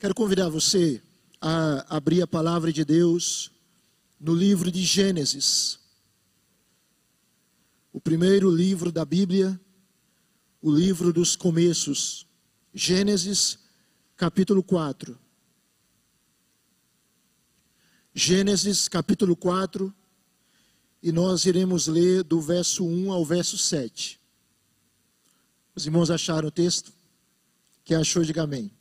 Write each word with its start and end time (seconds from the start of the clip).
Quero 0.00 0.14
convidar 0.14 0.48
você 0.48 1.02
a 1.38 1.94
abrir 1.94 2.22
a 2.22 2.26
palavra 2.26 2.72
de 2.72 2.86
Deus 2.86 3.52
no 4.18 4.34
livro 4.34 4.72
de 4.72 4.82
Gênesis. 4.82 5.78
O 7.92 8.00
primeiro 8.00 8.50
livro 8.50 8.90
da 8.90 9.04
Bíblia, 9.04 9.60
o 10.62 10.74
livro 10.74 11.12
dos 11.12 11.36
começos. 11.36 12.26
Gênesis, 12.72 13.58
capítulo 14.16 14.62
4. 14.62 15.18
Gênesis, 18.14 18.88
capítulo 18.88 19.36
4, 19.36 19.94
e 21.02 21.12
nós 21.12 21.44
iremos 21.44 21.88
ler 21.88 22.24
do 22.24 22.40
verso 22.40 22.86
1 22.86 23.12
ao 23.12 23.22
verso 23.22 23.58
7. 23.58 24.18
Os 25.74 25.84
irmãos 25.84 26.10
acharam 26.10 26.48
o 26.48 26.50
texto? 26.50 26.90
Quem 27.84 27.98
achou, 27.98 28.24
diga 28.24 28.44
amém. 28.44 28.79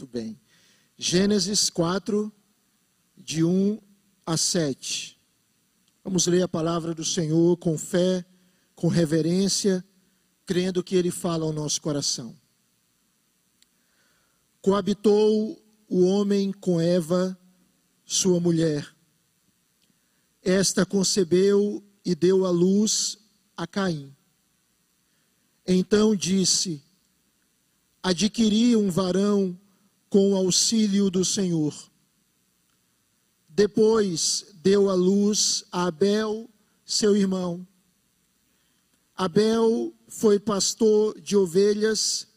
Muito 0.00 0.12
bem. 0.12 0.40
Gênesis 0.96 1.68
4, 1.70 2.32
de 3.16 3.42
1 3.42 3.80
a 4.24 4.36
7. 4.36 5.18
Vamos 6.04 6.28
ler 6.28 6.42
a 6.42 6.46
palavra 6.46 6.94
do 6.94 7.04
Senhor 7.04 7.56
com 7.56 7.76
fé, 7.76 8.24
com 8.76 8.86
reverência, 8.86 9.84
crendo 10.46 10.84
que 10.84 10.94
Ele 10.94 11.10
fala 11.10 11.44
ao 11.44 11.52
nosso 11.52 11.80
coração. 11.80 12.38
Coabitou 14.62 15.60
o 15.88 16.04
homem 16.04 16.52
com 16.52 16.80
Eva, 16.80 17.36
sua 18.04 18.38
mulher. 18.38 18.94
Esta 20.40 20.86
concebeu 20.86 21.82
e 22.04 22.14
deu 22.14 22.46
à 22.46 22.50
luz 22.50 23.18
a 23.56 23.66
Caim. 23.66 24.14
Então 25.66 26.14
disse: 26.14 26.84
Adquiri 28.00 28.76
um 28.76 28.92
varão 28.92 29.58
com 30.08 30.32
o 30.32 30.36
auxílio 30.36 31.10
do 31.10 31.24
Senhor. 31.24 31.74
Depois 33.48 34.46
deu 34.62 34.88
à 34.88 34.94
luz 34.94 35.64
a 35.72 35.86
Abel, 35.86 36.48
seu 36.84 37.16
irmão. 37.16 37.66
Abel 39.16 39.92
foi 40.06 40.38
pastor 40.38 41.20
de 41.20 41.36
ovelhas 41.36 42.28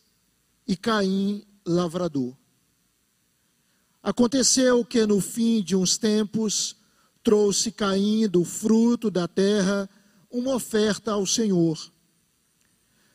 e 0.68 0.76
Caim 0.76 1.46
lavrador. 1.66 2.36
Aconteceu 4.02 4.84
que 4.84 5.06
no 5.06 5.22
fim 5.22 5.62
de 5.62 5.76
uns 5.76 5.98
tempos 5.98 6.76
trouxe 7.24 7.72
Caim 7.72 8.28
do 8.28 8.44
fruto 8.44 9.12
da 9.12 9.28
terra 9.28 9.88
uma 10.30 10.56
oferta 10.56 11.12
ao 11.12 11.26
Senhor. 11.26 11.78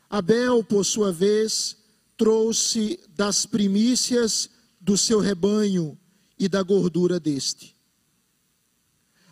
Abel, 0.08 0.62
por 0.62 0.84
sua 0.84 1.11
vez, 1.11 1.77
trouxe 2.17 3.00
das 3.17 3.45
primícias 3.45 4.48
do 4.87 4.97
seu 4.97 5.19
rebanho 5.19 5.98
e 6.39 6.48
da 6.48 6.62
gordura 6.62 7.19
deste. 7.19 7.75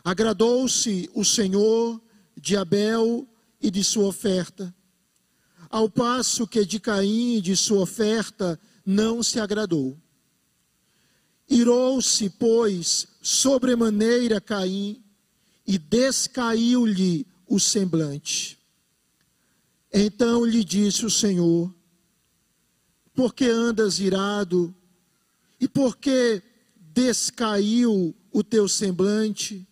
Agradou-se 0.03 1.09
o 1.15 1.25
Senhor 1.25 2.03
de 2.37 2.57
Abel 2.57 3.25
e 3.61 3.71
de 3.71 3.85
sua 3.85 4.07
oferta, 4.07 4.75
ao 5.71 5.89
passo 5.89 6.45
que 6.45 6.67
de 6.67 6.81
Caim 6.81 7.37
e 7.37 7.41
de 7.41 7.57
sua 7.57 7.83
oferta 7.83 8.59
não 8.85 9.23
se 9.23 9.39
agradou. 9.39 9.97
Irou-se, 11.49 12.29
pois, 12.31 13.07
sobremaneira 13.23 14.41
Caim 14.41 15.01
e 15.65 15.79
descaiu-lhe 15.79 17.25
o 17.47 17.61
semblante. 17.61 18.59
Então 19.93 20.45
lhe 20.45 20.65
disse 20.65 21.07
o 21.07 21.11
Senhor: 21.11 21.73
por 23.15 23.33
que 23.33 23.45
andas 23.45 24.01
irado? 24.01 24.75
E 25.61 25.69
por 25.69 25.97
que 25.97 26.43
descaiu 26.79 28.15
o 28.33 28.43
teu 28.43 28.69
semblante? 28.69 29.67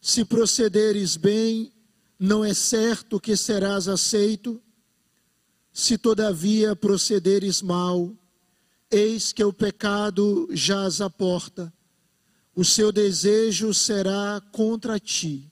Se 0.00 0.24
procederes 0.24 1.16
bem, 1.16 1.72
não 2.18 2.44
é 2.44 2.52
certo 2.52 3.18
que 3.20 3.36
serás 3.36 3.88
aceito. 3.88 4.60
Se 5.72 5.98
todavia 5.98 6.76
procederes 6.76 7.62
mal, 7.62 8.14
eis 8.90 9.32
que 9.32 9.42
o 9.42 9.52
pecado 9.52 10.48
jaz 10.52 11.00
à 11.00 11.10
porta. 11.10 11.72
O 12.54 12.64
seu 12.64 12.92
desejo 12.92 13.74
será 13.74 14.40
contra 14.52 15.00
ti, 15.00 15.50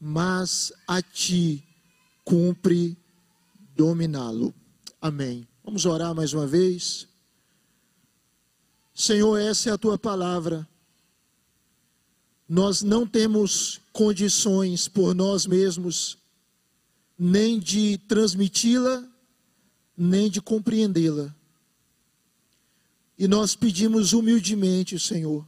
mas 0.00 0.72
a 0.86 1.02
ti 1.02 1.64
cumpre 2.24 2.96
dominá-lo. 3.74 4.54
Amém. 5.00 5.48
Vamos 5.64 5.86
orar 5.86 6.14
mais 6.14 6.32
uma 6.32 6.46
vez. 6.46 7.07
Senhor, 8.98 9.38
essa 9.38 9.70
é 9.70 9.72
a 9.72 9.78
tua 9.78 9.96
palavra. 9.96 10.68
Nós 12.48 12.82
não 12.82 13.06
temos 13.06 13.80
condições 13.92 14.88
por 14.88 15.14
nós 15.14 15.46
mesmos, 15.46 16.18
nem 17.16 17.60
de 17.60 17.96
transmiti-la, 18.08 19.08
nem 19.96 20.28
de 20.28 20.40
compreendê-la. 20.40 21.32
E 23.16 23.28
nós 23.28 23.54
pedimos 23.54 24.12
humildemente, 24.12 24.98
Senhor, 24.98 25.46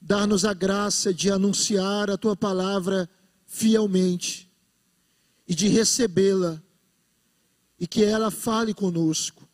dar-nos 0.00 0.44
a 0.44 0.54
graça 0.54 1.12
de 1.12 1.28
anunciar 1.28 2.08
a 2.08 2.16
tua 2.16 2.36
palavra 2.36 3.10
fielmente 3.44 4.48
e 5.48 5.54
de 5.54 5.66
recebê-la 5.66 6.62
e 7.76 7.88
que 7.88 8.04
ela 8.04 8.30
fale 8.30 8.72
conosco. 8.72 9.45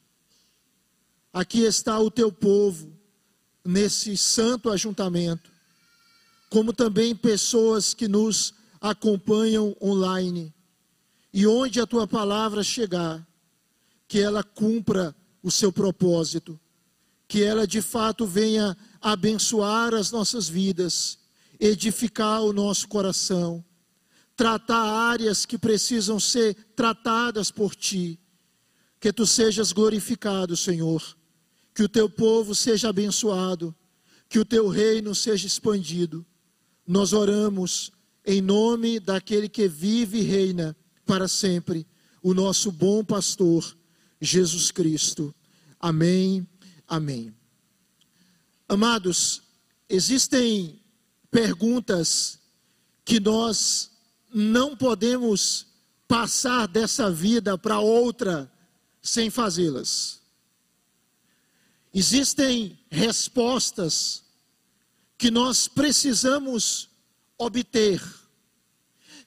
Aqui 1.33 1.63
está 1.63 1.99
o 1.99 2.11
teu 2.11 2.31
povo, 2.31 2.93
nesse 3.65 4.17
santo 4.17 4.69
ajuntamento, 4.71 5.51
como 6.51 6.73
também 6.73 7.15
pessoas 7.15 7.95
que 7.95 8.09
nos 8.09 8.55
acompanham 8.81 9.77
online. 9.81 10.53
E 11.33 11.47
onde 11.47 11.81
a 11.81 11.87
tua 11.87 12.07
palavra 12.07 12.63
chegar, 12.63 13.27
que 14.07 14.21
ela 14.21 14.43
cumpra 14.43 15.15
o 15.43 15.51
seu 15.51 15.73
propósito, 15.73 16.61
que 17.27 17.43
ela 17.43 17.67
de 17.67 17.81
fato 17.81 18.27
venha 18.27 18.77
abençoar 19.01 19.95
as 19.95 20.11
nossas 20.11 20.49
vidas, 20.49 21.19
edificar 21.59 22.43
o 22.43 22.53
nosso 22.53 22.87
coração 22.89 23.65
tratar 24.37 24.83
áreas 24.83 25.47
que 25.47 25.59
precisam 25.59 26.19
ser 26.19 26.55
tratadas 26.75 27.51
por 27.51 27.75
ti. 27.75 28.19
Que 28.99 29.13
tu 29.13 29.27
sejas 29.27 29.73
glorificado, 29.73 30.57
Senhor. 30.57 31.17
Que 31.75 31.83
o 31.83 31.89
teu 31.89 32.09
povo 32.09 32.55
seja 32.55 32.89
abençoado. 32.89 33.75
Que 34.29 34.39
o 34.39 34.45
teu 34.45 34.69
reino 34.69 35.15
seja 35.15 35.47
expandido. 35.47 36.25
Nós 36.87 37.13
oramos 37.13 37.93
em 38.25 38.41
nome 38.41 39.01
daquele 39.01 39.49
que 39.49 39.69
vive 39.69 40.19
e 40.19 40.23
reina 40.23 40.77
para 41.05 41.27
sempre, 41.27 41.87
o 42.23 42.33
nosso 42.33 42.71
bom 42.71 43.05
pastor, 43.05 43.77
Jesus 44.21 44.71
Cristo. 44.71 45.35
Amém. 45.81 46.47
Amém. 46.87 47.35
Amados, 48.69 49.43
existem 49.89 50.81
perguntas 51.31 52.39
que 53.05 53.19
nós 53.19 53.91
não 54.33 54.77
podemos 54.77 55.67
passar 56.07 56.69
dessa 56.69 57.11
vida 57.11 57.59
para 57.59 57.81
outra 57.81 58.51
sem 59.03 59.29
fazê-las. 59.29 60.22
Existem 61.93 62.79
respostas 62.91 64.25
que 65.19 65.31
nós 65.31 65.69
precisamos 65.69 66.89
obter, 67.37 68.03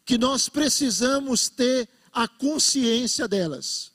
que 0.04 0.18
nós 0.18 0.50
precisamos 0.50 1.48
ter 1.50 1.88
a 2.12 2.28
consciência 2.28 3.28
delas. 3.28 3.92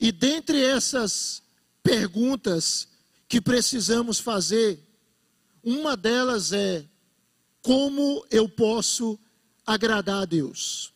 E 0.00 0.12
dentre 0.12 0.62
essas 0.62 1.42
perguntas 1.82 2.88
que 3.28 3.40
precisamos 3.40 4.18
fazer, 4.18 4.80
uma 5.62 5.96
delas 5.96 6.52
é: 6.52 6.88
como 7.60 8.24
eu 8.30 8.48
posso 8.48 9.18
agradar 9.68 10.22
a 10.22 10.24
Deus. 10.24 10.94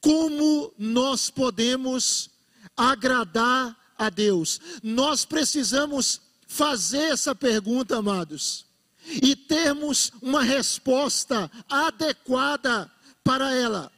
Como 0.00 0.72
nós 0.78 1.28
podemos 1.28 2.30
agradar 2.76 3.76
a 4.00 4.08
Deus? 4.08 4.60
Nós 4.82 5.26
precisamos 5.26 6.20
fazer 6.46 7.12
essa 7.12 7.34
pergunta, 7.34 7.98
amados, 7.98 8.64
e 9.06 9.36
termos 9.36 10.10
uma 10.22 10.42
resposta 10.42 11.50
adequada 11.68 12.90
para 13.22 13.54
ela. 13.54 13.92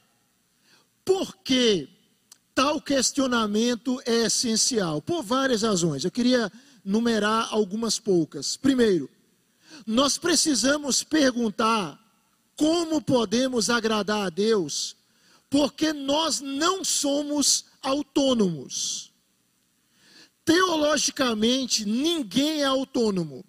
Por 1.05 1.37
que 1.37 1.89
tal 2.55 2.81
questionamento 2.81 4.03
é 4.05 4.27
essencial? 4.27 5.01
Por 5.01 5.23
várias 5.23 5.63
razões. 5.63 6.05
Eu 6.05 6.11
queria 6.11 6.51
numerar 6.85 7.49
algumas 7.53 7.99
poucas. 7.99 8.57
Primeiro, 8.57 9.09
nós 9.87 10.19
precisamos 10.19 11.05
perguntar 11.05 11.99
como 12.57 13.01
podemos 13.01 13.71
agradar 13.71 14.27
a 14.27 14.31
Deus? 14.31 14.97
Porque 15.49 15.93
nós 15.93 16.41
não 16.41 16.85
somos 16.85 17.67
autônomos. 17.81 19.12
Teologicamente, 20.45 21.85
ninguém 21.85 22.63
é 22.63 22.65
autônomo. 22.65 23.45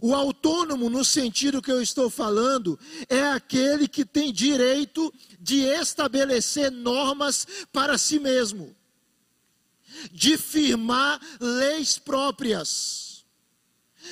O 0.00 0.14
autônomo, 0.14 0.88
no 0.88 1.04
sentido 1.04 1.62
que 1.62 1.72
eu 1.72 1.82
estou 1.82 2.08
falando, 2.08 2.78
é 3.08 3.24
aquele 3.24 3.88
que 3.88 4.04
tem 4.04 4.32
direito 4.32 5.12
de 5.40 5.60
estabelecer 5.60 6.70
normas 6.70 7.46
para 7.72 7.98
si 7.98 8.18
mesmo, 8.18 8.74
de 10.12 10.36
firmar 10.36 11.20
leis 11.40 11.98
próprias. 11.98 13.24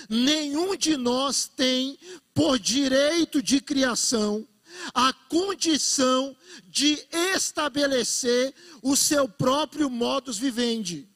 Nenhum 0.09 0.77
de 0.77 0.97
nós 0.97 1.47
tem, 1.47 1.99
por 2.35 2.59
direito 2.59 3.43
de 3.43 3.61
criação, 3.61 4.47
a 4.93 5.13
condição 5.13 6.37
de 6.65 6.99
estabelecer 7.35 8.55
o 8.83 8.97
seu 8.97 9.29
próprio 9.29 9.89
modus 9.89 10.37
vivendi. 10.37 11.09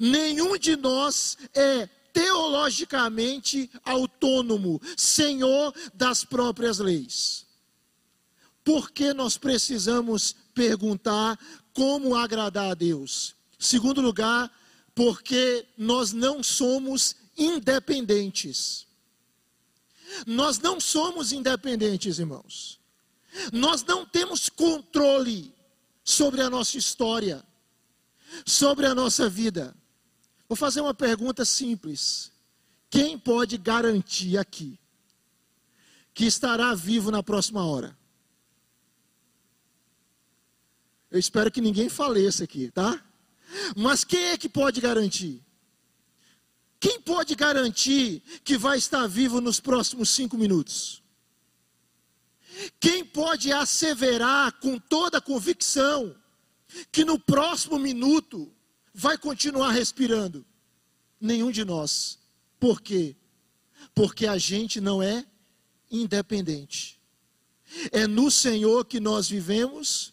Nenhum 0.00 0.56
de 0.56 0.76
nós 0.76 1.36
é 1.54 1.86
teologicamente 2.12 3.70
autônomo, 3.84 4.80
senhor 4.96 5.74
das 5.94 6.24
próprias 6.24 6.78
leis. 6.78 7.46
Por 8.64 8.90
que 8.90 9.12
nós 9.12 9.36
precisamos 9.36 10.34
perguntar 10.54 11.38
como 11.72 12.14
agradar 12.14 12.70
a 12.70 12.74
Deus? 12.74 13.34
Segundo 13.58 14.00
lugar, 14.00 14.50
porque 14.94 15.66
nós 15.76 16.12
não 16.12 16.42
somos 16.42 17.16
independentes. 17.36 18.86
Nós 20.26 20.58
não 20.58 20.78
somos 20.78 21.32
independentes, 21.32 22.18
irmãos. 22.18 22.78
Nós 23.52 23.82
não 23.82 24.04
temos 24.04 24.48
controle 24.48 25.52
sobre 26.04 26.42
a 26.42 26.50
nossa 26.50 26.76
história, 26.76 27.42
sobre 28.44 28.86
a 28.86 28.94
nossa 28.94 29.28
vida. 29.28 29.74
Vou 30.48 30.56
fazer 30.56 30.80
uma 30.80 30.94
pergunta 30.94 31.44
simples. 31.44 32.30
Quem 32.90 33.18
pode 33.18 33.56
garantir 33.56 34.36
aqui 34.36 34.78
que 36.12 36.26
estará 36.26 36.74
vivo 36.74 37.10
na 37.10 37.22
próxima 37.22 37.64
hora? 37.64 37.96
Eu 41.10 41.18
espero 41.18 41.50
que 41.50 41.60
ninguém 41.60 41.88
faleça 41.88 42.44
aqui, 42.44 42.70
tá? 42.70 43.02
Mas 43.76 44.04
quem 44.04 44.26
é 44.26 44.38
que 44.38 44.48
pode 44.48 44.80
garantir? 44.80 45.42
Quem 46.80 47.00
pode 47.00 47.34
garantir 47.34 48.22
que 48.42 48.58
vai 48.58 48.76
estar 48.76 49.06
vivo 49.06 49.40
nos 49.40 49.60
próximos 49.60 50.10
cinco 50.10 50.36
minutos? 50.36 51.02
Quem 52.80 53.04
pode 53.04 53.52
asseverar 53.52 54.52
com 54.60 54.78
toda 54.78 55.20
convicção 55.20 56.14
que 56.90 57.04
no 57.04 57.18
próximo 57.18 57.78
minuto 57.78 58.52
vai 58.94 59.16
continuar 59.16 59.70
respirando? 59.70 60.44
Nenhum 61.20 61.50
de 61.50 61.64
nós. 61.64 62.18
Por 62.58 62.80
quê? 62.80 63.16
Porque 63.94 64.26
a 64.26 64.38
gente 64.38 64.80
não 64.80 65.02
é 65.02 65.24
independente. 65.90 67.00
É 67.90 68.06
no 68.06 68.30
Senhor 68.30 68.84
que 68.84 69.00
nós 69.00 69.28
vivemos, 69.28 70.12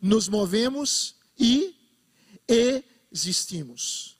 nos 0.00 0.28
movemos 0.28 1.16
e 1.38 1.74
existimos. 2.48 4.16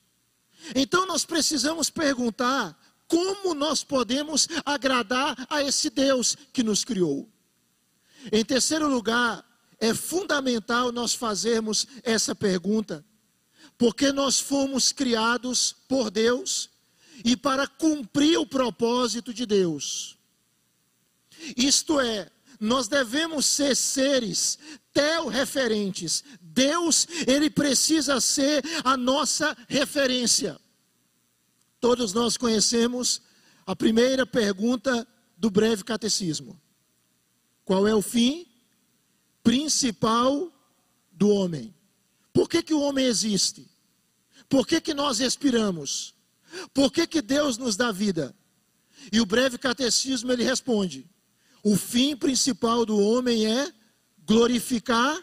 Então 0.74 1.06
nós 1.06 1.24
precisamos 1.24 1.90
perguntar 1.90 2.78
como 3.06 3.54
nós 3.54 3.84
podemos 3.84 4.48
agradar 4.64 5.46
a 5.48 5.62
esse 5.62 5.90
Deus 5.90 6.36
que 6.52 6.62
nos 6.62 6.84
criou. 6.84 7.28
Em 8.32 8.44
terceiro 8.44 8.88
lugar, 8.88 9.44
é 9.78 9.94
fundamental 9.94 10.90
nós 10.90 11.14
fazermos 11.14 11.86
essa 12.02 12.34
pergunta 12.34 13.04
porque 13.78 14.10
nós 14.12 14.40
fomos 14.40 14.92
criados 14.92 15.74
por 15.88 16.10
Deus 16.10 16.70
e 17.24 17.36
para 17.36 17.66
cumprir 17.66 18.38
o 18.38 18.46
propósito 18.46 19.32
de 19.32 19.44
Deus. 19.44 20.16
Isto 21.56 22.00
é, 22.00 22.30
nós 22.58 22.88
devemos 22.88 23.44
ser 23.46 23.74
seres 23.76 24.58
tel-referentes. 24.92 26.24
Deus, 26.40 27.06
ele 27.26 27.50
precisa 27.50 28.20
ser 28.20 28.62
a 28.82 28.96
nossa 28.96 29.56
referência. 29.68 30.58
Todos 31.78 32.14
nós 32.14 32.36
conhecemos 32.36 33.20
a 33.66 33.76
primeira 33.76 34.24
pergunta 34.24 35.06
do 35.36 35.50
breve 35.50 35.84
catecismo. 35.84 36.58
Qual 37.64 37.86
é 37.86 37.94
o 37.94 38.00
fim 38.00 38.46
principal 39.46 40.52
do 41.12 41.28
homem? 41.28 41.72
Por 42.32 42.48
que, 42.48 42.64
que 42.64 42.74
o 42.74 42.80
homem 42.80 43.06
existe? 43.06 43.70
Por 44.48 44.66
que, 44.66 44.80
que 44.80 44.92
nós 44.92 45.20
respiramos? 45.20 46.16
Por 46.74 46.90
que, 46.90 47.06
que 47.06 47.22
Deus 47.22 47.56
nos 47.56 47.76
dá 47.76 47.92
vida? 47.92 48.34
E 49.12 49.20
o 49.20 49.26
breve 49.26 49.56
catecismo 49.56 50.32
ele 50.32 50.42
responde: 50.42 51.08
o 51.62 51.76
fim 51.76 52.16
principal 52.16 52.84
do 52.84 52.98
homem 52.98 53.46
é 53.46 53.72
glorificar 54.26 55.16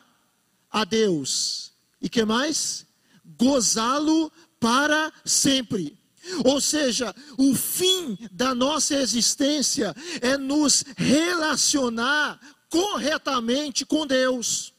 a 0.72 0.86
Deus. 0.86 1.74
E 2.02 2.08
que 2.08 2.24
mais? 2.24 2.86
Gozá-lo 3.26 4.32
para 4.58 5.12
sempre. 5.26 6.00
Ou 6.46 6.62
seja, 6.62 7.14
o 7.38 7.54
fim 7.54 8.18
da 8.32 8.56
nossa 8.56 8.96
existência 8.96 9.94
é 10.22 10.38
nos 10.38 10.86
relacionar 10.96 12.40
corretamente 12.74 13.86
com 13.86 14.08
Deus 14.08 14.74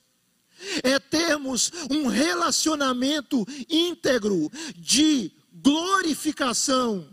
é 0.82 0.98
termos 0.98 1.70
um 1.88 2.08
relacionamento 2.08 3.46
íntegro 3.70 4.50
de 4.76 5.30
glorificação 5.52 7.08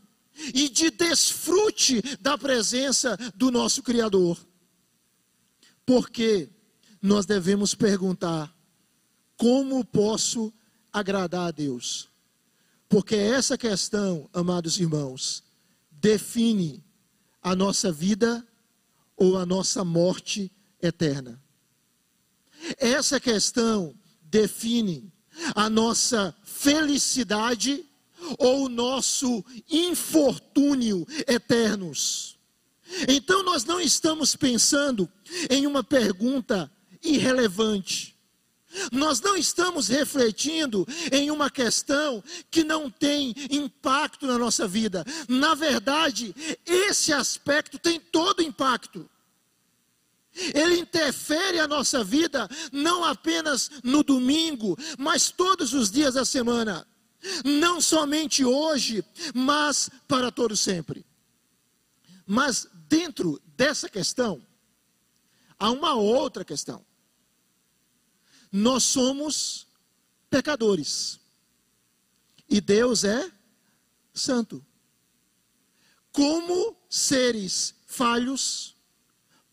e 0.51 0.67
de 0.67 0.89
desfrute 0.89 2.01
da 2.19 2.35
presença 2.35 3.15
do 3.35 3.51
nosso 3.51 3.83
Criador. 3.83 4.43
Porque 5.85 6.49
nós 6.99 7.27
devemos 7.27 7.75
perguntar: 7.75 8.51
como 9.37 9.85
posso 9.85 10.51
agradar 10.91 11.49
a 11.49 11.51
Deus? 11.51 12.09
Porque 12.89 13.15
essa 13.15 13.55
questão, 13.55 14.27
amados 14.33 14.79
irmãos, 14.79 15.43
define 15.91 16.83
a 17.39 17.55
nossa 17.55 17.91
vida 17.91 18.43
ou 19.15 19.37
a 19.37 19.45
nossa 19.45 19.85
morte 19.85 20.51
eterna. 20.81 21.41
Essa 22.77 23.19
questão 23.19 23.95
define 24.23 25.11
a 25.55 25.69
nossa 25.69 26.35
felicidade 26.43 27.85
ou 28.37 28.65
o 28.65 28.69
nosso 28.69 29.43
infortúnio 29.69 31.07
eternos. 31.27 32.37
Então 33.07 33.43
nós 33.43 33.63
não 33.63 33.79
estamos 33.79 34.35
pensando 34.35 35.09
em 35.49 35.65
uma 35.65 35.83
pergunta 35.83 36.71
irrelevante. 37.03 38.15
Nós 38.91 39.19
não 39.19 39.35
estamos 39.35 39.89
refletindo 39.89 40.87
em 41.11 41.29
uma 41.29 41.49
questão 41.49 42.23
que 42.49 42.63
não 42.63 42.89
tem 42.89 43.35
impacto 43.49 44.25
na 44.25 44.37
nossa 44.37 44.65
vida. 44.67 45.03
Na 45.27 45.53
verdade, 45.53 46.33
esse 46.65 47.11
aspecto 47.11 47.77
tem 47.77 47.99
todo 47.99 48.41
impacto. 48.41 49.09
Ele 50.33 50.79
interfere 50.79 51.59
a 51.59 51.67
nossa 51.67 52.03
vida 52.03 52.47
não 52.71 53.03
apenas 53.03 53.69
no 53.83 54.03
domingo, 54.03 54.77
mas 54.97 55.29
todos 55.29 55.73
os 55.73 55.91
dias 55.91 56.13
da 56.13 56.23
semana. 56.23 56.87
Não 57.43 57.79
somente 57.79 58.43
hoje, 58.43 59.03
mas 59.33 59.89
para 60.07 60.31
todo 60.31 60.55
sempre. 60.55 61.05
Mas 62.25 62.67
dentro 62.87 63.41
dessa 63.57 63.89
questão, 63.89 64.45
há 65.59 65.69
uma 65.69 65.93
outra 65.95 66.45
questão. 66.45 66.83
Nós 68.51 68.83
somos 68.83 69.67
pecadores. 70.29 71.19
E 72.49 72.59
Deus 72.59 73.03
é 73.03 73.31
santo. 74.13 74.65
Como 76.11 76.75
seres 76.89 77.75
falhos 77.85 78.75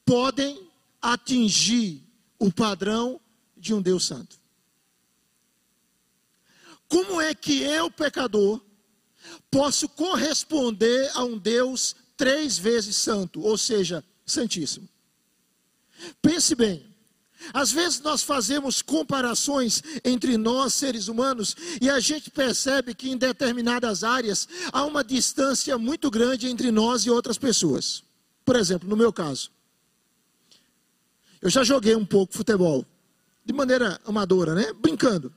podem 0.04 0.67
atingir 1.00 2.04
o 2.38 2.52
padrão 2.52 3.20
de 3.56 3.74
um 3.74 3.82
Deus 3.82 4.06
santo. 4.06 4.38
Como 6.88 7.20
é 7.20 7.34
que 7.34 7.62
eu, 7.62 7.90
pecador, 7.90 8.60
posso 9.50 9.88
corresponder 9.88 11.10
a 11.14 11.24
um 11.24 11.36
Deus 11.36 11.94
três 12.16 12.58
vezes 12.58 12.96
santo, 12.96 13.40
ou 13.40 13.58
seja, 13.58 14.02
santíssimo? 14.24 14.88
Pense 16.22 16.54
bem. 16.54 16.86
Às 17.52 17.70
vezes 17.70 18.00
nós 18.00 18.22
fazemos 18.22 18.82
comparações 18.82 19.82
entre 20.04 20.36
nós, 20.36 20.74
seres 20.74 21.08
humanos, 21.08 21.54
e 21.80 21.88
a 21.88 22.00
gente 22.00 22.30
percebe 22.30 22.94
que 22.94 23.10
em 23.10 23.16
determinadas 23.16 24.02
áreas 24.02 24.48
há 24.72 24.84
uma 24.84 25.04
distância 25.04 25.78
muito 25.78 26.10
grande 26.10 26.48
entre 26.48 26.70
nós 26.70 27.02
e 27.02 27.10
outras 27.10 27.38
pessoas. 27.38 28.02
Por 28.44 28.56
exemplo, 28.56 28.88
no 28.88 28.96
meu 28.96 29.12
caso, 29.12 29.50
eu 31.40 31.48
já 31.48 31.62
joguei 31.62 31.94
um 31.94 32.04
pouco 32.04 32.34
futebol, 32.34 32.84
de 33.44 33.52
maneira 33.52 34.00
amadora, 34.04 34.54
né? 34.54 34.72
Brincando. 34.72 35.32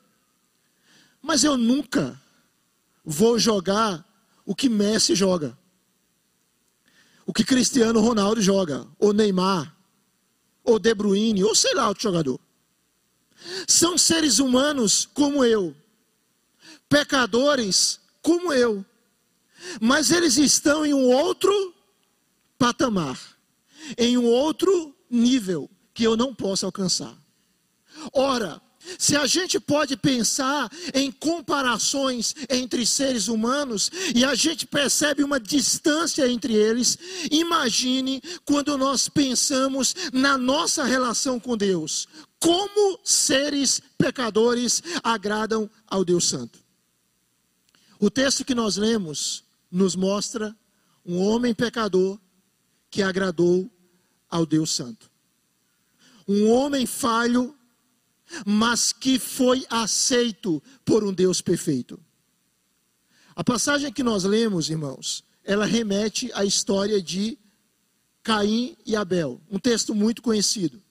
Mas 1.22 1.44
eu 1.44 1.56
nunca 1.56 2.20
vou 3.06 3.38
jogar 3.38 4.06
o 4.46 4.56
que 4.56 4.68
Messi 4.68 5.16
joga. 5.16 5.58
O 7.26 7.32
que 7.32 7.44
Cristiano 7.44 8.02
Ronaldo 8.02 8.42
joga, 8.42 8.88
ou 8.98 9.14
Neymar, 9.14 9.76
ou 10.64 10.80
De 10.80 10.94
Bruyne, 10.94 11.44
ou 11.44 11.54
sei 11.56 11.74
lá 11.76 11.88
outro 11.88 12.04
jogador. 12.04 12.40
São 13.68 13.98
seres 13.98 14.40
humanos 14.40 15.08
como 15.14 15.46
eu, 15.46 15.76
pecadores 16.90 18.00
como 18.22 18.52
eu, 18.52 18.84
mas 19.80 20.12
eles 20.12 20.38
estão 20.38 20.86
em 20.86 20.94
um 20.94 21.12
outro 21.12 21.74
patamar, 22.58 23.20
em 23.98 24.18
um 24.18 24.26
outro 24.26 24.96
nível 25.10 25.70
que 25.94 26.04
eu 26.04 26.16
não 26.16 26.34
posso 26.34 26.66
alcançar. 26.66 27.16
Ora, 28.14 28.62
se 28.98 29.16
a 29.16 29.28
gente 29.28 29.60
pode 29.60 29.96
pensar 29.96 30.70
em 30.94 31.12
comparações 31.12 32.34
entre 32.50 32.86
seres 32.86 33.28
humanos 33.28 33.92
e 34.16 34.26
a 34.26 34.34
gente 34.34 34.66
percebe 34.66 35.24
uma 35.24 35.40
distância 35.40 36.28
entre 36.28 36.54
eles, 36.54 36.98
imagine 37.30 38.22
quando 38.44 38.78
nós 38.78 39.08
pensamos 39.08 39.96
na 40.12 40.38
nossa 40.38 40.84
relação 40.84 41.40
com 41.40 41.56
Deus. 41.56 42.08
Como 42.40 43.00
seres 43.04 43.82
pecadores 43.98 44.82
agradam 45.04 45.70
ao 45.86 46.04
Deus 46.04 46.28
Santo? 46.28 46.60
O 48.00 48.10
texto 48.10 48.44
que 48.44 48.56
nós 48.56 48.78
lemos 48.78 49.44
nos 49.72 49.96
mostra 49.96 50.56
um 51.06 51.20
homem 51.20 51.54
pecador 51.54 52.20
que 52.90 53.04
agradou 53.04 53.70
ao 54.28 54.44
Deus 54.44 54.72
Santo. 54.72 55.11
Um 56.28 56.50
homem 56.50 56.86
falho 56.86 57.56
mas 58.46 58.94
que 58.94 59.20
foi 59.20 59.66
aceito 59.70 60.62
por 60.86 61.04
um 61.04 61.14
Deus 61.14 61.42
perfeito. 61.42 62.00
A 63.36 63.44
passagem 63.44 63.92
que 63.92 64.04
nós 64.04 64.24
lemos, 64.24 64.70
irmãos, 64.70 65.24
ela 65.44 65.66
remete 65.66 66.32
à 66.34 66.46
história 66.46 67.02
de 67.02 67.38
Caim 68.24 68.78
e 68.86 68.96
Abel, 68.96 69.42
um 69.50 69.58
texto 69.58 69.96
muito 69.96 70.22
conhecido. 70.22 70.82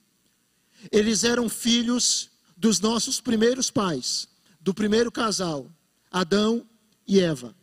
Eles 0.90 1.24
eram 1.24 1.48
filhos 1.48 2.30
dos 2.56 2.80
nossos 2.80 3.20
primeiros 3.20 3.70
pais, 3.70 4.28
do 4.60 4.74
primeiro 4.74 5.12
casal, 5.12 5.70
Adão 6.10 6.66
e 7.06 7.20
Eva. 7.20 7.54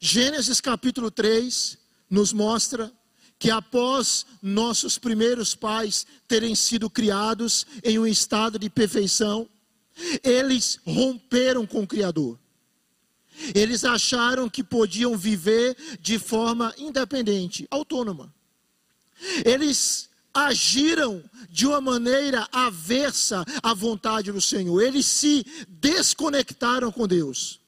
Gênesis 0.00 0.60
capítulo 0.60 1.10
3 1.10 1.78
nos 2.08 2.32
mostra 2.32 2.92
que 3.42 3.50
após 3.50 4.24
nossos 4.40 4.98
primeiros 4.98 5.52
pais 5.52 6.06
terem 6.28 6.54
sido 6.54 6.88
criados 6.88 7.66
em 7.82 7.98
um 7.98 8.06
estado 8.06 8.56
de 8.56 8.70
perfeição, 8.70 9.48
eles 10.22 10.78
romperam 10.86 11.66
com 11.66 11.82
o 11.82 11.86
Criador. 11.86 12.38
Eles 13.52 13.82
acharam 13.82 14.48
que 14.48 14.62
podiam 14.62 15.18
viver 15.18 15.76
de 16.00 16.20
forma 16.20 16.72
independente, 16.78 17.66
autônoma. 17.68 18.32
Eles 19.44 20.08
agiram 20.32 21.20
de 21.50 21.66
uma 21.66 21.80
maneira 21.80 22.48
aversa 22.52 23.44
à 23.60 23.74
vontade 23.74 24.30
do 24.30 24.40
Senhor. 24.40 24.80
Eles 24.80 25.06
se 25.06 25.44
desconectaram 25.66 26.92
com 26.92 27.08
Deus. 27.08 27.58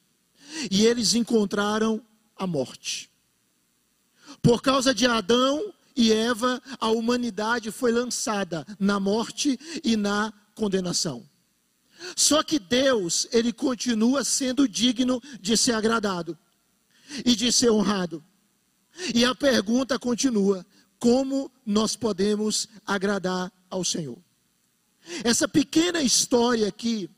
E 0.71 0.87
eles 0.87 1.15
encontraram 1.15 2.01
a 2.37 2.47
morte. 2.47 3.11
Por 4.45 4.61
causa 4.61 4.95
de 4.95 5.07
Adão 5.07 5.73
e 5.97 6.13
Eva, 6.13 6.63
a 6.79 6.91
humanidade 6.91 7.71
foi 7.71 7.91
lançada 7.91 8.67
na 8.79 9.01
morte 9.01 9.59
e 9.83 9.97
na 9.97 10.31
condenação. 10.55 11.27
Só 12.15 12.43
que 12.43 12.59
Deus, 12.59 13.27
ele 13.33 13.55
continua 13.55 14.23
sendo 14.23 14.69
digno 14.69 15.19
de 15.41 15.57
ser 15.57 15.73
agradado 15.73 16.37
e 17.25 17.35
de 17.35 17.51
ser 17.51 17.71
honrado. 17.71 18.23
E 19.15 19.25
a 19.25 19.35
pergunta 19.35 19.99
continua: 19.99 20.67
como 20.99 21.51
nós 21.65 21.97
podemos 21.97 22.69
agradar 22.85 23.51
ao 23.71 23.83
Senhor? 23.83 24.19
Essa 25.25 25.49
pequena 25.49 26.03
história 26.03 26.69
aqui 26.69 27.09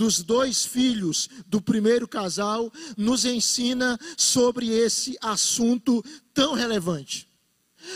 dos 0.00 0.22
dois 0.22 0.64
filhos 0.64 1.28
do 1.46 1.60
primeiro 1.60 2.08
casal 2.08 2.72
nos 2.96 3.26
ensina 3.26 3.98
sobre 4.16 4.70
esse 4.70 5.14
assunto 5.20 6.02
tão 6.32 6.54
relevante. 6.54 7.28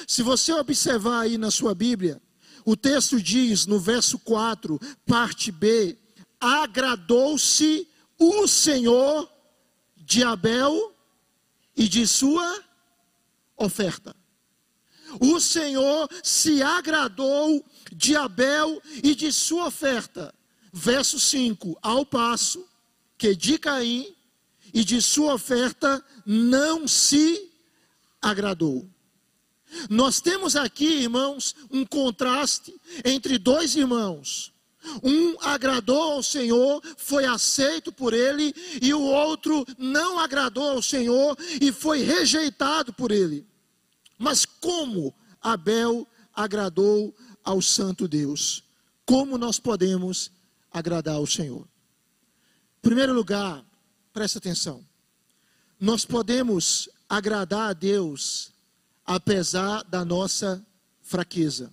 Se 0.06 0.22
você 0.22 0.52
observar 0.52 1.20
aí 1.20 1.38
na 1.38 1.50
sua 1.50 1.74
Bíblia, 1.74 2.20
o 2.62 2.76
texto 2.76 3.18
diz 3.18 3.64
no 3.64 3.80
verso 3.80 4.18
4, 4.18 4.78
parte 5.06 5.50
B: 5.50 5.96
agradou-se 6.38 7.88
o 8.18 8.46
Senhor 8.46 9.26
de 9.96 10.22
Abel 10.22 10.94
e 11.74 11.88
de 11.88 12.06
sua 12.06 12.62
oferta. 13.56 14.14
O 15.18 15.40
Senhor 15.40 16.06
se 16.22 16.62
agradou 16.62 17.64
de 17.90 18.14
Abel 18.14 18.82
e 19.02 19.14
de 19.14 19.32
sua 19.32 19.68
oferta 19.68 20.34
verso 20.74 21.20
5: 21.20 21.78
Ao 21.80 22.04
passo 22.04 22.66
que 23.16 23.36
de 23.36 23.56
Caim 23.58 24.12
e 24.72 24.84
de 24.84 25.00
sua 25.00 25.34
oferta 25.34 26.04
não 26.26 26.88
se 26.88 27.48
agradou. 28.20 28.84
Nós 29.88 30.20
temos 30.20 30.56
aqui, 30.56 31.02
irmãos, 31.02 31.54
um 31.70 31.84
contraste 31.84 32.74
entre 33.04 33.38
dois 33.38 33.76
irmãos. 33.76 34.52
Um 35.02 35.40
agradou 35.40 36.12
ao 36.12 36.22
Senhor, 36.22 36.82
foi 36.98 37.24
aceito 37.24 37.90
por 37.90 38.12
ele, 38.12 38.54
e 38.82 38.92
o 38.92 39.00
outro 39.00 39.64
não 39.78 40.18
agradou 40.18 40.70
ao 40.70 40.82
Senhor 40.82 41.36
e 41.60 41.72
foi 41.72 42.02
rejeitado 42.02 42.92
por 42.92 43.10
ele. 43.10 43.46
Mas 44.18 44.44
como 44.44 45.14
Abel 45.40 46.06
agradou 46.34 47.14
ao 47.42 47.62
Santo 47.62 48.06
Deus? 48.06 48.62
Como 49.06 49.38
nós 49.38 49.58
podemos 49.58 50.30
agradar 50.74 51.14
ao 51.14 51.26
Senhor. 51.26 51.62
Em 51.62 52.80
primeiro 52.82 53.14
lugar, 53.14 53.64
preste 54.12 54.38
atenção. 54.38 54.84
Nós 55.78 56.04
podemos 56.04 56.88
agradar 57.08 57.70
a 57.70 57.72
Deus 57.72 58.52
apesar 59.06 59.84
da 59.84 60.04
nossa 60.04 60.66
fraqueza. 61.00 61.72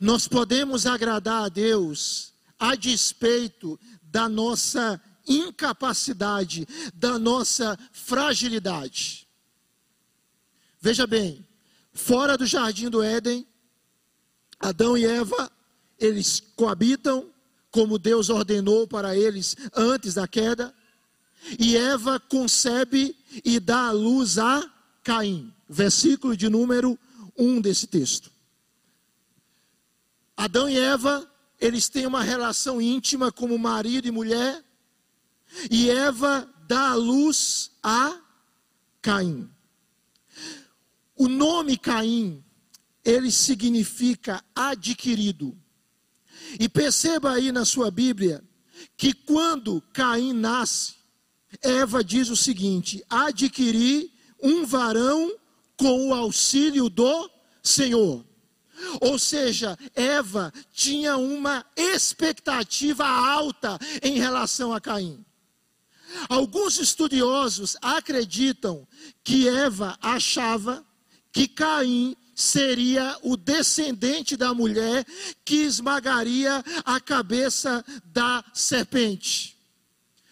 Nós 0.00 0.26
podemos 0.26 0.84
agradar 0.84 1.44
a 1.44 1.48
Deus 1.48 2.32
a 2.58 2.74
despeito 2.74 3.78
da 4.02 4.28
nossa 4.28 5.00
incapacidade, 5.26 6.66
da 6.94 7.18
nossa 7.18 7.78
fragilidade. 7.92 9.28
Veja 10.80 11.06
bem, 11.06 11.46
fora 11.92 12.36
do 12.36 12.46
jardim 12.46 12.88
do 12.88 13.02
Éden, 13.02 13.46
Adão 14.58 14.96
e 14.96 15.04
Eva 15.04 15.53
eles 15.98 16.40
coabitam 16.56 17.30
como 17.70 17.98
Deus 17.98 18.30
ordenou 18.30 18.86
para 18.86 19.16
eles 19.16 19.56
antes 19.74 20.14
da 20.14 20.28
queda. 20.28 20.74
E 21.58 21.76
Eva 21.76 22.20
concebe 22.20 23.16
e 23.44 23.58
dá 23.58 23.88
a 23.88 23.90
luz 23.90 24.38
a 24.38 24.64
Caim. 25.02 25.52
Versículo 25.68 26.36
de 26.36 26.48
número 26.48 26.98
1 27.36 27.60
desse 27.60 27.86
texto. 27.86 28.30
Adão 30.36 30.68
e 30.68 30.78
Eva, 30.78 31.28
eles 31.60 31.88
têm 31.88 32.06
uma 32.06 32.22
relação 32.22 32.80
íntima 32.80 33.32
como 33.32 33.58
marido 33.58 34.06
e 34.06 34.10
mulher. 34.10 34.64
E 35.70 35.90
Eva 35.90 36.48
dá 36.66 36.90
a 36.90 36.94
luz 36.94 37.72
a 37.82 38.20
Caim. 39.02 39.50
O 41.16 41.28
nome 41.28 41.76
Caim, 41.76 42.42
ele 43.04 43.30
significa 43.30 44.42
adquirido. 44.54 45.56
E 46.58 46.68
perceba 46.68 47.32
aí 47.32 47.50
na 47.50 47.64
sua 47.64 47.90
Bíblia 47.90 48.42
que 48.96 49.12
quando 49.12 49.82
Caim 49.92 50.32
nasce, 50.32 50.94
Eva 51.62 52.02
diz 52.02 52.28
o 52.30 52.36
seguinte: 52.36 53.04
adquirir 53.08 54.10
um 54.42 54.64
varão 54.64 55.34
com 55.76 56.08
o 56.08 56.14
auxílio 56.14 56.88
do 56.88 57.30
Senhor. 57.62 58.24
Ou 59.00 59.18
seja, 59.18 59.78
Eva 59.94 60.52
tinha 60.72 61.16
uma 61.16 61.64
expectativa 61.76 63.06
alta 63.06 63.78
em 64.02 64.18
relação 64.18 64.72
a 64.72 64.80
Caim. 64.80 65.24
Alguns 66.28 66.78
estudiosos 66.78 67.76
acreditam 67.80 68.86
que 69.22 69.48
Eva 69.48 69.96
achava 70.00 70.84
que 71.32 71.48
Caim 71.48 72.16
seria 72.34 73.16
o 73.22 73.36
descendente 73.36 74.36
da 74.36 74.52
mulher 74.52 75.06
que 75.44 75.56
esmagaria 75.56 76.64
a 76.84 77.00
cabeça 77.00 77.84
da 78.06 78.44
serpente. 78.52 79.56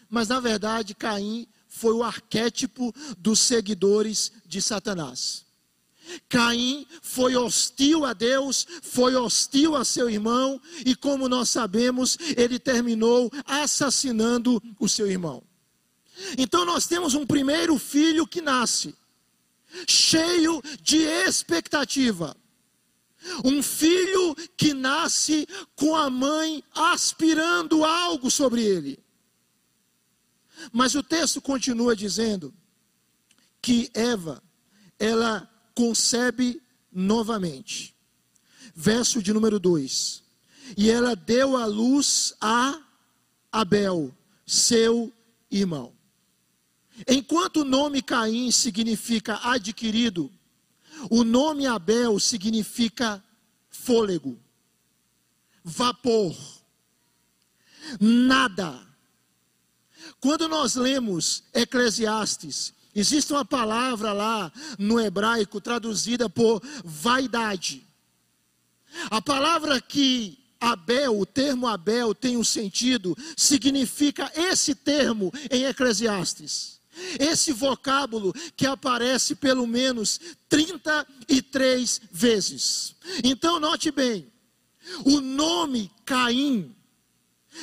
Mas 0.09 0.28
na 0.28 0.40
verdade, 0.40 0.94
Caim 0.94 1.47
foi 1.68 1.94
o 1.94 2.02
arquétipo 2.02 2.94
dos 3.18 3.40
seguidores 3.40 4.32
de 4.47 4.61
Satanás. 4.61 5.44
Caim 6.28 6.87
foi 7.00 7.37
hostil 7.37 8.04
a 8.04 8.12
Deus, 8.12 8.66
foi 8.82 9.14
hostil 9.14 9.76
a 9.76 9.85
seu 9.85 10.11
irmão, 10.11 10.61
e 10.85 10.94
como 10.94 11.28
nós 11.28 11.49
sabemos, 11.49 12.18
ele 12.37 12.59
terminou 12.59 13.30
assassinando 13.47 14.62
o 14.78 14.88
seu 14.88 15.11
irmão. 15.11 15.42
Então 16.37 16.64
nós 16.64 16.87
temos 16.87 17.14
um 17.14 17.26
primeiro 17.26 17.78
filho 17.78 18.26
que 18.26 18.40
nasce, 18.40 18.94
cheio 19.86 20.62
de 20.80 20.98
expectativa. 20.98 22.36
Um 23.44 23.62
filho 23.62 24.34
que 24.56 24.74
nasce 24.74 25.46
com 25.76 25.94
a 25.94 26.10
mãe 26.10 26.62
aspirando 26.74 27.84
algo 27.84 28.30
sobre 28.30 28.62
ele. 28.62 28.98
Mas 30.72 30.94
o 30.94 31.02
texto 31.02 31.40
continua 31.40 31.94
dizendo 31.96 32.52
que 33.60 33.90
Eva, 33.94 34.42
ela 34.98 35.48
concebe 35.74 36.60
novamente. 36.92 37.94
Verso 38.74 39.22
de 39.22 39.32
número 39.32 39.58
2. 39.58 40.22
E 40.76 40.90
ela 40.90 41.14
deu 41.14 41.56
a 41.56 41.66
luz 41.66 42.34
a 42.40 42.80
Abel, 43.50 44.14
seu 44.46 45.12
irmão. 45.50 45.92
Enquanto 47.06 47.59
o 47.59 47.64
nome 47.64 48.02
Caim 48.02 48.50
significa 48.50 49.40
adquirido, 49.42 50.30
o 51.11 51.25
nome 51.25 51.66
Abel 51.66 52.18
significa 52.21 53.23
fôlego, 53.71 54.38
vapor, 55.64 56.37
nada. 58.00 58.87
Quando 60.21 60.49
nós 60.49 60.75
lemos 60.76 61.44
Eclesiastes, 61.52 62.73
existe 62.94 63.32
uma 63.32 63.44
palavra 63.44 64.12
lá 64.12 64.52
no 64.78 65.00
hebraico 65.00 65.61
traduzida 65.61 66.28
por 66.28 66.62
vaidade. 66.85 67.87
A 69.11 69.21
palavra 69.21 69.80
que 69.80 70.38
Abel, 70.61 71.18
o 71.18 71.26
termo 71.26 71.66
Abel 71.66 72.14
tem 72.14 72.37
um 72.37 72.44
sentido, 72.44 73.16
significa 73.37 74.30
esse 74.35 74.75
termo 74.75 75.32
em 75.50 75.64
Eclesiastes. 75.64 76.81
Esse 77.18 77.52
vocábulo 77.52 78.34
que 78.56 78.66
aparece 78.66 79.34
pelo 79.34 79.66
menos 79.66 80.20
33 80.49 82.00
vezes. 82.11 82.94
Então, 83.25 83.58
note 83.58 83.90
bem: 83.90 84.30
o 85.04 85.20
nome 85.20 85.90
Caim 86.04 86.75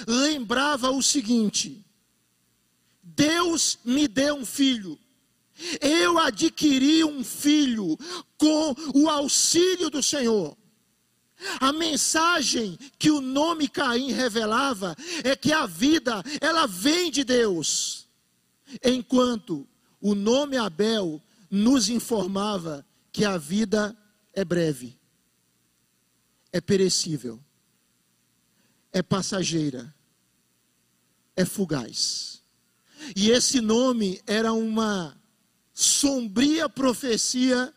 lembrava 0.08 0.90
o 0.90 1.02
seguinte: 1.02 1.86
Deus 3.04 3.80
me 3.84 4.08
deu 4.08 4.36
um 4.36 4.46
filho. 4.46 4.98
Eu 5.82 6.18
adquiri 6.18 7.04
um 7.04 7.24
filho 7.24 7.98
com 8.38 8.74
o 8.94 9.10
auxílio 9.10 9.90
do 9.90 10.02
Senhor. 10.02 10.58
A 11.60 11.72
mensagem 11.72 12.78
que 12.98 13.12
o 13.12 13.22
nome 13.22 13.68
Caim 13.68 14.12
revelava 14.12 14.96
é 15.24 15.36
que 15.36 15.52
a 15.54 15.66
vida, 15.66 16.24
ela 16.42 16.66
vem 16.66 17.12
de 17.12 17.24
Deus. 17.24 18.09
Enquanto 18.84 19.68
o 20.02 20.16
nome 20.16 20.58
Abel 20.58 21.22
nos 21.50 21.90
informava 21.90 22.86
que 23.12 23.26
a 23.26 23.38
vida 23.38 23.98
é 24.34 24.46
breve, 24.46 24.98
é 26.52 26.62
perecível, 26.62 27.40
é 28.92 29.02
passageira, 29.02 29.94
é 31.36 31.46
fugaz. 31.46 32.44
E 33.16 33.30
esse 33.30 33.62
nome 33.62 34.22
era 34.28 34.52
uma 34.54 35.20
sombria 35.74 36.68
profecia 36.68 37.74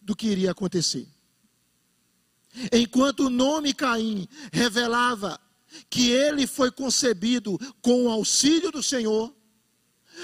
do 0.00 0.14
que 0.14 0.28
iria 0.28 0.50
acontecer. 0.50 1.08
Enquanto 2.72 3.26
o 3.26 3.30
nome 3.30 3.72
Caim 3.72 4.28
revelava 4.52 5.40
que 5.88 6.10
ele 6.10 6.46
foi 6.46 6.70
concebido 6.70 7.58
com 7.80 8.04
o 8.04 8.10
auxílio 8.10 8.72
do 8.72 8.82
Senhor, 8.82 9.34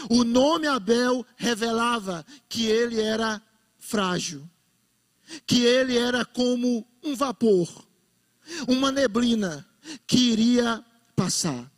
o 0.09 0.25
nome 0.25 0.67
Abel 0.67 1.25
revelava 1.37 2.25
que 2.49 2.67
ele 2.67 3.00
era 3.00 3.43
frágil, 3.78 4.49
que 5.47 5.65
ele 5.65 5.97
era 5.97 6.25
como 6.25 6.87
um 7.02 7.15
vapor, 7.15 7.69
uma 8.69 8.91
neblina 8.91 9.67
que 10.07 10.17
iria 10.17 10.85
passar. 11.15 11.71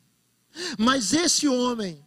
Mas 0.78 1.12
esse 1.12 1.46
homem, 1.46 2.04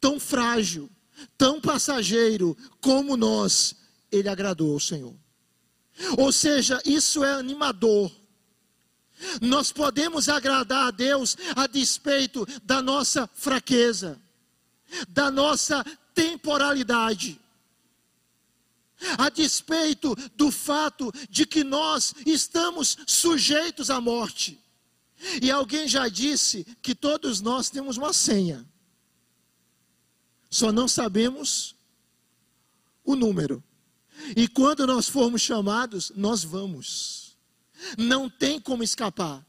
tão 0.00 0.18
frágil, 0.18 0.90
tão 1.36 1.60
passageiro 1.60 2.56
como 2.80 3.16
nós, 3.16 3.76
ele 4.10 4.28
agradou 4.28 4.72
ao 4.72 4.80
Senhor. 4.80 5.14
Ou 6.16 6.32
seja, 6.32 6.80
isso 6.84 7.22
é 7.22 7.32
animador. 7.32 8.10
Nós 9.42 9.70
podemos 9.70 10.30
agradar 10.30 10.88
a 10.88 10.90
Deus 10.90 11.36
a 11.54 11.66
despeito 11.66 12.46
da 12.64 12.80
nossa 12.80 13.28
fraqueza 13.34 14.18
da 15.08 15.30
nossa 15.30 15.84
temporalidade. 16.14 17.40
A 19.16 19.30
despeito 19.30 20.14
do 20.36 20.50
fato 20.50 21.10
de 21.28 21.46
que 21.46 21.64
nós 21.64 22.14
estamos 22.26 22.98
sujeitos 23.06 23.88
à 23.88 24.00
morte. 24.00 24.60
E 25.40 25.50
alguém 25.50 25.88
já 25.88 26.08
disse 26.08 26.64
que 26.82 26.94
todos 26.94 27.40
nós 27.40 27.70
temos 27.70 27.96
uma 27.96 28.12
senha. 28.12 28.66
Só 30.50 30.70
não 30.72 30.86
sabemos 30.86 31.74
o 33.04 33.16
número. 33.16 33.62
E 34.36 34.46
quando 34.46 34.86
nós 34.86 35.08
formos 35.08 35.40
chamados, 35.40 36.12
nós 36.14 36.44
vamos. 36.44 37.38
Não 37.96 38.28
tem 38.28 38.60
como 38.60 38.82
escapar. 38.82 39.44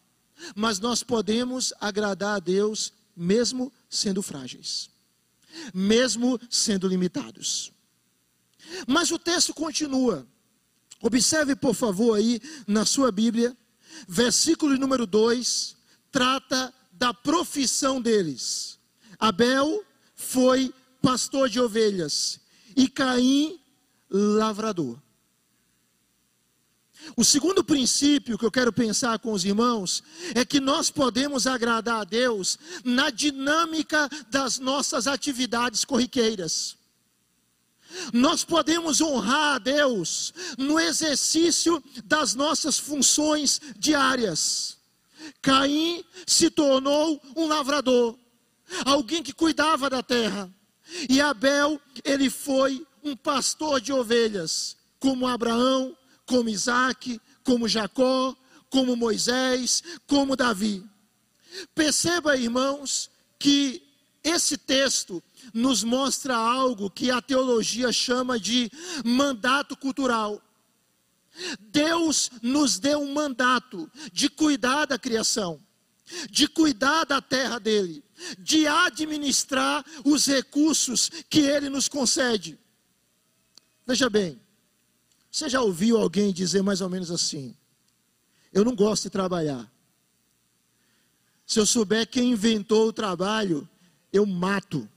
Mas 0.55 0.79
nós 0.79 1.03
podemos 1.03 1.73
agradar 1.79 2.37
a 2.37 2.39
Deus 2.39 2.93
mesmo 3.15 3.71
sendo 3.89 4.21
frágeis 4.21 4.91
mesmo 5.73 6.39
sendo 6.49 6.87
limitados. 6.87 7.71
Mas 8.87 9.11
o 9.11 9.19
texto 9.19 9.53
continua. 9.53 10.25
Observe, 11.01 11.55
por 11.55 11.73
favor, 11.73 12.15
aí 12.15 12.39
na 12.67 12.85
sua 12.85 13.11
Bíblia, 13.11 13.57
versículo 14.07 14.77
número 14.77 15.05
2, 15.07 15.75
trata 16.11 16.73
da 16.91 17.13
profissão 17.13 17.99
deles. 17.99 18.79
Abel 19.19 19.83
foi 20.15 20.73
pastor 21.01 21.49
de 21.49 21.59
ovelhas 21.59 22.39
e 22.75 22.87
Caim, 22.87 23.59
lavrador. 24.09 25.01
O 27.15 27.23
segundo 27.23 27.63
princípio 27.63 28.37
que 28.37 28.45
eu 28.45 28.51
quero 28.51 28.71
pensar 28.71 29.19
com 29.19 29.33
os 29.33 29.43
irmãos 29.43 30.03
é 30.35 30.45
que 30.45 30.59
nós 30.59 30.89
podemos 30.89 31.47
agradar 31.47 32.01
a 32.01 32.03
Deus 32.03 32.57
na 32.83 33.09
dinâmica 33.09 34.09
das 34.29 34.59
nossas 34.59 35.07
atividades 35.07 35.83
corriqueiras. 35.83 36.77
Nós 38.13 38.43
podemos 38.43 39.01
honrar 39.01 39.55
a 39.55 39.59
Deus 39.59 40.33
no 40.57 40.79
exercício 40.79 41.83
das 42.05 42.33
nossas 42.33 42.79
funções 42.79 43.59
diárias. 43.77 44.77
Caim 45.41 46.03
se 46.25 46.49
tornou 46.49 47.21
um 47.35 47.47
lavrador, 47.47 48.17
alguém 48.85 49.21
que 49.21 49.33
cuidava 49.33 49.89
da 49.89 50.01
terra. 50.01 50.49
E 51.09 51.19
Abel, 51.19 51.79
ele 52.03 52.29
foi 52.29 52.85
um 53.03 53.15
pastor 53.15 53.81
de 53.81 53.91
ovelhas, 53.91 54.77
como 54.99 55.27
Abraão, 55.27 55.95
como 56.31 56.47
Isaac, 56.47 57.19
como 57.43 57.67
Jacó, 57.67 58.37
como 58.69 58.95
Moisés, 58.95 59.83
como 60.07 60.37
Davi. 60.37 60.81
Perceba, 61.75 62.37
irmãos, 62.37 63.11
que 63.37 63.83
esse 64.23 64.57
texto 64.57 65.21
nos 65.53 65.83
mostra 65.83 66.37
algo 66.37 66.89
que 66.89 67.11
a 67.11 67.21
teologia 67.21 67.91
chama 67.91 68.39
de 68.39 68.71
mandato 69.03 69.75
cultural. 69.75 70.41
Deus 71.59 72.31
nos 72.41 72.79
deu 72.79 73.01
um 73.01 73.13
mandato 73.13 73.91
de 74.13 74.29
cuidar 74.29 74.85
da 74.85 74.97
criação, 74.97 75.61
de 76.29 76.47
cuidar 76.47 77.03
da 77.03 77.21
terra 77.21 77.59
dele, 77.59 78.01
de 78.39 78.67
administrar 78.67 79.83
os 80.05 80.27
recursos 80.27 81.09
que 81.29 81.41
ele 81.41 81.69
nos 81.69 81.89
concede. 81.89 82.57
Veja 83.85 84.09
bem, 84.09 84.40
você 85.31 85.47
já 85.47 85.61
ouviu 85.61 85.97
alguém 85.97 86.33
dizer 86.33 86.61
mais 86.61 86.81
ou 86.81 86.89
menos 86.89 87.09
assim: 87.09 87.55
Eu 88.51 88.65
não 88.65 88.75
gosto 88.75 89.03
de 89.03 89.09
trabalhar. 89.09 89.71
Se 91.45 91.59
eu 91.59 91.65
souber 91.65 92.07
quem 92.07 92.31
inventou 92.31 92.87
o 92.87 92.93
trabalho, 92.93 93.67
eu 94.11 94.25
mato. 94.25 94.87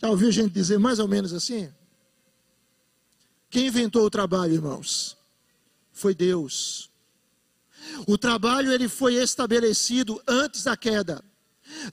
Já 0.00 0.08
ouviu 0.08 0.30
gente 0.30 0.52
dizer 0.52 0.78
mais 0.78 0.98
ou 0.98 1.08
menos 1.08 1.32
assim? 1.32 1.72
Quem 3.50 3.66
inventou 3.66 4.04
o 4.04 4.10
trabalho, 4.10 4.54
irmãos? 4.54 5.16
Foi 5.92 6.14
Deus. 6.14 6.88
O 8.06 8.16
trabalho 8.16 8.72
ele 8.72 8.88
foi 8.88 9.14
estabelecido 9.14 10.22
antes 10.26 10.64
da 10.64 10.76
queda. 10.76 11.22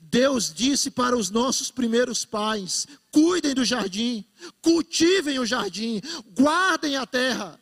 Deus 0.02 0.54
disse 0.54 0.92
para 0.92 1.18
os 1.18 1.30
nossos 1.30 1.72
primeiros 1.72 2.26
pais: 2.26 2.88
cuidem 3.18 3.56
do 3.56 3.66
jardim, 3.66 4.24
cultivem 4.62 5.40
o 5.40 5.46
jardim, 5.46 6.00
guardem 6.36 6.98
a 6.98 7.06
terra. 7.08 7.60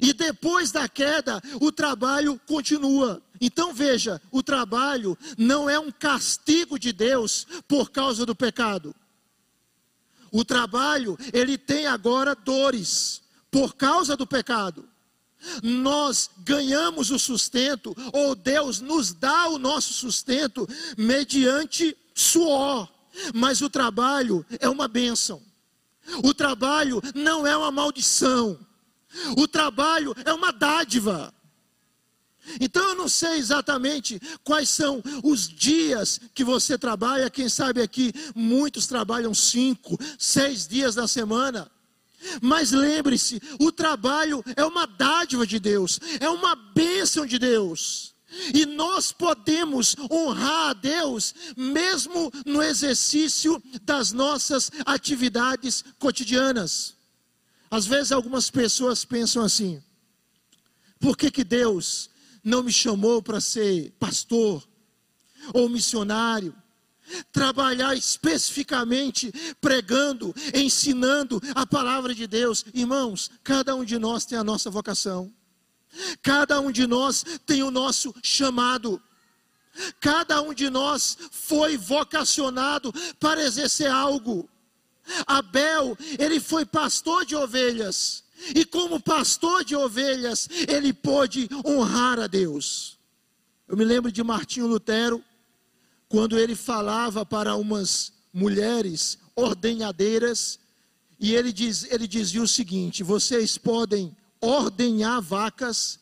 E 0.00 0.12
depois 0.12 0.70
da 0.70 0.88
queda, 0.88 1.42
o 1.60 1.72
trabalho 1.72 2.40
continua. 2.46 3.20
Então 3.40 3.74
veja, 3.74 4.22
o 4.30 4.40
trabalho 4.40 5.18
não 5.36 5.68
é 5.68 5.76
um 5.76 5.90
castigo 5.90 6.78
de 6.78 6.92
Deus 6.92 7.48
por 7.66 7.90
causa 7.90 8.24
do 8.24 8.32
pecado. 8.32 8.94
O 10.30 10.44
trabalho, 10.44 11.18
ele 11.32 11.58
tem 11.58 11.88
agora 11.88 12.32
dores 12.36 13.20
por 13.50 13.74
causa 13.74 14.16
do 14.16 14.26
pecado. 14.26 14.88
Nós 15.64 16.30
ganhamos 16.44 17.10
o 17.10 17.18
sustento, 17.18 17.92
ou 18.12 18.36
Deus 18.36 18.80
nos 18.80 19.12
dá 19.12 19.48
o 19.48 19.58
nosso 19.58 19.92
sustento 19.92 20.64
mediante 20.96 21.96
suor, 22.14 22.88
mas 23.34 23.60
o 23.60 23.70
trabalho 23.70 24.44
é 24.60 24.68
uma 24.68 24.88
bênção. 24.88 25.42
O 26.22 26.32
trabalho 26.32 27.02
não 27.14 27.46
é 27.46 27.56
uma 27.56 27.70
maldição. 27.70 28.58
O 29.36 29.46
trabalho 29.46 30.14
é 30.24 30.32
uma 30.32 30.52
dádiva. 30.52 31.32
Então 32.60 32.82
eu 32.90 32.94
não 32.94 33.08
sei 33.08 33.38
exatamente 33.38 34.20
quais 34.42 34.68
são 34.68 35.02
os 35.22 35.48
dias 35.48 36.20
que 36.34 36.42
você 36.44 36.78
trabalha. 36.78 37.30
Quem 37.30 37.48
sabe 37.48 37.82
aqui 37.82 38.12
muitos 38.34 38.86
trabalham 38.86 39.34
cinco, 39.34 39.98
seis 40.18 40.66
dias 40.66 40.96
na 40.96 41.06
semana. 41.06 41.70
Mas 42.40 42.72
lembre-se, 42.72 43.40
o 43.60 43.70
trabalho 43.70 44.42
é 44.56 44.64
uma 44.64 44.86
dádiva 44.86 45.46
de 45.46 45.58
Deus, 45.58 46.00
é 46.18 46.28
uma 46.28 46.56
bênção 46.56 47.24
de 47.24 47.38
Deus. 47.38 48.14
E 48.54 48.66
nós 48.66 49.10
podemos 49.10 49.96
honrar 50.10 50.70
a 50.70 50.72
Deus 50.74 51.34
mesmo 51.56 52.30
no 52.44 52.62
exercício 52.62 53.62
das 53.82 54.12
nossas 54.12 54.70
atividades 54.84 55.82
cotidianas. 55.98 56.94
Às 57.70 57.86
vezes 57.86 58.12
algumas 58.12 58.50
pessoas 58.50 59.04
pensam 59.04 59.42
assim: 59.42 59.82
por 61.00 61.16
que, 61.16 61.30
que 61.30 61.44
Deus 61.44 62.10
não 62.44 62.62
me 62.62 62.72
chamou 62.72 63.22
para 63.22 63.40
ser 63.40 63.92
pastor 63.98 64.66
ou 65.54 65.68
missionário? 65.68 66.54
Trabalhar 67.32 67.94
especificamente 67.96 69.32
pregando, 69.62 70.34
ensinando 70.52 71.40
a 71.54 71.66
palavra 71.66 72.14
de 72.14 72.26
Deus. 72.26 72.62
Irmãos, 72.74 73.30
cada 73.42 73.74
um 73.74 73.84
de 73.84 73.98
nós 73.98 74.26
tem 74.26 74.36
a 74.36 74.44
nossa 74.44 74.70
vocação. 74.70 75.32
Cada 76.22 76.60
um 76.60 76.70
de 76.70 76.86
nós 76.86 77.24
tem 77.46 77.62
o 77.62 77.70
nosso 77.70 78.14
chamado. 78.22 79.00
Cada 80.00 80.42
um 80.42 80.52
de 80.52 80.68
nós 80.70 81.16
foi 81.30 81.76
vocacionado 81.76 82.92
para 83.18 83.42
exercer 83.42 83.90
algo. 83.90 84.48
Abel, 85.26 85.96
ele 86.18 86.40
foi 86.40 86.64
pastor 86.64 87.24
de 87.24 87.34
ovelhas. 87.34 88.24
E 88.54 88.64
como 88.64 89.00
pastor 89.00 89.64
de 89.64 89.74
ovelhas, 89.74 90.48
ele 90.68 90.92
pôde 90.92 91.48
honrar 91.64 92.18
a 92.20 92.26
Deus. 92.26 92.98
Eu 93.66 93.76
me 93.76 93.84
lembro 93.84 94.12
de 94.12 94.22
Martinho 94.22 94.66
Lutero, 94.66 95.22
quando 96.08 96.38
ele 96.38 96.54
falava 96.54 97.26
para 97.26 97.56
umas 97.56 98.12
mulheres 98.32 99.18
ordenhadeiras, 99.34 100.58
e 101.20 101.34
ele, 101.34 101.52
diz, 101.52 101.84
ele 101.90 102.06
dizia 102.06 102.42
o 102.42 102.48
seguinte: 102.48 103.02
vocês 103.02 103.58
podem 103.58 104.16
ordenhar 104.40 105.20
vacas 105.20 105.98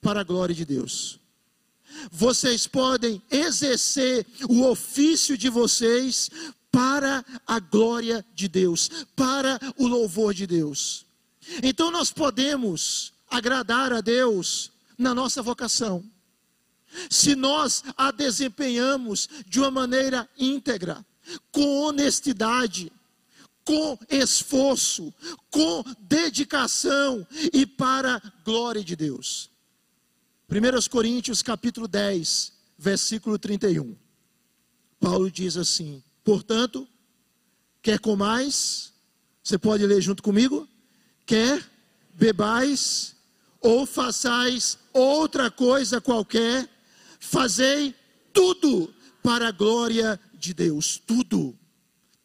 para 0.00 0.20
a 0.20 0.24
glória 0.24 0.54
de 0.54 0.64
Deus. 0.64 1.18
Vocês 2.10 2.66
podem 2.66 3.22
exercer 3.30 4.26
o 4.48 4.64
ofício 4.64 5.36
de 5.36 5.48
vocês 5.48 6.30
para 6.70 7.24
a 7.46 7.58
glória 7.58 8.24
de 8.34 8.46
Deus, 8.46 8.90
para 9.16 9.58
o 9.76 9.86
louvor 9.86 10.34
de 10.34 10.46
Deus. 10.46 11.06
Então 11.62 11.90
nós 11.90 12.12
podemos 12.12 13.12
agradar 13.28 13.92
a 13.92 14.00
Deus 14.00 14.70
na 14.96 15.14
nossa 15.14 15.42
vocação. 15.42 16.04
Se 17.10 17.34
nós 17.34 17.82
a 17.96 18.10
desempenhamos 18.10 19.28
de 19.46 19.60
uma 19.60 19.70
maneira 19.70 20.28
íntegra, 20.38 21.04
com 21.52 21.80
honestidade, 21.80 22.90
com 23.68 23.98
esforço, 24.08 25.12
com 25.50 25.84
dedicação 26.00 27.26
e 27.52 27.66
para 27.66 28.16
a 28.16 28.32
glória 28.42 28.82
de 28.82 28.96
Deus. 28.96 29.50
1 30.50 30.88
Coríntios 30.88 31.42
capítulo 31.42 31.86
10, 31.86 32.50
versículo 32.78 33.38
31. 33.38 33.94
Paulo 34.98 35.30
diz 35.30 35.58
assim: 35.58 36.02
Portanto, 36.24 36.88
quer 37.82 37.98
comais, 37.98 38.94
você 39.44 39.58
pode 39.58 39.84
ler 39.84 40.00
junto 40.00 40.22
comigo? 40.22 40.66
Quer 41.26 41.62
bebais 42.14 43.14
ou 43.60 43.84
façais 43.84 44.78
outra 44.94 45.50
coisa 45.50 46.00
qualquer, 46.00 46.66
fazei 47.20 47.94
tudo 48.32 48.94
para 49.22 49.48
a 49.48 49.52
glória 49.52 50.18
de 50.32 50.54
Deus, 50.54 50.96
tudo. 50.96 51.54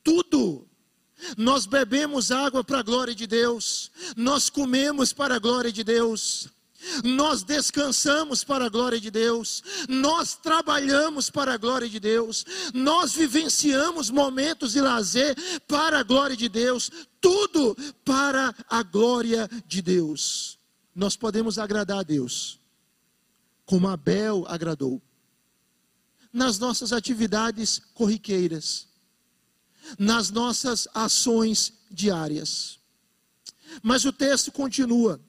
Tudo 0.01 0.65
nós 1.37 1.65
bebemos 1.65 2.31
água 2.31 2.63
para 2.63 2.79
a 2.79 2.83
glória 2.83 3.15
de 3.15 3.27
Deus, 3.27 3.91
nós 4.15 4.49
comemos 4.49 5.13
para 5.13 5.35
a 5.35 5.39
glória 5.39 5.71
de 5.71 5.83
Deus, 5.83 6.49
nós 7.03 7.43
descansamos 7.43 8.43
para 8.43 8.65
a 8.65 8.69
glória 8.69 8.99
de 8.99 9.09
Deus, 9.09 9.63
nós 9.87 10.35
trabalhamos 10.35 11.29
para 11.29 11.53
a 11.53 11.57
glória 11.57 11.87
de 11.87 11.99
Deus, 11.99 12.45
nós 12.73 13.13
vivenciamos 13.13 14.09
momentos 14.09 14.73
de 14.73 14.81
lazer 14.81 15.35
para 15.67 15.99
a 15.99 16.03
glória 16.03 16.35
de 16.35 16.49
Deus, 16.49 16.91
tudo 17.21 17.75
para 18.03 18.53
a 18.69 18.83
glória 18.83 19.49
de 19.65 19.81
Deus. 19.81 20.59
Nós 20.93 21.15
podemos 21.15 21.57
agradar 21.57 21.99
a 21.99 22.03
Deus, 22.03 22.59
como 23.65 23.87
Abel 23.87 24.45
agradou, 24.47 25.01
nas 26.31 26.59
nossas 26.59 26.91
atividades 26.91 27.81
corriqueiras 27.93 28.92
nas 29.97 30.29
nossas 30.29 30.87
ações 30.93 31.73
diárias. 31.89 32.79
Mas 33.81 34.05
o 34.05 34.13
texto 34.13 34.51
continua. 34.51 35.19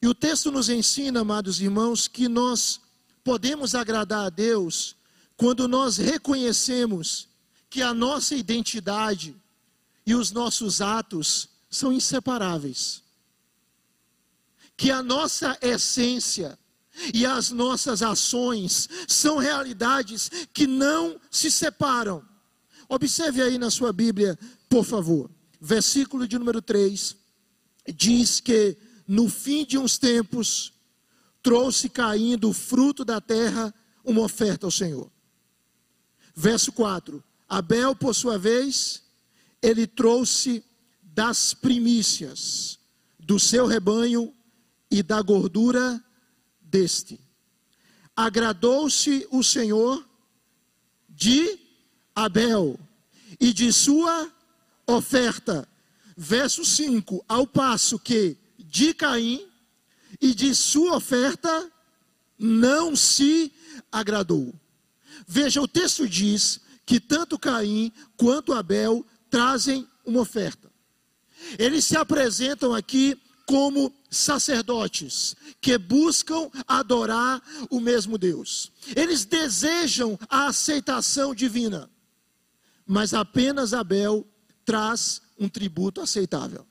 E 0.00 0.06
o 0.06 0.14
texto 0.14 0.50
nos 0.50 0.68
ensina, 0.68 1.20
amados 1.20 1.60
irmãos, 1.60 2.06
que 2.06 2.28
nós 2.28 2.80
podemos 3.24 3.74
agradar 3.74 4.26
a 4.26 4.30
Deus 4.30 4.96
quando 5.36 5.66
nós 5.66 5.96
reconhecemos 5.96 7.28
que 7.68 7.82
a 7.82 7.92
nossa 7.92 8.34
identidade 8.34 9.34
e 10.06 10.14
os 10.14 10.30
nossos 10.30 10.80
atos 10.80 11.48
são 11.68 11.92
inseparáveis. 11.92 13.02
Que 14.76 14.90
a 14.90 15.02
nossa 15.02 15.58
essência 15.60 16.58
e 17.12 17.26
as 17.26 17.50
nossas 17.50 18.02
ações 18.02 18.88
são 19.08 19.38
realidades 19.38 20.30
que 20.52 20.66
não 20.66 21.20
se 21.30 21.50
separam. 21.50 22.26
Observe 22.88 23.42
aí 23.42 23.58
na 23.58 23.70
sua 23.70 23.92
Bíblia, 23.92 24.38
por 24.68 24.84
favor. 24.84 25.30
Versículo 25.60 26.28
de 26.28 26.38
número 26.38 26.62
3 26.62 27.16
diz 27.94 28.40
que 28.40 28.76
no 29.06 29.28
fim 29.28 29.64
de 29.64 29.78
uns 29.78 29.98
tempos 29.98 30.72
trouxe 31.42 31.88
caindo 31.88 32.50
o 32.50 32.52
fruto 32.52 33.04
da 33.04 33.20
terra 33.20 33.74
uma 34.04 34.22
oferta 34.22 34.66
ao 34.66 34.70
Senhor. 34.70 35.10
Verso 36.34 36.72
4: 36.72 37.22
Abel, 37.48 37.94
por 37.96 38.14
sua 38.14 38.38
vez, 38.38 39.02
ele 39.62 39.86
trouxe 39.86 40.64
das 41.02 41.54
primícias 41.54 42.78
do 43.18 43.38
seu 43.40 43.66
rebanho 43.66 44.32
e 44.90 45.02
da 45.02 45.20
gordura 45.22 46.02
deste. 46.60 47.18
Agradou-se 48.14 49.26
o 49.30 49.42
Senhor 49.42 50.06
de 51.08 51.65
Abel 52.16 52.80
e 53.38 53.52
de 53.52 53.70
sua 53.70 54.32
oferta. 54.86 55.68
Verso 56.16 56.64
5: 56.64 57.22
Ao 57.28 57.46
passo 57.46 57.98
que 57.98 58.38
de 58.58 58.94
Caim 58.94 59.46
e 60.18 60.34
de 60.34 60.54
sua 60.54 60.96
oferta 60.96 61.70
não 62.38 62.96
se 62.96 63.52
agradou. 63.92 64.54
Veja, 65.28 65.60
o 65.60 65.68
texto 65.68 66.08
diz 66.08 66.60
que 66.86 66.98
tanto 66.98 67.38
Caim 67.38 67.92
quanto 68.16 68.54
Abel 68.54 69.04
trazem 69.28 69.86
uma 70.04 70.20
oferta. 70.20 70.72
Eles 71.58 71.84
se 71.84 71.98
apresentam 71.98 72.74
aqui 72.74 73.20
como 73.44 73.94
sacerdotes 74.10 75.36
que 75.60 75.76
buscam 75.76 76.50
adorar 76.66 77.42
o 77.68 77.78
mesmo 77.78 78.16
Deus. 78.16 78.72
Eles 78.96 79.26
desejam 79.26 80.18
a 80.30 80.46
aceitação 80.46 81.34
divina 81.34 81.90
mas 82.86 83.12
apenas 83.12 83.72
Abel 83.72 84.26
traz 84.64 85.20
um 85.38 85.48
tributo 85.48 86.00
aceitável. 86.00 86.66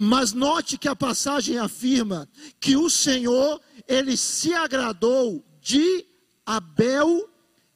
Mas 0.00 0.32
note 0.32 0.78
que 0.78 0.88
a 0.88 0.96
passagem 0.96 1.58
afirma 1.58 2.28
que 2.58 2.76
o 2.76 2.88
Senhor, 2.88 3.60
ele 3.86 4.16
se 4.16 4.54
agradou 4.54 5.44
de 5.60 6.06
Abel 6.44 7.28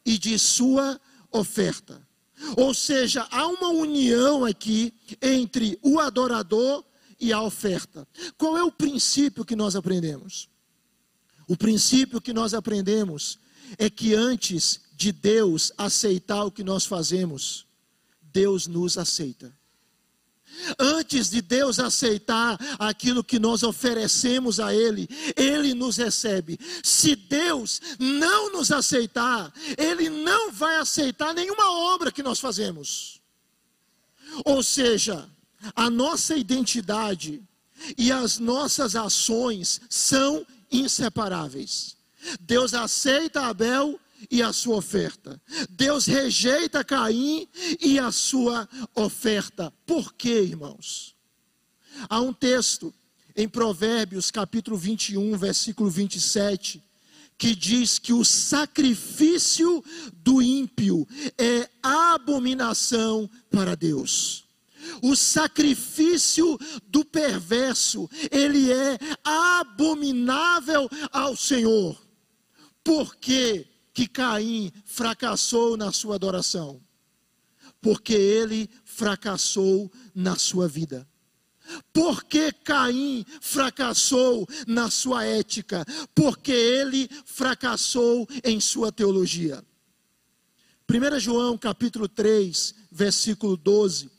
e 0.05 0.17
de 0.17 0.39
sua 0.39 0.99
oferta. 1.31 2.01
Ou 2.57 2.73
seja, 2.73 3.27
há 3.31 3.47
uma 3.47 3.69
união 3.69 4.45
aqui 4.45 4.95
entre 5.21 5.79
o 5.83 6.01
adorador 6.01 6.83
e 7.21 7.33
a 7.33 7.43
oferta. 7.43 8.09
Qual 8.39 8.57
é 8.57 8.63
o 8.63 8.73
princípio 8.73 9.45
que 9.45 9.55
nós 9.55 9.77
aprendemos? 9.77 10.49
O 11.47 11.57
princípio 11.57 12.21
que 12.21 12.33
nós 12.33 12.55
aprendemos 12.55 13.39
é 13.77 13.91
que 13.91 14.15
antes 14.15 14.81
de 15.01 15.13
Deus 15.13 15.73
aceitar 15.79 16.45
o 16.45 16.51
que 16.51 16.63
nós 16.63 16.85
fazemos, 16.85 17.65
Deus 18.21 18.67
nos 18.67 18.99
aceita. 18.99 19.51
Antes 20.79 21.31
de 21.31 21.41
Deus 21.41 21.79
aceitar 21.79 22.59
aquilo 22.79 23.25
que 23.25 23.39
nós 23.39 23.63
oferecemos 23.63 24.61
a 24.61 24.75
Ele, 24.75 25.09
Ele 25.35 25.73
nos 25.73 25.97
recebe. 25.97 26.61
Se 26.85 27.17
Deus 27.17 27.81
não 27.99 28.53
nos 28.53 28.71
aceitar, 28.71 29.51
Ele 29.79 30.11
não 30.11 30.53
vai 30.53 30.77
aceitar 30.77 31.33
nenhuma 31.33 31.95
obra 31.95 32.13
que 32.13 32.23
nós 32.23 32.39
fazemos. 32.39 33.23
Ou 34.45 34.63
seja, 34.63 35.27
a 35.75 35.89
nossa 35.89 36.37
identidade 36.37 37.43
e 37.97 38.13
as 38.13 38.39
nossas 38.39 38.95
ações 38.95 39.81
são 39.89 40.47
inseparáveis. 40.71 41.97
Deus 42.39 42.75
aceita 42.75 43.47
Abel 43.47 43.99
e 44.31 44.43
a 44.43 44.53
sua 44.53 44.77
oferta. 44.77 45.41
Deus 45.69 46.07
rejeita 46.07 46.83
Caim 46.85 47.49
e 47.81 47.99
a 47.99 48.11
sua 48.11 48.69
oferta. 48.95 49.73
Por 49.87 50.15
quê, 50.15 50.43
irmãos? 50.43 51.15
Há 52.09 52.21
um 52.21 52.33
texto 52.33 52.93
em 53.37 53.49
Provérbios, 53.49 54.31
capítulo 54.31 54.77
21, 54.77 55.37
versículo 55.37 55.89
27, 55.89 56.83
que 57.39 57.55
diz 57.55 57.99
que 57.99 58.13
o 58.13 58.25
sacrifício 58.25 59.83
do 60.13 60.43
ímpio 60.43 61.07
é 61.39 61.71
abominação 61.83 63.31
para 63.51 63.75
Deus. 63.75 64.45
O 65.03 65.15
sacrifício 65.17 66.59
do 66.87 67.05
perverso, 67.05 68.09
ele 68.31 68.71
é 68.71 68.99
abominável 69.25 70.89
ao 71.11 71.37
Senhor. 71.37 71.99
Por 72.83 73.17
quê? 73.17 73.70
Que 73.93 74.07
Caim 74.07 74.73
fracassou 74.85 75.77
na 75.77 75.93
sua 75.93 76.15
adoração? 76.15 76.81
Porque 77.81 78.15
ele 78.15 78.69
fracassou 78.85 79.91
na 80.15 80.37
sua 80.37 80.69
vida. 80.69 81.09
Por 81.93 82.25
que 82.25 82.53
Caim 82.53 83.25
fracassou 83.41 84.47
na 84.67 84.91
sua 84.91 85.25
ética? 85.25 85.85
Porque 86.15 86.53
ele 86.53 87.09
fracassou 87.25 88.29
em 88.45 88.61
sua 88.61 88.91
teologia. 88.91 89.65
1 90.89 91.21
João 91.21 91.57
capítulo 91.57 92.09
3, 92.09 92.75
versículo 92.91 93.57
12, 93.57 94.11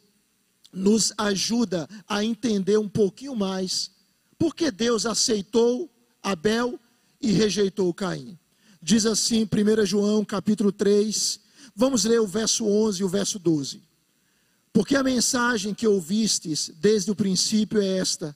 nos 0.72 1.12
ajuda 1.18 1.88
a 2.08 2.24
entender 2.24 2.78
um 2.78 2.88
pouquinho 2.88 3.36
mais 3.36 3.92
por 4.38 4.56
que 4.56 4.72
Deus 4.72 5.06
aceitou 5.06 5.92
Abel 6.24 6.80
e 7.20 7.32
rejeitou 7.32 7.94
Caim. 7.94 8.40
Diz 8.82 9.06
assim, 9.06 9.44
1 9.44 9.86
João 9.86 10.26
capítulo 10.26 10.72
3, 10.72 11.40
vamos 11.76 12.04
ler 12.04 12.20
o 12.20 12.26
verso 12.26 12.66
11 12.66 13.02
e 13.02 13.04
o 13.04 13.10
verso 13.10 13.38
12. 13.38 13.84
Porque 14.74 14.96
a 14.96 15.04
mensagem 15.04 15.74
que 15.74 15.88
ouvistes 15.88 16.72
desde 16.80 17.12
o 17.12 17.16
princípio 17.16 17.80
é 17.80 17.98
esta: 17.98 18.36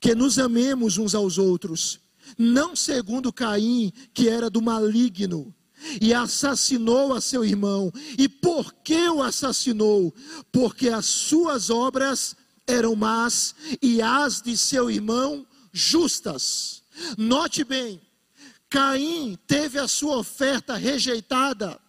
que 0.00 0.14
nos 0.14 0.38
amemos 0.38 0.98
uns 0.98 1.14
aos 1.14 1.38
outros, 1.38 2.00
não 2.36 2.74
segundo 2.74 3.32
Caim, 3.32 3.92
que 4.12 4.28
era 4.28 4.50
do 4.50 4.60
maligno, 4.60 5.54
e 6.00 6.12
assassinou 6.12 7.14
a 7.14 7.20
seu 7.20 7.44
irmão. 7.44 7.92
E 8.18 8.28
por 8.28 8.72
que 8.82 9.08
o 9.08 9.22
assassinou? 9.22 10.12
Porque 10.50 10.88
as 10.88 11.06
suas 11.06 11.70
obras 11.70 12.34
eram 12.66 12.96
más 12.96 13.54
e 13.80 14.02
as 14.02 14.42
de 14.42 14.56
seu 14.56 14.90
irmão 14.90 15.46
justas. 15.72 16.82
Note 17.16 17.62
bem, 17.62 18.00
Caim 18.70 19.38
teve 19.46 19.78
a 19.78 19.88
sua 19.88 20.18
oferta 20.18 20.76
rejeitada, 20.76 21.80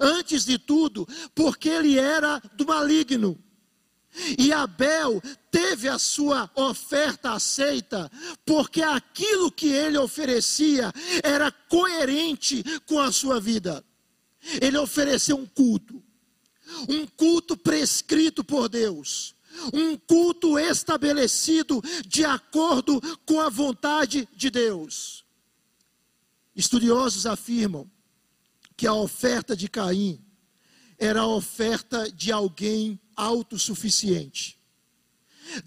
antes 0.00 0.44
de 0.44 0.58
tudo, 0.58 1.06
porque 1.34 1.68
ele 1.68 1.98
era 1.98 2.40
do 2.54 2.66
maligno. 2.66 3.38
E 4.38 4.52
Abel 4.52 5.20
teve 5.50 5.88
a 5.88 5.98
sua 5.98 6.48
oferta 6.54 7.32
aceita, 7.32 8.10
porque 8.46 8.80
aquilo 8.80 9.50
que 9.50 9.68
ele 9.68 9.98
oferecia 9.98 10.92
era 11.22 11.50
coerente 11.50 12.62
com 12.86 13.00
a 13.00 13.10
sua 13.10 13.40
vida. 13.40 13.84
Ele 14.60 14.78
ofereceu 14.78 15.36
um 15.36 15.46
culto, 15.46 16.00
um 16.88 17.06
culto 17.06 17.56
prescrito 17.56 18.44
por 18.44 18.68
Deus, 18.68 19.34
um 19.72 19.96
culto 19.96 20.58
estabelecido 20.58 21.82
de 22.06 22.24
acordo 22.24 23.00
com 23.26 23.40
a 23.40 23.48
vontade 23.48 24.28
de 24.36 24.50
Deus. 24.50 25.23
Estudiosos 26.54 27.26
afirmam 27.26 27.90
que 28.76 28.86
a 28.86 28.94
oferta 28.94 29.56
de 29.56 29.68
Caim 29.68 30.24
era 30.98 31.20
a 31.20 31.26
oferta 31.26 32.10
de 32.10 32.30
alguém 32.30 33.00
autossuficiente, 33.16 34.58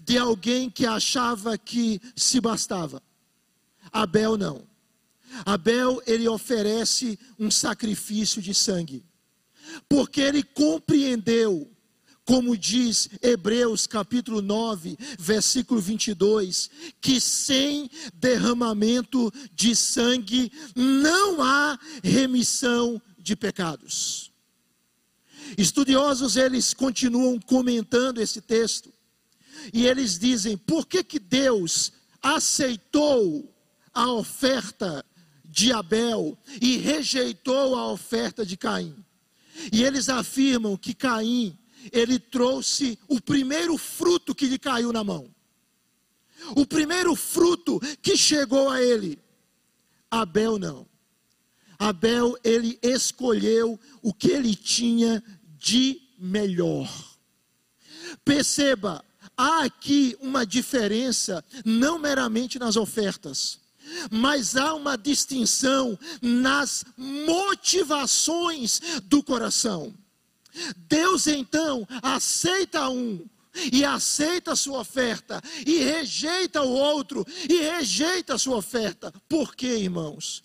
de 0.00 0.18
alguém 0.18 0.70
que 0.70 0.86
achava 0.86 1.56
que 1.56 2.00
se 2.16 2.40
bastava. 2.40 3.02
Abel 3.92 4.36
não. 4.36 4.66
Abel 5.44 6.02
ele 6.06 6.28
oferece 6.28 7.18
um 7.38 7.50
sacrifício 7.50 8.40
de 8.40 8.54
sangue, 8.54 9.04
porque 9.88 10.20
ele 10.20 10.42
compreendeu 10.42 11.70
como 12.28 12.58
diz 12.58 13.08
Hebreus 13.22 13.86
capítulo 13.86 14.42
9, 14.42 14.98
versículo 15.18 15.80
22, 15.80 16.68
que 17.00 17.18
sem 17.22 17.90
derramamento 18.12 19.32
de 19.54 19.74
sangue 19.74 20.52
não 20.76 21.42
há 21.42 21.78
remissão 22.04 23.00
de 23.16 23.34
pecados. 23.34 24.30
Estudiosos 25.56 26.36
eles 26.36 26.74
continuam 26.74 27.40
comentando 27.40 28.20
esse 28.20 28.42
texto 28.42 28.92
e 29.72 29.86
eles 29.86 30.18
dizem: 30.18 30.54
por 30.54 30.86
que 30.86 31.02
que 31.02 31.18
Deus 31.18 31.94
aceitou 32.20 33.50
a 33.94 34.12
oferta 34.12 35.02
de 35.46 35.72
Abel 35.72 36.36
e 36.60 36.76
rejeitou 36.76 37.74
a 37.74 37.90
oferta 37.90 38.44
de 38.44 38.58
Caim? 38.58 38.94
E 39.72 39.82
eles 39.82 40.10
afirmam 40.10 40.76
que 40.76 40.92
Caim 40.92 41.58
ele 41.92 42.18
trouxe 42.18 42.98
o 43.08 43.20
primeiro 43.20 43.76
fruto 43.76 44.34
que 44.34 44.46
lhe 44.46 44.58
caiu 44.58 44.92
na 44.92 45.02
mão. 45.04 45.32
O 46.56 46.66
primeiro 46.66 47.14
fruto 47.14 47.80
que 48.00 48.16
chegou 48.16 48.70
a 48.70 48.82
ele. 48.82 49.18
Abel 50.10 50.58
não. 50.58 50.86
Abel, 51.78 52.36
ele 52.42 52.78
escolheu 52.82 53.78
o 54.02 54.12
que 54.12 54.30
ele 54.30 54.54
tinha 54.54 55.22
de 55.58 56.00
melhor. 56.18 56.88
Perceba, 58.24 59.04
há 59.36 59.64
aqui 59.64 60.16
uma 60.20 60.44
diferença, 60.44 61.44
não 61.64 61.98
meramente 61.98 62.58
nas 62.58 62.76
ofertas, 62.76 63.60
mas 64.10 64.56
há 64.56 64.74
uma 64.74 64.96
distinção 64.96 65.98
nas 66.20 66.84
motivações 66.96 68.80
do 69.04 69.22
coração. 69.22 69.94
Deus 70.76 71.26
então 71.26 71.86
aceita 72.02 72.88
um 72.88 73.26
e 73.72 73.84
aceita 73.84 74.52
a 74.52 74.56
sua 74.56 74.80
oferta 74.80 75.42
e 75.66 75.78
rejeita 75.78 76.62
o 76.62 76.70
outro 76.70 77.26
e 77.48 77.60
rejeita 77.62 78.34
a 78.34 78.38
sua 78.38 78.56
oferta. 78.56 79.12
Por 79.28 79.54
quê, 79.54 79.76
irmãos? 79.78 80.44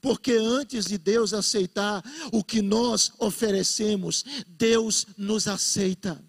Porque 0.00 0.32
antes 0.32 0.86
de 0.86 0.98
Deus 0.98 1.32
aceitar 1.32 2.02
o 2.32 2.44
que 2.44 2.62
nós 2.62 3.12
oferecemos, 3.18 4.24
Deus 4.46 5.06
nos 5.16 5.48
aceita. 5.48 6.22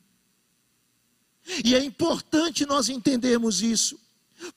E 1.64 1.76
é 1.76 1.84
importante 1.84 2.66
nós 2.66 2.90
entendermos 2.90 3.62
isso. 3.62 4.00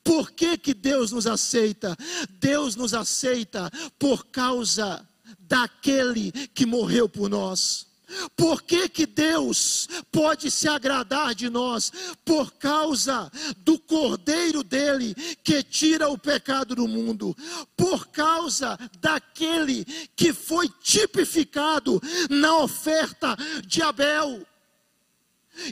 Por 0.02 0.30
que, 0.32 0.58
que 0.58 0.74
Deus 0.74 1.12
nos 1.12 1.26
aceita? 1.26 1.96
Deus 2.38 2.76
nos 2.76 2.94
aceita 2.94 3.70
por 3.98 4.26
causa 4.26 5.06
daquele 5.38 6.32
que 6.48 6.66
morreu 6.66 7.08
por 7.08 7.28
nós. 7.28 7.89
Por 8.36 8.62
que, 8.62 8.88
que 8.88 9.06
Deus 9.06 9.88
pode 10.10 10.50
se 10.50 10.68
agradar 10.68 11.34
de 11.34 11.48
nós? 11.48 11.92
Por 12.24 12.52
causa 12.52 13.30
do 13.58 13.78
Cordeiro 13.78 14.62
dele 14.62 15.14
que 15.42 15.62
tira 15.62 16.08
o 16.08 16.18
pecado 16.18 16.74
do 16.74 16.88
mundo, 16.88 17.36
por 17.76 18.08
causa 18.08 18.78
daquele 19.00 19.84
que 20.16 20.32
foi 20.32 20.68
tipificado 20.82 22.00
na 22.28 22.58
oferta 22.58 23.36
de 23.66 23.82
Abel. 23.82 24.46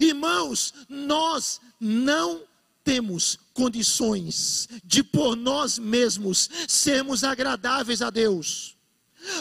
Irmãos, 0.01 0.75
nós 0.89 1.61
não 1.81 2.43
temos 2.85 3.39
condições 3.53 4.69
de 4.85 5.03
por 5.03 5.37
nós 5.37 5.79
mesmos 5.79 6.49
sermos 6.67 7.25
agradáveis 7.25 8.01
a 8.01 8.11
Deus. 8.11 8.77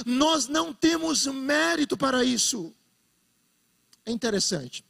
Nós 0.06 0.48
não 0.48 0.74
temos 0.74 1.26
mérito 1.28 1.96
para 1.96 2.24
isso. 2.24 2.74
É 4.08 4.12
interessante. 4.12 4.86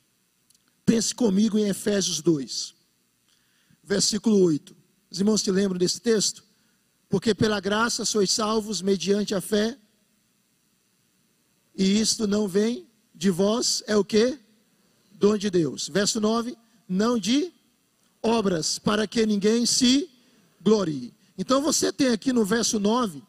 Pense 0.86 1.14
comigo 1.14 1.58
em 1.58 1.68
Efésios 1.68 2.22
2, 2.22 2.76
versículo 3.84 4.40
8. 4.44 4.76
Os 5.10 5.20
irmãos 5.20 5.42
se 5.42 5.52
lembram 5.52 5.80
desse 5.80 6.00
texto? 6.00 6.44
Porque 7.10 7.34
pela 7.34 7.60
graça 7.60 8.06
sois 8.06 8.30
salvos 8.30 8.80
mediante 8.80 9.34
a 9.34 9.42
fé. 9.42 9.76
E 11.76 12.00
isto 12.00 12.28
não 12.28 12.48
vem 12.48 12.88
de 13.16 13.32
vós, 13.32 13.82
é 13.88 13.98
o 13.98 14.06
que? 14.06 14.38
Dom 15.14 15.36
de 15.36 15.50
Deus. 15.50 15.90
Verso 15.90 16.22
9: 16.22 16.56
não 16.88 17.18
de 17.18 17.52
obras, 18.22 18.78
para 18.78 19.08
que 19.08 19.26
ninguém 19.26 19.66
se 19.66 20.08
glorie. 20.62 21.12
Então 21.36 21.60
você 21.60 21.92
tem 21.92 22.10
aqui 22.10 22.32
no 22.32 22.46
verso 22.46 22.80
9 22.80 23.24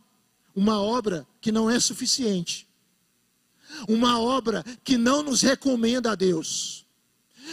uma 0.55 0.83
obra 0.83 1.27
que 1.41 1.51
não 1.51 1.71
é 1.71 1.81
suficiente. 1.81 2.68
Uma 3.89 4.21
obra 4.21 4.65
que 4.85 4.97
não 4.97 5.23
nos 5.23 5.43
recomenda 5.43 6.13
a 6.13 6.15
Deus. 6.15 6.87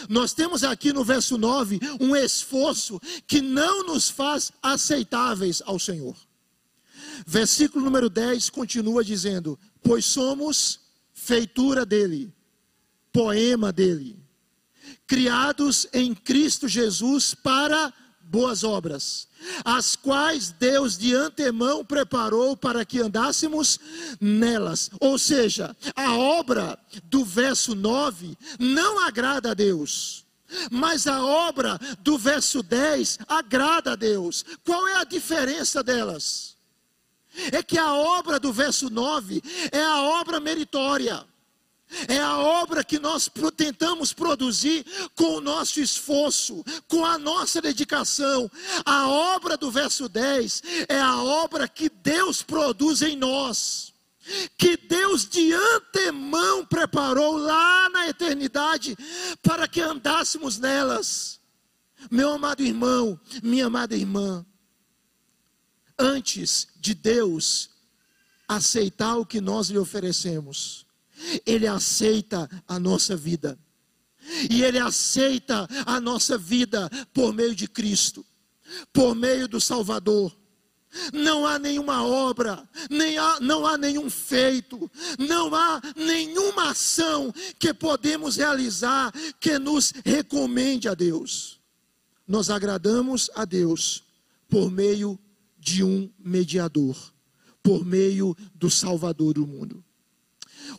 Nós 0.09 0.33
temos 0.33 0.63
aqui 0.63 0.91
no 0.91 1.03
verso 1.03 1.37
9 1.37 1.79
um 1.99 2.15
esforço 2.15 2.99
que 3.27 3.41
não 3.41 3.85
nos 3.85 4.09
faz 4.09 4.51
aceitáveis 4.61 5.61
ao 5.65 5.79
Senhor. 5.79 6.15
Versículo 7.25 7.85
número 7.85 8.09
10 8.09 8.49
continua 8.49 9.03
dizendo: 9.03 9.57
Pois 9.81 10.05
somos 10.05 10.79
feitura 11.13 11.85
dele, 11.85 12.33
poema 13.11 13.71
dele, 13.71 14.19
criados 15.07 15.87
em 15.93 16.13
Cristo 16.13 16.67
Jesus 16.67 17.33
para 17.33 17.93
boas 18.25 18.63
obras, 18.63 19.27
as 19.63 19.95
quais 19.95 20.51
Deus 20.51 20.97
de 20.97 21.13
antemão 21.15 21.85
preparou 21.85 22.57
para 22.57 22.83
que 22.83 22.99
andássemos 22.99 23.79
nelas. 24.19 24.89
Ou 24.99 25.17
seja, 25.17 25.75
a 25.95 26.15
obra 26.15 26.77
do 27.03 27.23
verso 27.23 27.75
9 27.75 28.37
não 28.59 29.05
agrada 29.05 29.51
a 29.51 29.53
Deus. 29.53 30.25
Mas 30.71 31.07
a 31.07 31.23
obra 31.23 31.79
do 31.99 32.17
verso 32.17 32.61
10 32.61 33.19
agrada 33.27 33.93
a 33.93 33.95
Deus. 33.95 34.45
Qual 34.63 34.87
é 34.87 34.95
a 34.95 35.03
diferença 35.03 35.83
delas? 35.83 36.55
É 37.51 37.61
que 37.61 37.77
a 37.77 37.93
obra 37.93 38.39
do 38.39 38.53
verso 38.53 38.89
9 38.89 39.41
é 39.71 39.83
a 39.83 40.01
obra 40.01 40.39
meritória. 40.39 41.25
É 42.07 42.17
a 42.17 42.37
obra 42.37 42.83
que 42.83 42.99
nós 42.99 43.29
tentamos 43.55 44.13
produzir 44.13 44.85
com 45.15 45.35
o 45.35 45.41
nosso 45.41 45.79
esforço, 45.79 46.63
com 46.87 47.05
a 47.05 47.17
nossa 47.17 47.61
dedicação. 47.61 48.49
A 48.85 49.07
obra 49.07 49.57
do 49.57 49.71
verso 49.71 50.09
10 50.09 50.63
é 50.89 50.99
a 50.99 51.21
obra 51.21 51.67
que 51.67 51.89
Deus 51.89 52.41
produz 52.41 53.01
em 53.01 53.15
nós, 53.15 53.93
que 54.57 54.77
Deus 54.77 55.27
de 55.27 55.53
antemão 55.53 56.65
preparou 56.65 57.37
lá 57.37 57.89
na 57.89 58.07
eternidade 58.07 58.97
para 59.41 59.67
que 59.67 59.81
andássemos 59.81 60.57
nelas. 60.57 61.39
Meu 62.11 62.31
amado 62.31 62.61
irmão, 62.61 63.19
minha 63.41 63.67
amada 63.67 63.95
irmã, 63.95 64.45
antes 65.97 66.67
de 66.75 66.93
Deus 66.93 67.69
aceitar 68.47 69.17
o 69.17 69.25
que 69.25 69.41
nós 69.41 69.69
lhe 69.69 69.77
oferecemos, 69.77 70.84
ele 71.45 71.67
aceita 71.67 72.49
a 72.67 72.79
nossa 72.79 73.15
vida. 73.15 73.57
E 74.49 74.63
Ele 74.63 74.79
aceita 74.79 75.67
a 75.85 75.99
nossa 75.99 76.37
vida 76.37 76.89
por 77.13 77.33
meio 77.33 77.55
de 77.55 77.67
Cristo, 77.67 78.25
por 78.91 79.15
meio 79.15 79.47
do 79.47 79.61
Salvador. 79.61 80.35
Não 81.13 81.45
há 81.45 81.59
nenhuma 81.59 82.05
obra, 82.05 82.67
nem 82.89 83.17
há, 83.17 83.39
não 83.41 83.67
há 83.67 83.77
nenhum 83.77 84.09
feito, 84.09 84.89
não 85.19 85.53
há 85.53 85.81
nenhuma 85.95 86.69
ação 86.69 87.33
que 87.59 87.73
podemos 87.73 88.37
realizar 88.37 89.13
que 89.39 89.59
nos 89.59 89.93
recomende 90.05 90.87
a 90.87 90.93
Deus. 90.93 91.59
Nós 92.25 92.49
agradamos 92.49 93.29
a 93.35 93.43
Deus 93.43 94.03
por 94.49 94.71
meio 94.71 95.19
de 95.59 95.83
um 95.83 96.09
mediador, 96.17 96.95
por 97.61 97.85
meio 97.85 98.35
do 98.53 98.69
Salvador 98.69 99.33
do 99.33 99.45
mundo. 99.45 99.84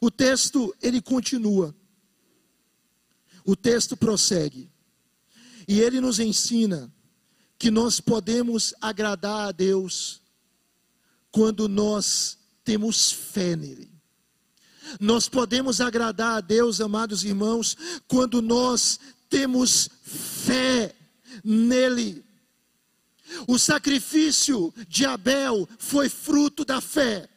O 0.01 0.11
texto, 0.11 0.75
ele 0.81 1.01
continua. 1.01 1.75
O 3.45 3.55
texto 3.55 3.97
prossegue. 3.97 4.71
E 5.69 5.81
ele 5.81 6.01
nos 6.01 6.19
ensina 6.19 6.93
que 7.59 7.71
nós 7.71 8.01
podemos 8.01 8.75
agradar 8.81 9.49
a 9.49 9.53
Deus 9.53 10.21
quando 11.31 11.69
nós 11.69 12.39
temos 12.65 13.11
fé 13.11 13.57
nele. 13.57 13.91
Nós 15.01 15.29
podemos 15.29 15.81
agradar 15.81 16.37
a 16.37 16.41
Deus, 16.41 16.81
amados 16.81 17.25
irmãos, 17.25 17.77
quando 18.07 18.41
nós 18.41 19.01
temos 19.29 19.89
fé 20.03 20.95
nele. 21.43 22.25
O 23.47 23.59
sacrifício 23.59 24.73
de 24.89 25.05
Abel 25.05 25.69
foi 25.79 26.09
fruto 26.09 26.65
da 26.65 26.81
fé. 26.81 27.29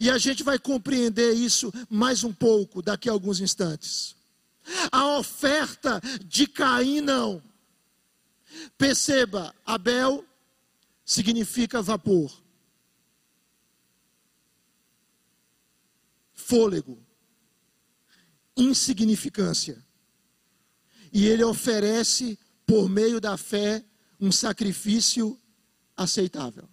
E 0.00 0.10
a 0.10 0.18
gente 0.18 0.42
vai 0.42 0.58
compreender 0.58 1.34
isso 1.34 1.72
mais 1.90 2.24
um 2.24 2.32
pouco 2.32 2.80
daqui 2.80 3.08
a 3.08 3.12
alguns 3.12 3.40
instantes. 3.40 4.16
A 4.90 5.18
oferta 5.18 6.00
de 6.24 6.46
Caim 6.46 7.00
não. 7.00 7.42
Perceba, 8.78 9.54
Abel 9.64 10.24
significa 11.04 11.82
vapor, 11.82 12.32
fôlego, 16.32 16.98
insignificância. 18.56 19.84
E 21.12 21.26
ele 21.26 21.44
oferece, 21.44 22.38
por 22.66 22.88
meio 22.88 23.20
da 23.20 23.36
fé, 23.36 23.84
um 24.20 24.32
sacrifício 24.32 25.38
aceitável. 25.96 26.68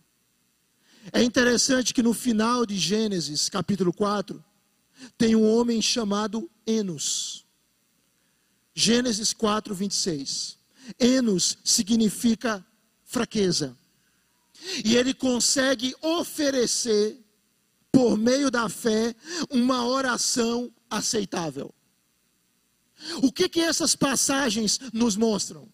É 1.12 1.24
interessante 1.24 1.94
que 1.94 2.04
no 2.04 2.14
final 2.14 2.66
de 2.66 2.78
Gênesis, 2.78 3.50
capítulo 3.50 3.92
4, 3.92 4.44
tem 5.18 5.36
um 5.36 5.50
homem 5.50 5.82
chamado 5.82 6.50
Enos. 6.66 7.46
Gênesis 8.74 9.34
4, 9.34 9.74
26. 9.74 10.58
Enos 11.00 11.58
significa 11.64 12.66
fraqueza. 13.06 13.78
E 14.86 14.96
ele 14.96 15.14
consegue 15.14 15.96
oferecer, 16.02 17.20
por 17.92 18.18
meio 18.18 18.52
da 18.52 18.70
fé, 18.70 19.16
uma 19.50 19.86
oração 19.86 20.72
aceitável. 20.90 21.74
O 23.24 23.32
que 23.32 23.50
que 23.50 23.60
essas 23.60 23.96
passagens 23.96 24.80
nos 24.94 25.16
mostram? 25.16 25.71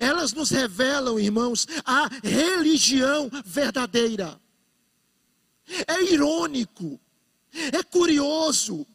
Elas 0.00 0.32
nos 0.32 0.50
revelam, 0.50 1.18
irmãos, 1.18 1.66
a 1.84 2.08
religião 2.22 3.30
verdadeira. 3.44 4.40
É 5.86 6.02
irônico, 6.02 7.00
é 7.72 7.82
curioso, 7.82 8.86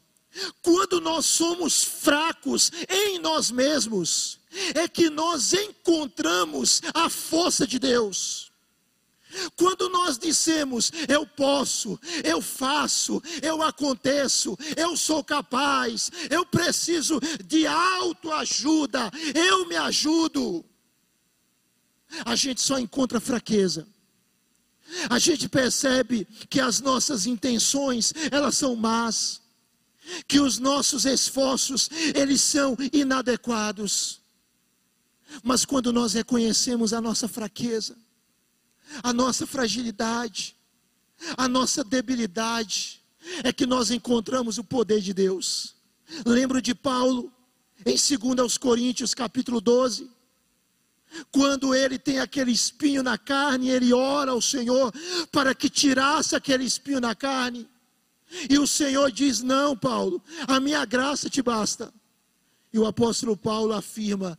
quando 0.61 0.99
nós 0.99 1.25
somos 1.25 1.83
fracos 1.83 2.71
em 2.89 3.19
nós 3.19 3.49
mesmos, 3.51 4.39
é 4.73 4.87
que 4.87 5.09
nós 5.09 5.53
encontramos 5.53 6.81
a 6.93 7.09
força 7.09 7.65
de 7.65 7.79
Deus. 7.79 8.51
Quando 9.57 9.89
nós 9.89 10.17
dissemos, 10.17 10.91
eu 11.09 11.25
posso, 11.25 11.99
eu 12.23 12.41
faço, 12.41 13.21
eu 13.41 13.61
aconteço, 13.61 14.57
eu 14.77 14.95
sou 14.95 15.23
capaz, 15.23 16.09
eu 16.29 16.45
preciso 16.45 17.19
de 17.43 17.67
autoajuda, 17.67 19.11
eu 19.33 19.67
me 19.67 19.75
ajudo 19.75 20.63
a 22.23 22.35
gente 22.35 22.61
só 22.61 22.77
encontra 22.79 23.19
fraqueza. 23.19 23.87
A 25.09 25.17
gente 25.17 25.49
percebe 25.49 26.25
que 26.49 26.61
as 26.61 26.79
nossas 26.79 27.25
intenções, 27.25 28.13
elas 28.31 28.55
são 28.55 28.75
más, 28.75 29.41
que 30.27 30.39
os 30.39 30.59
nossos 30.59 31.05
esforços, 31.05 31.89
eles 32.13 32.41
são 32.41 32.77
inadequados. 32.93 34.21
Mas 35.43 35.65
quando 35.65 35.91
nós 35.91 36.13
reconhecemos 36.13 36.93
a 36.93 37.01
nossa 37.01 37.27
fraqueza, 37.27 37.97
a 39.01 39.11
nossa 39.11 39.47
fragilidade, 39.47 40.55
a 41.35 41.47
nossa 41.47 41.83
debilidade, 41.83 43.01
é 43.43 43.51
que 43.51 43.65
nós 43.65 43.89
encontramos 43.89 44.59
o 44.59 44.63
poder 44.63 45.01
de 45.01 45.13
Deus. 45.13 45.75
Lembro 46.25 46.61
de 46.61 46.75
Paulo, 46.75 47.33
em 47.83 47.95
2 47.95 48.57
Coríntios, 48.57 49.15
capítulo 49.15 49.59
12, 49.59 50.09
quando 51.31 51.73
ele 51.73 51.97
tem 51.97 52.19
aquele 52.19 52.51
espinho 52.51 53.03
na 53.03 53.17
carne, 53.17 53.69
ele 53.69 53.93
ora 53.93 54.31
ao 54.31 54.41
Senhor 54.41 54.93
para 55.31 55.53
que 55.53 55.69
tirasse 55.69 56.35
aquele 56.35 56.63
espinho 56.63 56.99
na 56.99 57.15
carne. 57.15 57.67
E 58.49 58.57
o 58.57 58.67
Senhor 58.67 59.11
diz: 59.11 59.41
Não, 59.41 59.77
Paulo, 59.77 60.21
a 60.47 60.59
minha 60.59 60.83
graça 60.85 61.29
te 61.29 61.41
basta. 61.41 61.93
E 62.73 62.79
o 62.79 62.85
apóstolo 62.85 63.37
Paulo 63.37 63.73
afirma: 63.73 64.37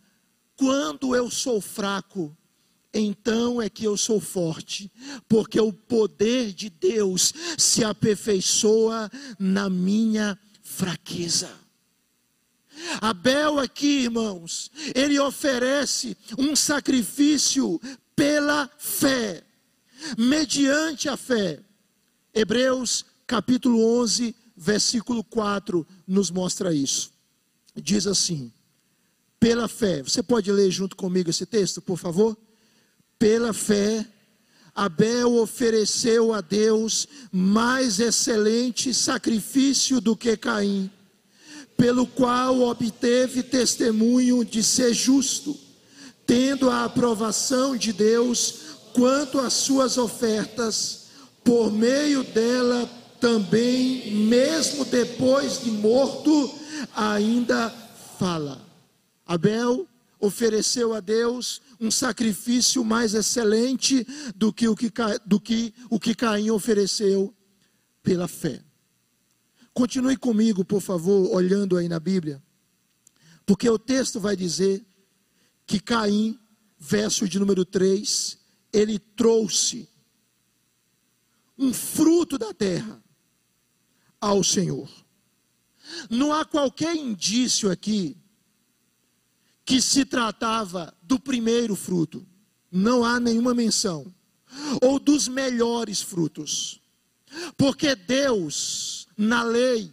Quando 0.56 1.14
eu 1.14 1.30
sou 1.30 1.60
fraco, 1.60 2.36
então 2.92 3.60
é 3.60 3.68
que 3.68 3.84
eu 3.84 3.96
sou 3.96 4.20
forte, 4.20 4.90
porque 5.28 5.60
o 5.60 5.72
poder 5.72 6.52
de 6.52 6.70
Deus 6.70 7.32
se 7.58 7.84
aperfeiçoa 7.84 9.10
na 9.38 9.68
minha 9.68 10.38
fraqueza. 10.62 11.65
Abel 13.00 13.58
aqui, 13.58 14.04
irmãos, 14.04 14.70
ele 14.94 15.18
oferece 15.18 16.16
um 16.38 16.54
sacrifício 16.54 17.80
pela 18.14 18.70
fé, 18.78 19.42
mediante 20.16 21.08
a 21.08 21.16
fé. 21.16 21.60
Hebreus 22.34 23.04
capítulo 23.26 23.82
11, 24.00 24.34
versículo 24.56 25.24
4 25.24 25.86
nos 26.06 26.30
mostra 26.30 26.72
isso. 26.72 27.12
Diz 27.74 28.06
assim: 28.06 28.52
pela 29.38 29.68
fé, 29.68 30.02
você 30.02 30.22
pode 30.22 30.50
ler 30.50 30.70
junto 30.70 30.96
comigo 30.96 31.30
esse 31.30 31.44
texto, 31.44 31.80
por 31.80 31.98
favor? 31.98 32.36
Pela 33.18 33.52
fé, 33.52 34.06
Abel 34.74 35.34
ofereceu 35.34 36.32
a 36.32 36.40
Deus 36.40 37.06
mais 37.30 38.00
excelente 38.00 38.92
sacrifício 38.92 40.00
do 40.00 40.16
que 40.16 40.36
Caim, 40.36 40.90
pelo 41.76 42.06
qual 42.06 42.60
obteve 42.62 43.42
testemunho 43.42 44.44
de 44.44 44.62
ser 44.62 44.94
justo, 44.94 45.56
tendo 46.26 46.70
a 46.70 46.84
aprovação 46.84 47.76
de 47.76 47.92
Deus 47.92 48.54
quanto 48.92 49.38
às 49.38 49.52
suas 49.52 49.98
ofertas, 49.98 51.06
por 51.44 51.70
meio 51.70 52.24
dela 52.24 52.90
também, 53.20 54.10
mesmo 54.10 54.84
depois 54.84 55.62
de 55.62 55.70
morto, 55.70 56.52
ainda 56.94 57.70
fala. 58.18 58.60
Abel 59.26 59.86
ofereceu 60.18 60.94
a 60.94 61.00
Deus 61.00 61.60
um 61.80 61.90
sacrifício 61.90 62.84
mais 62.84 63.14
excelente 63.14 64.06
do 64.34 64.52
que 64.52 64.66
o 64.66 64.74
que, 64.74 64.90
do 65.26 65.38
que, 65.38 65.74
o 65.90 66.00
que 66.00 66.14
Caim 66.14 66.50
ofereceu 66.50 67.34
pela 68.02 68.26
fé. 68.26 68.65
Continue 69.76 70.16
comigo, 70.16 70.64
por 70.64 70.80
favor, 70.80 71.36
olhando 71.36 71.76
aí 71.76 71.86
na 71.86 72.00
Bíblia, 72.00 72.42
porque 73.44 73.68
o 73.68 73.78
texto 73.78 74.18
vai 74.18 74.34
dizer 74.34 74.82
que 75.66 75.78
Caim, 75.78 76.40
verso 76.78 77.28
de 77.28 77.38
número 77.38 77.62
3, 77.62 78.38
ele 78.72 78.98
trouxe 78.98 79.86
um 81.58 81.74
fruto 81.74 82.38
da 82.38 82.54
terra 82.54 83.04
ao 84.18 84.42
Senhor. 84.42 84.88
Não 86.08 86.32
há 86.32 86.46
qualquer 86.46 86.96
indício 86.96 87.70
aqui 87.70 88.16
que 89.62 89.82
se 89.82 90.06
tratava 90.06 90.96
do 91.02 91.20
primeiro 91.20 91.76
fruto, 91.76 92.26
não 92.72 93.04
há 93.04 93.20
nenhuma 93.20 93.52
menção, 93.52 94.10
ou 94.80 94.98
dos 94.98 95.28
melhores 95.28 96.00
frutos, 96.00 96.80
porque 97.58 97.94
Deus, 97.94 98.95
na 99.16 99.42
lei, 99.42 99.90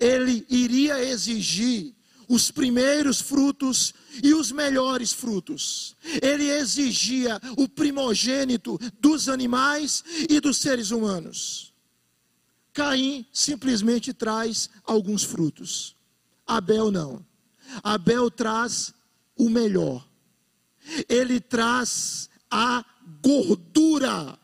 ele 0.00 0.44
iria 0.48 1.02
exigir 1.02 1.94
os 2.28 2.50
primeiros 2.50 3.20
frutos 3.20 3.94
e 4.22 4.34
os 4.34 4.50
melhores 4.50 5.12
frutos. 5.12 5.96
Ele 6.20 6.50
exigia 6.50 7.40
o 7.56 7.68
primogênito 7.68 8.78
dos 9.00 9.28
animais 9.28 10.02
e 10.28 10.40
dos 10.40 10.58
seres 10.58 10.90
humanos. 10.90 11.72
Caim 12.72 13.24
simplesmente 13.32 14.12
traz 14.12 14.68
alguns 14.84 15.22
frutos. 15.22 15.96
Abel 16.46 16.90
não. 16.90 17.24
Abel 17.82 18.30
traz 18.30 18.92
o 19.36 19.48
melhor. 19.48 20.06
Ele 21.08 21.40
traz 21.40 22.28
a 22.50 22.84
gordura. 23.22 24.38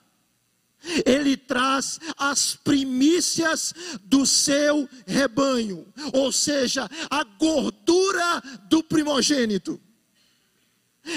Ele 1.06 1.36
traz 1.36 2.00
as 2.16 2.56
primícias 2.56 3.72
do 4.02 4.26
seu 4.26 4.88
rebanho, 5.06 5.86
ou 6.12 6.32
seja, 6.32 6.88
a 7.08 7.22
gordura 7.22 8.42
do 8.68 8.82
primogênito. 8.82 9.80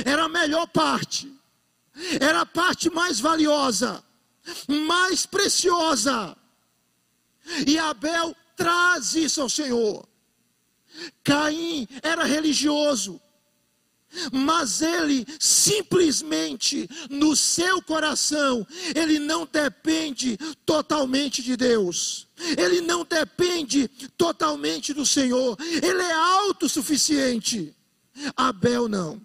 Era 0.05 0.25
a 0.25 0.29
melhor 0.29 0.67
parte, 0.67 1.31
era 2.19 2.41
a 2.41 2.45
parte 2.45 2.89
mais 2.89 3.19
valiosa, 3.19 4.03
mais 4.67 5.25
preciosa. 5.25 6.35
E 7.65 7.77
Abel 7.77 8.35
traz 8.55 9.15
isso 9.15 9.41
ao 9.41 9.49
Senhor. 9.49 10.07
Caim 11.23 11.87
era 12.01 12.23
religioso, 12.23 13.21
mas 14.31 14.81
ele 14.81 15.25
simplesmente 15.39 16.89
no 17.09 17.35
seu 17.35 17.81
coração, 17.81 18.65
ele 18.95 19.19
não 19.19 19.47
depende 19.51 20.37
totalmente 20.65 21.41
de 21.41 21.55
Deus. 21.55 22.27
Ele 22.57 22.81
não 22.81 23.05
depende 23.05 23.87
totalmente 24.17 24.93
do 24.93 25.05
Senhor. 25.05 25.57
Ele 25.59 26.01
é 26.01 26.13
autossuficiente. 26.13 27.75
Abel 28.35 28.87
não. 28.87 29.21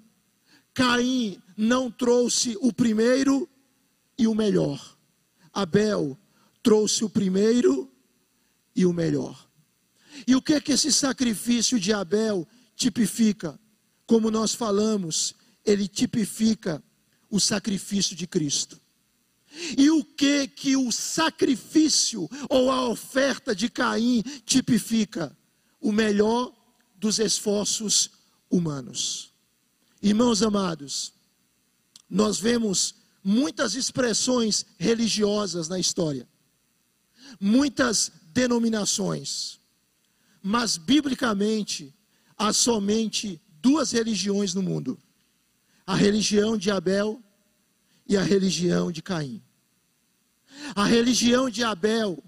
Caim 0.72 1.40
não 1.56 1.90
trouxe 1.90 2.56
o 2.60 2.72
primeiro 2.72 3.48
e 4.16 4.26
o 4.26 4.34
melhor. 4.34 4.96
Abel 5.52 6.16
trouxe 6.62 7.04
o 7.04 7.10
primeiro 7.10 7.90
e 8.74 8.86
o 8.86 8.92
melhor. 8.92 9.48
E 10.26 10.34
o 10.36 10.42
que 10.42 10.54
é 10.54 10.60
que 10.60 10.72
esse 10.72 10.92
sacrifício 10.92 11.78
de 11.78 11.92
Abel 11.92 12.46
tipifica? 12.76 13.58
Como 14.10 14.28
nós 14.28 14.52
falamos, 14.52 15.36
ele 15.64 15.86
tipifica 15.86 16.82
o 17.30 17.38
sacrifício 17.38 18.16
de 18.16 18.26
Cristo. 18.26 18.80
E 19.78 19.88
o 19.88 20.04
que 20.04 20.48
que 20.48 20.76
o 20.76 20.90
sacrifício 20.90 22.28
ou 22.48 22.72
a 22.72 22.88
oferta 22.88 23.54
de 23.54 23.70
Caim 23.70 24.24
tipifica? 24.44 25.38
O 25.80 25.92
melhor 25.92 26.52
dos 26.96 27.20
esforços 27.20 28.10
humanos. 28.50 29.32
Irmãos 30.02 30.42
amados, 30.42 31.12
nós 32.10 32.36
vemos 32.36 32.96
muitas 33.22 33.76
expressões 33.76 34.66
religiosas 34.76 35.68
na 35.68 35.78
história, 35.78 36.28
muitas 37.38 38.10
denominações, 38.32 39.60
mas 40.42 40.76
biblicamente 40.76 41.94
há 42.36 42.52
somente 42.52 43.40
duas 43.60 43.92
religiões 43.92 44.54
no 44.54 44.62
mundo: 44.62 44.98
a 45.86 45.94
religião 45.94 46.56
de 46.56 46.70
Abel 46.70 47.22
e 48.06 48.16
a 48.16 48.22
religião 48.22 48.90
de 48.90 49.02
Caim. 49.02 49.42
A 50.74 50.84
religião 50.84 51.48
de 51.48 51.62
Abel 51.62 52.22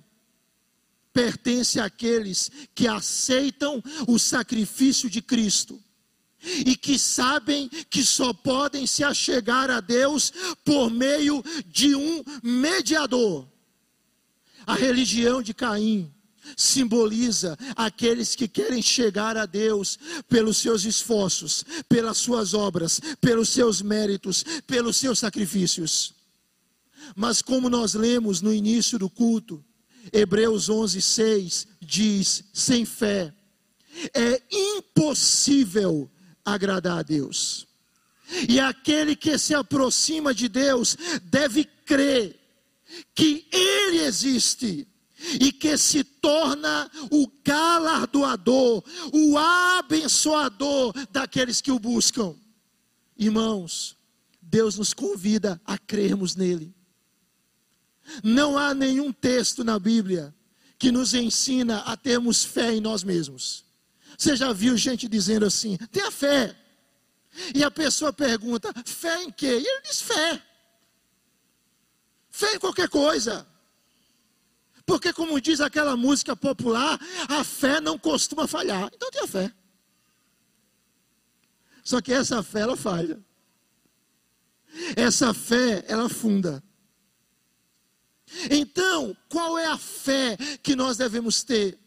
pertence 1.12 1.78
àqueles 1.78 2.50
que 2.74 2.88
aceitam 2.88 3.82
o 4.08 4.18
sacrifício 4.18 5.10
de 5.10 5.20
Cristo 5.20 5.82
e 6.40 6.74
que 6.74 6.98
sabem 6.98 7.68
que 7.68 8.02
só 8.02 8.32
podem 8.32 8.86
se 8.86 9.04
achegar 9.04 9.70
a 9.70 9.80
Deus 9.80 10.32
por 10.64 10.90
meio 10.90 11.42
de 11.66 11.94
um 11.94 12.22
mediador. 12.42 13.46
A 14.66 14.74
religião 14.74 15.42
de 15.42 15.52
Caim 15.52 16.12
simboliza 16.56 17.56
aqueles 17.76 18.34
que 18.34 18.48
querem 18.48 18.82
chegar 18.82 19.36
a 19.36 19.46
Deus 19.46 19.98
pelos 20.28 20.58
seus 20.58 20.84
esforços, 20.84 21.64
pelas 21.88 22.18
suas 22.18 22.54
obras, 22.54 23.00
pelos 23.20 23.48
seus 23.48 23.80
méritos, 23.82 24.44
pelos 24.66 24.96
seus 24.96 25.18
sacrifícios. 25.18 26.14
Mas 27.14 27.42
como 27.42 27.68
nós 27.68 27.94
lemos 27.94 28.40
no 28.40 28.52
início 28.52 28.98
do 28.98 29.08
culto, 29.10 29.64
Hebreus 30.12 30.68
11:6 30.68 31.66
diz: 31.80 32.44
sem 32.52 32.84
fé 32.84 33.32
é 34.14 34.42
impossível 34.50 36.10
agradar 36.44 36.98
a 36.98 37.02
Deus. 37.02 37.66
E 38.48 38.58
aquele 38.58 39.14
que 39.14 39.36
se 39.36 39.54
aproxima 39.54 40.32
de 40.32 40.48
Deus 40.48 40.96
deve 41.24 41.64
crer 41.64 42.38
que 43.14 43.46
ele 43.52 44.00
existe 44.00 44.86
e 45.40 45.52
que 45.52 45.76
se 45.76 46.02
torna 46.02 46.90
o 47.10 47.30
galardoador, 47.44 48.82
o 49.12 49.38
abençoador 49.38 50.92
daqueles 51.10 51.60
que 51.60 51.70
o 51.70 51.78
buscam. 51.78 52.34
Irmãos, 53.16 53.96
Deus 54.40 54.76
nos 54.76 54.92
convida 54.92 55.60
a 55.64 55.78
crermos 55.78 56.34
nele. 56.34 56.74
Não 58.22 58.58
há 58.58 58.74
nenhum 58.74 59.12
texto 59.12 59.62
na 59.62 59.78
Bíblia 59.78 60.34
que 60.78 60.90
nos 60.90 61.14
ensina 61.14 61.78
a 61.80 61.96
termos 61.96 62.44
fé 62.44 62.74
em 62.74 62.80
nós 62.80 63.04
mesmos. 63.04 63.64
Você 64.18 64.36
já 64.36 64.52
viu 64.52 64.76
gente 64.76 65.08
dizendo 65.08 65.46
assim: 65.46 65.76
tenha 65.90 66.10
fé. 66.10 66.56
E 67.54 67.62
a 67.62 67.70
pessoa 67.70 68.12
pergunta: 68.12 68.72
fé 68.84 69.22
em 69.22 69.30
quê? 69.30 69.58
E 69.58 69.66
ele 69.66 69.82
diz: 69.82 70.00
fé. 70.00 70.42
Fé 72.30 72.54
em 72.54 72.58
qualquer 72.58 72.88
coisa. 72.88 73.46
Porque, 74.84 75.12
como 75.12 75.40
diz 75.40 75.60
aquela 75.60 75.96
música 75.96 76.34
popular, 76.34 76.98
a 77.28 77.44
fé 77.44 77.80
não 77.80 77.98
costuma 77.98 78.46
falhar. 78.46 78.90
Então 78.92 79.10
tenha 79.10 79.26
fé. 79.26 79.52
Só 81.84 82.00
que 82.00 82.12
essa 82.12 82.42
fé 82.42 82.60
ela 82.60 82.76
falha. 82.76 83.20
Essa 84.96 85.34
fé 85.34 85.84
ela 85.88 86.08
funda. 86.08 86.62
Então, 88.50 89.16
qual 89.28 89.58
é 89.58 89.66
a 89.66 89.76
fé 89.76 90.36
que 90.62 90.74
nós 90.74 90.96
devemos 90.96 91.42
ter? 91.42 91.78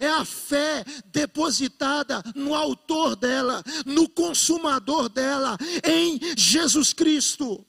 é 0.00 0.08
a 0.08 0.24
fé 0.24 0.84
depositada 1.06 2.22
no 2.34 2.54
autor 2.54 3.16
dela, 3.16 3.62
no 3.86 4.08
consumador 4.08 5.08
dela, 5.08 5.56
em 5.84 6.20
Jesus 6.36 6.92
Cristo. 6.92 7.64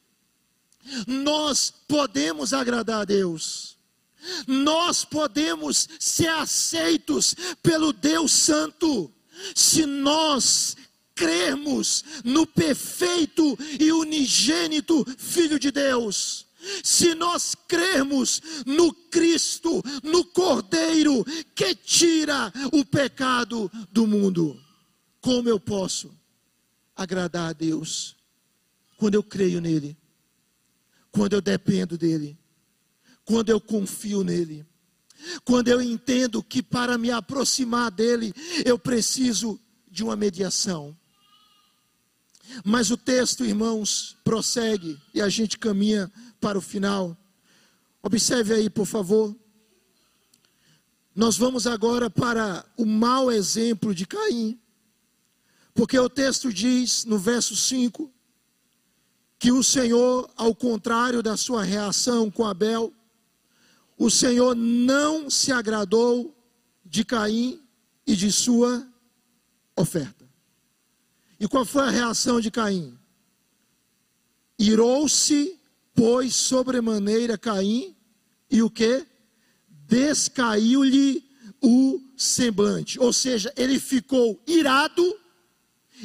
Nós 1.08 1.74
podemos 1.88 2.54
agradar 2.54 3.02
a 3.02 3.06
Deus. 3.06 3.78
Nós 4.48 5.04
podemos 5.06 5.88
ser 6.00 6.30
aceitos 6.30 7.36
pelo 7.62 7.92
Deus 7.94 8.32
Santo 8.32 9.12
se 9.56 9.86
nós 9.86 10.76
crermos 11.16 12.04
no 12.24 12.46
perfeito 12.48 13.58
e 13.80 13.92
unigênito 13.92 15.06
Filho 15.18 15.60
de 15.60 15.72
Deus. 15.72 16.48
Se 16.84 17.16
nós 17.16 17.56
crermos 17.68 18.42
no 18.66 18.94
Cristo, 18.94 19.82
no 20.04 20.24
Cordeiro 20.26 21.26
que 21.56 21.74
tira 21.74 22.54
o 22.72 22.86
pecado 22.86 23.72
do 23.92 24.06
mundo, 24.06 24.60
como 25.20 25.50
eu 25.50 25.60
posso 25.60 26.12
agradar 26.96 27.50
a 27.50 27.54
Deus 27.54 28.16
quando 28.98 29.16
eu 29.16 29.24
creio 29.24 29.60
nele, 29.60 29.98
quando 31.12 31.34
eu 31.34 31.42
dependo 31.42 31.98
dele, 31.98 32.38
quando 33.26 33.50
eu 33.50 33.60
confio 33.60 34.24
nele, 34.24 34.66
quando 35.46 35.68
eu 35.68 35.82
entendo 35.82 36.42
que 36.44 36.64
para 36.64 36.98
me 36.98 37.12
aproximar 37.12 37.92
dele 37.92 38.34
eu 38.66 38.78
preciso 38.78 39.60
de 39.90 40.04
uma 40.04 40.16
mediação. 40.16 40.98
Mas 42.66 42.92
o 42.92 42.98
texto, 42.98 43.46
irmãos, 43.46 44.18
prossegue 44.24 45.00
e 45.14 45.22
a 45.22 45.30
gente 45.30 45.58
caminha 45.58 46.12
para 46.40 46.58
o 46.58 46.62
final. 46.62 47.16
Observe 48.02 48.54
aí, 48.54 48.70
por 48.70 48.86
favor. 48.86 49.36
Nós 51.16 51.38
vamos 51.38 51.68
agora 51.68 52.10
para 52.10 52.66
o 52.78 52.86
mau 52.86 53.32
exemplo 53.32 53.94
de 53.94 54.06
Caim. 54.06 54.60
Porque 55.74 55.98
o 55.98 56.10
texto 56.10 56.52
diz, 56.52 57.06
no 57.06 57.18
verso 57.18 57.56
5, 57.56 58.12
que 59.40 59.52
o 59.52 59.64
Senhor, 59.64 60.30
ao 60.36 60.54
contrário 60.54 61.24
da 61.24 61.38
sua 61.38 61.64
reação 61.64 62.30
com 62.30 62.46
Abel, 62.46 62.94
o 64.04 64.10
Senhor 64.10 64.56
não 64.56 65.30
se 65.30 65.52
agradou 65.52 66.36
de 66.84 67.06
Caim 67.06 67.62
e 68.08 68.16
de 68.16 68.32
sua 68.32 68.84
oferta. 69.76 70.28
E 71.40 71.48
qual 71.48 71.64
foi 71.64 71.84
a 71.84 71.90
reação 71.92 72.42
de 72.42 72.50
Caim? 72.50 72.98
Irou-se 74.58 75.56
Pois 75.94 76.36
sobremaneira 76.36 77.38
Caim 77.38 77.96
e 78.50 78.64
o 78.64 78.72
que? 78.72 79.06
Descaiu-lhe 79.70 81.24
o 81.62 82.02
semblante. 82.18 83.00
Ou 83.00 83.14
seja, 83.14 83.54
ele 83.56 83.80
ficou 83.80 84.42
irado 84.48 85.16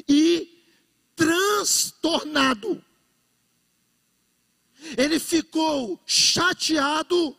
e 0.07 0.63
transtornado. 1.15 2.85
Ele 4.99 5.19
ficou 5.19 5.99
chateado 6.05 7.35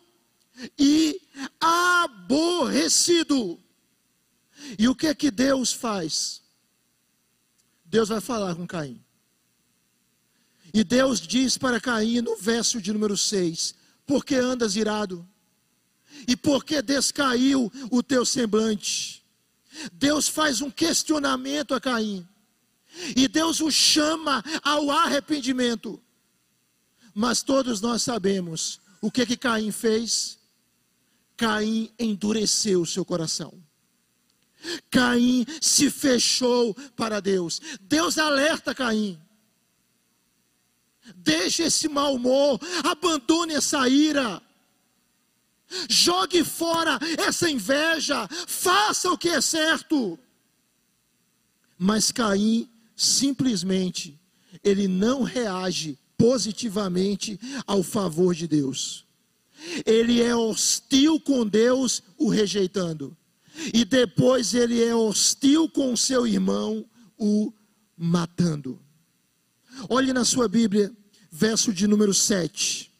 e 0.78 1.22
aborrecido. 1.60 3.60
E 4.78 4.88
o 4.88 4.96
que 4.96 5.08
é 5.08 5.16
que 5.16 5.30
Deus 5.30 5.74
faz? 5.74 6.42
Deus 7.86 8.10
vai 8.10 8.20
falar 8.20 8.56
com 8.56 8.68
Caim. 8.68 9.02
E 10.74 10.84
Deus 10.84 11.22
diz 11.22 11.58
para 11.58 11.80
Caim 11.80 12.22
no 12.22 12.36
verso 12.38 12.82
de 12.82 12.92
número 12.92 13.16
6: 13.16 13.76
Por 14.06 14.26
que 14.26 14.36
andas 14.36 14.76
irado? 14.76 15.28
E 16.28 16.36
por 16.36 16.66
que 16.66 16.82
descaiu 16.82 17.72
o 17.92 18.02
teu 18.02 18.26
semblante? 18.26 19.24
Deus 19.94 20.28
faz 20.28 20.62
um 20.62 20.72
questionamento 20.72 21.74
a 21.74 21.80
Caim. 21.80 22.28
E 23.16 23.28
Deus 23.28 23.62
o 23.62 23.70
chama 23.70 24.44
ao 24.64 24.90
arrependimento. 24.90 26.02
Mas 27.14 27.44
todos 27.44 27.80
nós 27.80 28.02
sabemos 28.02 28.82
o 29.02 29.12
que 29.12 29.26
que 29.26 29.38
Caim 29.38 29.72
fez? 29.72 30.37
Caim 31.38 31.92
endureceu 32.00 32.82
o 32.82 32.86
seu 32.86 33.06
coração. 33.06 33.54
Caim 34.90 35.46
se 35.62 35.90
fechou 35.92 36.74
para 36.96 37.20
Deus. 37.20 37.62
Deus 37.80 38.18
alerta 38.18 38.74
Caim. 38.74 39.20
Deixe 41.16 41.64
esse 41.64 41.88
mau 41.88 42.16
humor, 42.16 42.60
abandone 42.84 43.54
essa 43.54 43.88
ira. 43.88 44.42
Jogue 45.90 46.44
fora 46.44 46.98
essa 47.18 47.50
inveja, 47.50 48.28
faça 48.48 49.12
o 49.12 49.18
que 49.18 49.30
é 49.30 49.40
certo. 49.40 50.18
Mas 51.78 52.12
Caim 52.12 52.70
simplesmente 52.96 54.20
ele 54.64 54.88
não 54.88 55.22
reage 55.24 56.00
positivamente 56.18 57.40
ao 57.68 57.84
favor 57.84 58.34
de 58.34 58.48
Deus. 58.48 59.07
Ele 59.86 60.22
é 60.22 60.36
hostil 60.36 61.20
com 61.20 61.46
Deus, 61.46 62.04
o 62.18 62.30
rejeitando. 62.30 63.16
E 63.74 63.84
depois 63.84 64.54
ele 64.54 64.84
é 64.84 64.96
hostil 64.96 65.68
com 65.70 65.96
seu 65.96 66.28
irmão, 66.28 66.86
o 67.18 67.52
matando. 67.98 68.80
Olhe 69.90 70.14
na 70.14 70.24
sua 70.24 70.48
Bíblia, 70.48 70.92
verso 71.32 71.74
de 71.74 71.88
número 71.88 72.14
7. 72.14 72.92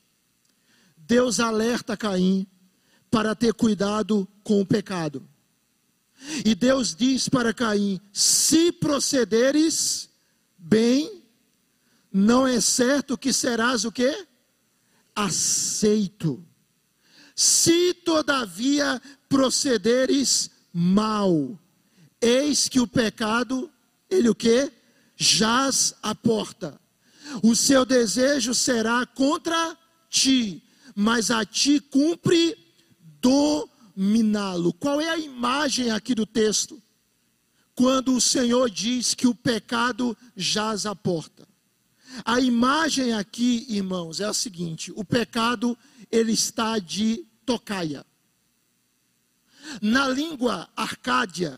Deus 0.98 1.40
alerta 1.40 1.96
Caim 1.96 2.46
para 3.10 3.36
ter 3.36 3.54
cuidado 3.54 4.28
com 4.44 4.60
o 4.62 4.66
pecado. 4.66 5.28
E 6.44 6.56
Deus 6.56 6.96
diz 6.96 7.30
para 7.30 7.54
Caim: 7.54 8.02
se 8.12 8.72
procederes 8.72 10.10
bem, 10.58 11.24
não 12.12 12.48
é 12.48 12.60
certo 12.60 13.18
que 13.18 13.32
serás 13.32 13.86
o 13.86 13.92
quê? 13.92 14.28
Aceito. 15.16 16.47
Se 17.38 17.94
todavia 17.94 19.02
procederes 19.30 20.50
mal, 20.74 21.58
eis 22.20 22.68
que 22.68 22.80
o 22.80 22.88
pecado, 22.88 23.72
ele 24.10 24.28
o 24.28 24.36
quê? 24.36 24.74
jaz 25.18 25.96
à 26.02 26.14
porta. 26.14 26.80
O 27.44 27.56
seu 27.56 27.84
desejo 27.84 28.54
será 28.54 29.06
contra 29.06 29.78
ti, 30.10 30.64
mas 30.96 31.32
a 31.32 31.44
ti 31.44 31.80
cumpre 31.80 32.56
dominá-lo. 33.20 34.72
Qual 34.74 35.02
é 35.02 35.10
a 35.10 35.18
imagem 35.18 35.92
aqui 35.92 36.16
do 36.16 36.26
texto? 36.26 36.82
Quando 37.76 38.16
o 38.16 38.22
Senhor 38.22 38.70
diz 38.70 39.14
que 39.14 39.28
o 39.28 39.36
pecado 39.36 40.16
jaz 40.36 40.86
à 40.86 40.96
porta. 40.96 41.48
A 42.24 42.40
imagem 42.40 43.14
aqui, 43.14 43.66
irmãos, 43.70 44.22
é 44.22 44.26
a 44.26 44.34
seguinte: 44.34 44.92
o 44.96 45.04
pecado 45.04 45.78
ele 46.10 46.32
está 46.32 46.80
de 46.80 47.27
tocaia. 47.48 48.06
Na 49.82 50.08
língua 50.08 50.70
arcádia, 50.76 51.58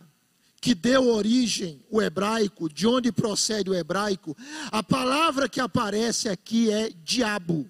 que 0.62 0.76
deu 0.76 1.08
origem 1.08 1.84
o 1.90 2.02
hebraico, 2.02 2.70
de 2.70 2.86
onde 2.86 3.12
procede 3.12 3.70
o 3.70 3.76
hebraico, 3.76 4.38
a 4.72 4.84
palavra 4.84 5.50
que 5.50 5.60
aparece 5.60 6.30
aqui 6.30 6.72
é 6.72 6.90
diabo. 6.90 7.68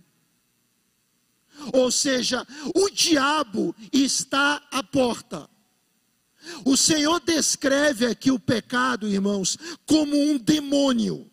Ou 1.73 1.91
seja, 1.91 2.45
o 2.75 2.89
diabo 2.89 3.75
está 3.91 4.61
à 4.71 4.83
porta. 4.83 5.49
O 6.65 6.75
Senhor 6.75 7.19
descreve 7.19 8.05
aqui 8.05 8.31
o 8.31 8.39
pecado, 8.39 9.07
irmãos, 9.07 9.57
como 9.85 10.15
um 10.17 10.37
demônio, 10.37 11.28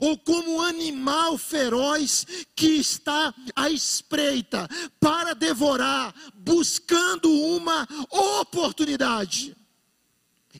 ou 0.00 0.18
como 0.18 0.56
um 0.56 0.62
animal 0.62 1.38
feroz 1.38 2.26
que 2.54 2.68
está 2.68 3.34
à 3.54 3.70
espreita 3.70 4.68
para 4.98 5.34
devorar, 5.34 6.14
buscando 6.34 7.30
uma 7.30 7.86
oportunidade. 8.10 9.56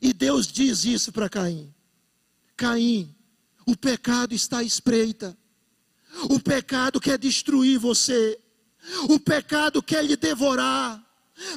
E 0.01 0.13
Deus 0.13 0.47
diz 0.47 0.85
isso 0.85 1.11
para 1.11 1.29
Caim: 1.29 1.73
Caim, 2.55 3.13
o 3.65 3.75
pecado 3.75 4.33
está 4.33 4.59
à 4.59 4.63
espreita, 4.63 5.37
o 6.29 6.39
pecado 6.39 6.99
quer 6.99 7.17
destruir 7.17 7.77
você, 7.77 8.39
o 9.09 9.19
pecado 9.19 9.81
quer 9.83 10.03
lhe 10.03 10.15
devorar, 10.15 11.03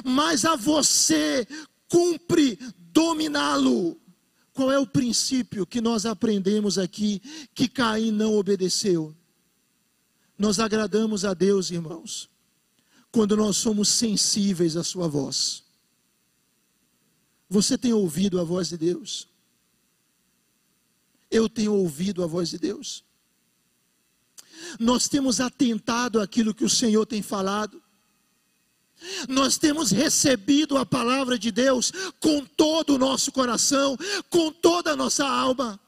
mas 0.03 0.45
a 0.45 0.55
você 0.55 1.47
cumpre 1.87 2.57
dominá-lo. 2.91 4.02
Qual 4.53 4.71
é 4.71 4.77
o 4.77 4.87
princípio 4.87 5.65
que 5.65 5.81
nós 5.81 6.05
aprendemos 6.05 6.77
aqui 6.77 7.21
que 7.55 7.67
Caim 7.67 8.11
não 8.11 8.35
obedeceu? 8.35 9.15
Nós 10.37 10.59
agradamos 10.59 11.25
a 11.25 11.33
Deus, 11.33 11.71
irmãos, 11.71 12.29
quando 13.11 13.35
nós 13.35 13.57
somos 13.57 13.89
sensíveis 13.89 14.77
à 14.77 14.83
Sua 14.83 15.07
voz. 15.07 15.63
Você 17.49 17.77
tem 17.77 17.93
ouvido 17.93 18.39
a 18.39 18.43
voz 18.43 18.69
de 18.69 18.77
Deus? 18.77 19.27
Eu 21.29 21.49
tenho 21.49 21.73
ouvido 21.73 22.23
a 22.23 22.27
voz 22.27 22.49
de 22.49 22.57
Deus. 22.57 23.03
Nós 24.79 25.07
temos 25.07 25.39
atentado 25.39 26.21
àquilo 26.21 26.53
que 26.53 26.63
o 26.63 26.69
Senhor 26.69 27.05
tem 27.05 27.21
falado. 27.21 27.82
Nós 29.27 29.57
temos 29.57 29.91
recebido 29.91 30.77
a 30.77 30.85
palavra 30.85 31.37
de 31.37 31.51
Deus 31.51 31.91
com 32.19 32.45
todo 32.45 32.95
o 32.95 32.97
nosso 32.97 33.31
coração, 33.31 33.97
com 34.29 34.51
toda 34.51 34.91
a 34.91 34.95
nossa 34.95 35.27
alma. 35.27 35.79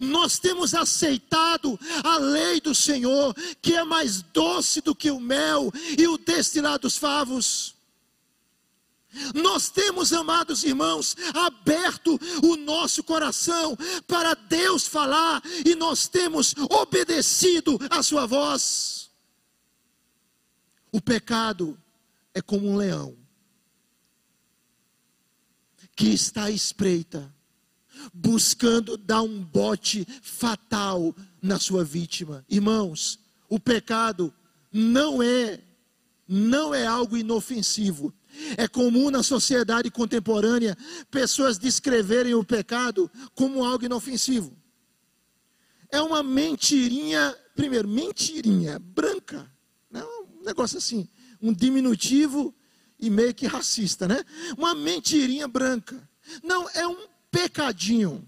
Nós 0.00 0.38
temos 0.38 0.74
aceitado 0.74 1.78
a 2.02 2.16
lei 2.18 2.60
do 2.60 2.74
Senhor, 2.74 3.34
que 3.60 3.74
é 3.74 3.84
mais 3.84 4.22
doce 4.22 4.80
do 4.80 4.94
que 4.94 5.10
o 5.10 5.20
mel 5.20 5.70
e 5.98 6.06
o 6.06 6.16
destilar 6.16 6.78
dos 6.78 6.96
favos. 6.96 7.74
Nós 9.34 9.70
temos, 9.70 10.12
amados 10.12 10.64
irmãos, 10.64 11.16
aberto 11.34 12.18
o 12.42 12.56
nosso 12.56 13.02
coração 13.02 13.76
para 14.06 14.34
Deus 14.34 14.86
falar 14.86 15.42
e 15.64 15.74
nós 15.74 16.06
temos 16.06 16.54
obedecido 16.70 17.78
a 17.90 18.02
Sua 18.02 18.26
voz. 18.26 19.05
O 20.96 21.00
pecado 21.02 21.78
é 22.32 22.40
como 22.40 22.70
um 22.70 22.74
leão 22.74 23.14
que 25.94 26.06
está 26.06 26.44
à 26.44 26.50
espreita, 26.50 27.30
buscando 28.14 28.96
dar 28.96 29.20
um 29.20 29.42
bote 29.42 30.06
fatal 30.22 31.14
na 31.42 31.58
sua 31.58 31.84
vítima. 31.84 32.46
Irmãos, 32.48 33.18
o 33.46 33.60
pecado 33.60 34.32
não 34.72 35.22
é 35.22 35.60
não 36.26 36.74
é 36.74 36.86
algo 36.86 37.14
inofensivo. 37.14 38.10
É 38.56 38.66
comum 38.66 39.10
na 39.10 39.22
sociedade 39.22 39.90
contemporânea 39.90 40.74
pessoas 41.10 41.58
descreverem 41.58 42.32
o 42.32 42.42
pecado 42.42 43.10
como 43.34 43.62
algo 43.62 43.84
inofensivo. 43.84 44.56
É 45.90 46.00
uma 46.00 46.22
mentirinha, 46.22 47.36
primeiro, 47.54 47.86
mentirinha 47.86 48.78
branca. 48.78 49.54
Negócio 50.46 50.78
assim, 50.78 51.08
um 51.42 51.52
diminutivo 51.52 52.54
e 53.00 53.10
meio 53.10 53.34
que 53.34 53.46
racista, 53.46 54.06
né? 54.06 54.24
Uma 54.56 54.76
mentirinha 54.76 55.48
branca. 55.48 56.08
Não, 56.40 56.68
é 56.70 56.86
um 56.86 57.08
pecadinho. 57.32 58.26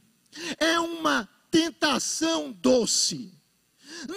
É 0.58 0.80
uma 0.80 1.28
tentação 1.48 2.50
doce. 2.52 3.32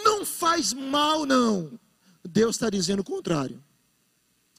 Não 0.03 0.25
faz 0.25 0.73
mal, 0.73 1.27
não. 1.27 1.79
Deus 2.27 2.55
está 2.55 2.71
dizendo 2.71 3.01
o 3.01 3.03
contrário. 3.03 3.63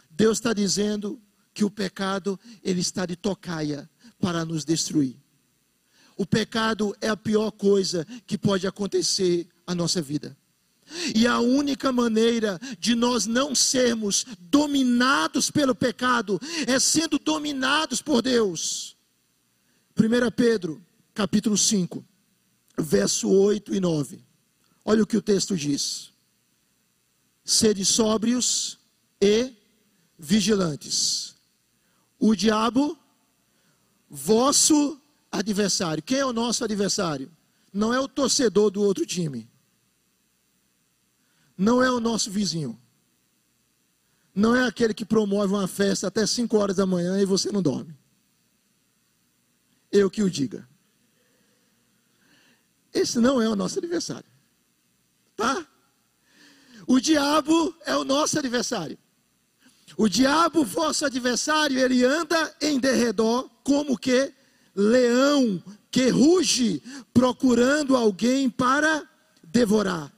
Deus 0.08 0.38
está 0.38 0.52
dizendo 0.52 1.20
que 1.52 1.64
o 1.64 1.70
pecado 1.70 2.38
ele 2.62 2.80
está 2.80 3.04
de 3.04 3.16
tocaia 3.16 3.90
para 4.20 4.44
nos 4.44 4.64
destruir. 4.64 5.16
O 6.16 6.24
pecado 6.24 6.94
é 7.00 7.08
a 7.08 7.16
pior 7.16 7.50
coisa 7.50 8.06
que 8.24 8.38
pode 8.38 8.68
acontecer 8.68 9.48
à 9.66 9.74
nossa 9.74 10.00
vida. 10.00 10.36
E 11.14 11.26
a 11.26 11.40
única 11.40 11.90
maneira 11.92 12.58
de 12.78 12.94
nós 12.94 13.26
não 13.26 13.54
sermos 13.54 14.26
dominados 14.38 15.50
pelo 15.50 15.74
pecado 15.74 16.40
é 16.66 16.78
sendo 16.78 17.18
dominados 17.18 18.02
por 18.02 18.22
Deus. 18.22 18.96
1 19.98 20.30
Pedro, 20.34 20.82
capítulo 21.14 21.56
5, 21.56 22.04
verso 22.78 23.28
8 23.28 23.74
e 23.74 23.80
9. 23.80 24.24
Olha 24.84 25.02
o 25.02 25.06
que 25.06 25.16
o 25.16 25.22
texto 25.22 25.56
diz: 25.56 26.12
Sede 27.44 27.84
sóbrios 27.84 28.78
e 29.20 29.52
vigilantes. 30.18 31.34
O 32.18 32.34
diabo, 32.34 32.98
vosso 34.08 35.00
adversário. 35.30 36.02
Quem 36.02 36.18
é 36.18 36.26
o 36.26 36.32
nosso 36.32 36.62
adversário? 36.64 37.30
Não 37.72 37.92
é 37.92 37.98
o 37.98 38.06
torcedor 38.06 38.70
do 38.70 38.82
outro 38.82 39.04
time. 39.06 39.48
Não 41.56 41.82
é 41.82 41.90
o 41.90 42.00
nosso 42.00 42.30
vizinho. 42.30 42.80
Não 44.34 44.56
é 44.56 44.66
aquele 44.66 44.94
que 44.94 45.04
promove 45.04 45.52
uma 45.52 45.68
festa 45.68 46.06
até 46.06 46.26
5 46.26 46.56
horas 46.56 46.76
da 46.76 46.86
manhã 46.86 47.20
e 47.20 47.26
você 47.26 47.52
não 47.52 47.62
dorme. 47.62 47.96
Eu 49.90 50.10
que 50.10 50.22
o 50.22 50.30
diga. 50.30 50.66
Esse 52.92 53.18
não 53.18 53.40
é 53.40 53.48
o 53.48 53.56
nosso 53.56 53.78
adversário. 53.78 54.28
Tá? 55.36 55.66
O 56.86 56.98
diabo 57.00 57.74
é 57.84 57.96
o 57.96 58.04
nosso 58.04 58.38
adversário. 58.38 58.98
O 59.96 60.08
diabo, 60.08 60.64
vosso 60.64 61.04
adversário, 61.04 61.78
ele 61.78 62.04
anda 62.04 62.54
em 62.60 62.78
derredor 62.78 63.50
como 63.62 63.98
que 63.98 64.32
leão 64.74 65.62
que 65.90 66.08
ruge 66.08 66.82
procurando 67.12 67.94
alguém 67.94 68.48
para 68.48 69.06
devorar. 69.44 70.10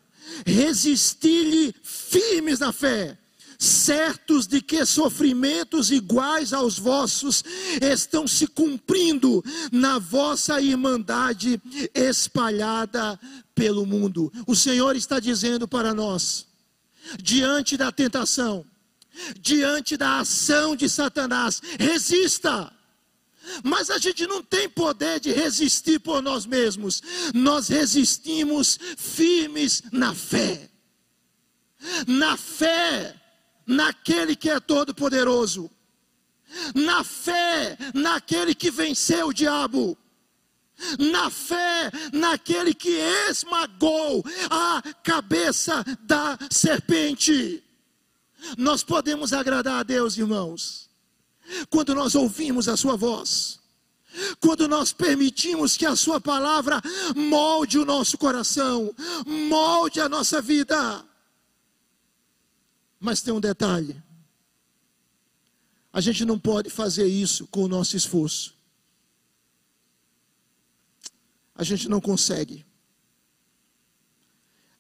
Resisti-lhe 0.47 1.75
firmes 1.83 2.59
na 2.59 2.73
fé, 2.73 3.17
certos 3.59 4.47
de 4.47 4.61
que 4.61 4.85
sofrimentos 4.85 5.91
iguais 5.91 6.53
aos 6.53 6.79
vossos 6.79 7.45
estão 7.81 8.27
se 8.27 8.47
cumprindo 8.47 9.45
na 9.73 9.99
vossa 9.99 10.61
irmandade 10.61 11.61
espalhada 11.95 13.19
pelo 13.55 13.87
mundo. 13.87 14.33
O 14.47 14.55
Senhor 14.55 14.97
está 14.97 15.21
dizendo 15.21 15.67
para 15.69 15.95
nós, 15.95 16.47
diante 17.21 17.77
da 17.77 17.93
tentação, 17.93 18.65
diante 19.41 19.97
da 19.97 20.21
ação 20.21 20.75
de 20.75 20.89
Satanás. 20.89 21.63
Resista. 21.79 22.73
Mas 23.63 23.91
a 23.91 23.99
gente 23.99 24.27
não 24.27 24.43
tem 24.43 24.69
poder 24.69 25.21
de 25.21 25.33
resistir 25.33 25.99
por 25.99 26.23
nós 26.23 26.47
mesmos. 26.47 27.03
Nós 27.35 27.69
resistimos 27.69 28.79
firmes 28.97 29.83
na 29.93 30.15
fé. 30.15 30.71
Na 32.07 32.37
fé 32.37 33.21
naquele 33.67 34.35
que 34.35 34.51
é 34.51 34.61
todo 34.61 34.95
poderoso. 34.95 35.71
Na 36.75 37.03
fé 37.05 37.77
naquele 37.93 38.55
que 38.55 38.71
venceu 38.71 39.29
o 39.29 39.35
diabo 39.35 39.99
na 40.99 41.31
fé 41.31 41.91
naquele 42.13 42.75
que 42.75 42.91
esmagou 43.29 44.25
a 44.51 44.83
cabeça 45.03 45.85
da 46.01 46.39
serpente. 46.51 47.63
Nós 48.59 48.83
podemos 48.83 49.33
agradar 49.33 49.81
a 49.81 49.83
Deus, 49.83 50.19
irmãos, 50.19 50.84
quando 51.69 51.95
nós 51.95 52.15
ouvimos 52.15 52.69
a 52.69 52.77
Sua 52.77 52.97
voz, 52.97 53.61
quando 54.41 54.69
nós 54.69 54.93
permitimos 54.93 55.77
que 55.77 55.87
a 55.87 55.97
Sua 55.97 56.21
palavra 56.21 56.81
molde 57.15 57.79
o 57.79 57.85
nosso 57.85 58.17
coração, 58.17 58.95
molde 59.27 60.01
a 60.01 60.09
nossa 60.09 60.41
vida. 60.41 61.05
Mas 63.01 63.23
tem 63.23 63.35
um 63.35 63.41
detalhe: 63.41 64.03
a 65.93 66.01
gente 66.01 66.25
não 66.25 66.39
pode 66.39 66.71
fazer 66.71 67.07
isso 67.07 67.47
com 67.49 67.65
o 67.65 67.69
nosso 67.69 67.97
esforço. 67.97 68.55
A 71.55 71.63
gente 71.63 71.89
não 71.89 72.01
consegue. 72.01 72.67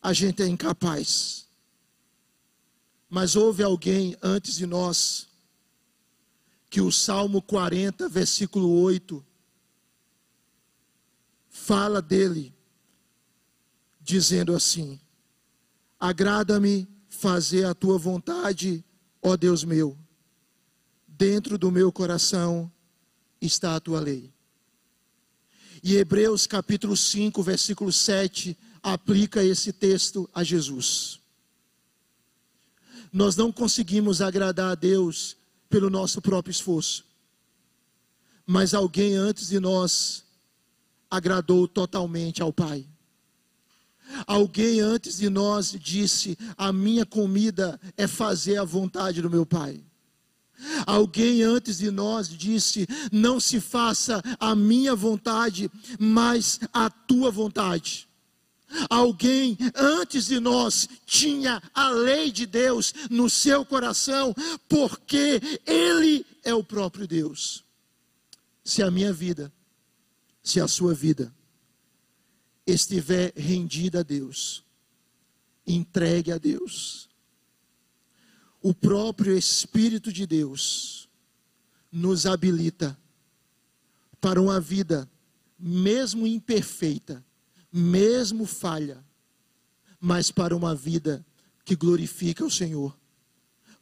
A 0.02 0.12
gente 0.12 0.42
é 0.42 0.46
incapaz. 0.46 1.46
Mas 3.08 3.36
houve 3.36 3.62
alguém 3.62 4.16
antes 4.20 4.56
de 4.56 4.66
nós 4.66 5.28
que 6.74 6.80
o 6.80 6.90
Salmo 6.90 7.40
40, 7.40 8.08
versículo 8.08 8.68
8, 8.80 9.24
fala 11.48 12.02
dele, 12.02 12.52
dizendo 14.00 14.52
assim: 14.56 14.98
Agrada-me 16.00 16.88
fazer 17.08 17.66
a 17.66 17.74
tua 17.74 17.96
vontade, 17.96 18.84
ó 19.22 19.36
Deus 19.36 19.62
meu, 19.62 19.96
dentro 21.06 21.56
do 21.56 21.70
meu 21.70 21.92
coração 21.92 22.68
está 23.40 23.76
a 23.76 23.80
tua 23.80 24.00
lei. 24.00 24.34
E 25.80 25.94
Hebreus 25.94 26.44
capítulo 26.44 26.96
5, 26.96 27.40
versículo 27.40 27.92
7, 27.92 28.58
aplica 28.82 29.44
esse 29.44 29.72
texto 29.72 30.28
a 30.34 30.42
Jesus. 30.42 31.20
Nós 33.12 33.36
não 33.36 33.52
conseguimos 33.52 34.20
agradar 34.20 34.72
a 34.72 34.74
Deus 34.74 35.36
pelo 35.74 35.90
nosso 35.90 36.22
próprio 36.22 36.52
esforço. 36.52 37.04
Mas 38.46 38.74
alguém 38.74 39.16
antes 39.16 39.48
de 39.48 39.58
nós 39.58 40.22
agradou 41.10 41.66
totalmente 41.66 42.40
ao 42.40 42.52
Pai. 42.52 42.86
Alguém 44.24 44.78
antes 44.78 45.16
de 45.16 45.28
nós 45.28 45.72
disse: 45.72 46.38
A 46.56 46.72
minha 46.72 47.04
comida 47.04 47.80
é 47.96 48.06
fazer 48.06 48.56
a 48.56 48.62
vontade 48.62 49.20
do 49.20 49.28
meu 49.28 49.44
Pai. 49.44 49.82
Alguém 50.86 51.42
antes 51.42 51.78
de 51.78 51.90
nós 51.90 52.28
disse: 52.28 52.86
Não 53.10 53.40
se 53.40 53.60
faça 53.60 54.22
a 54.38 54.54
minha 54.54 54.94
vontade, 54.94 55.68
mas 55.98 56.60
a 56.72 56.88
tua 56.88 57.32
vontade. 57.32 58.08
Alguém 58.90 59.56
antes 59.74 60.26
de 60.26 60.40
nós 60.40 60.88
tinha 61.06 61.62
a 61.74 61.88
lei 61.90 62.30
de 62.30 62.46
Deus 62.46 62.92
no 63.10 63.28
seu 63.30 63.64
coração, 63.64 64.34
porque 64.68 65.40
Ele 65.66 66.24
é 66.42 66.54
o 66.54 66.64
próprio 66.64 67.06
Deus. 67.06 67.64
Se 68.64 68.82
a 68.82 68.90
minha 68.90 69.12
vida, 69.12 69.52
se 70.42 70.60
a 70.60 70.68
sua 70.68 70.94
vida 70.94 71.34
estiver 72.66 73.32
rendida 73.36 74.00
a 74.00 74.02
Deus, 74.02 74.64
entregue 75.66 76.32
a 76.32 76.38
Deus. 76.38 77.08
o 78.64 78.72
próprio 78.72 79.36
Espírito 79.36 80.10
de 80.10 80.26
Deus 80.26 81.06
nos 81.92 82.24
habilita 82.24 82.98
para 84.18 84.40
uma 84.40 84.58
vida, 84.58 85.06
mesmo 85.58 86.26
imperfeita, 86.26 87.22
mesmo 87.76 88.46
falha, 88.46 89.04
mas 89.98 90.30
para 90.30 90.54
uma 90.54 90.76
vida 90.76 91.26
que 91.64 91.74
glorifica 91.74 92.44
o 92.44 92.50
Senhor. 92.50 92.96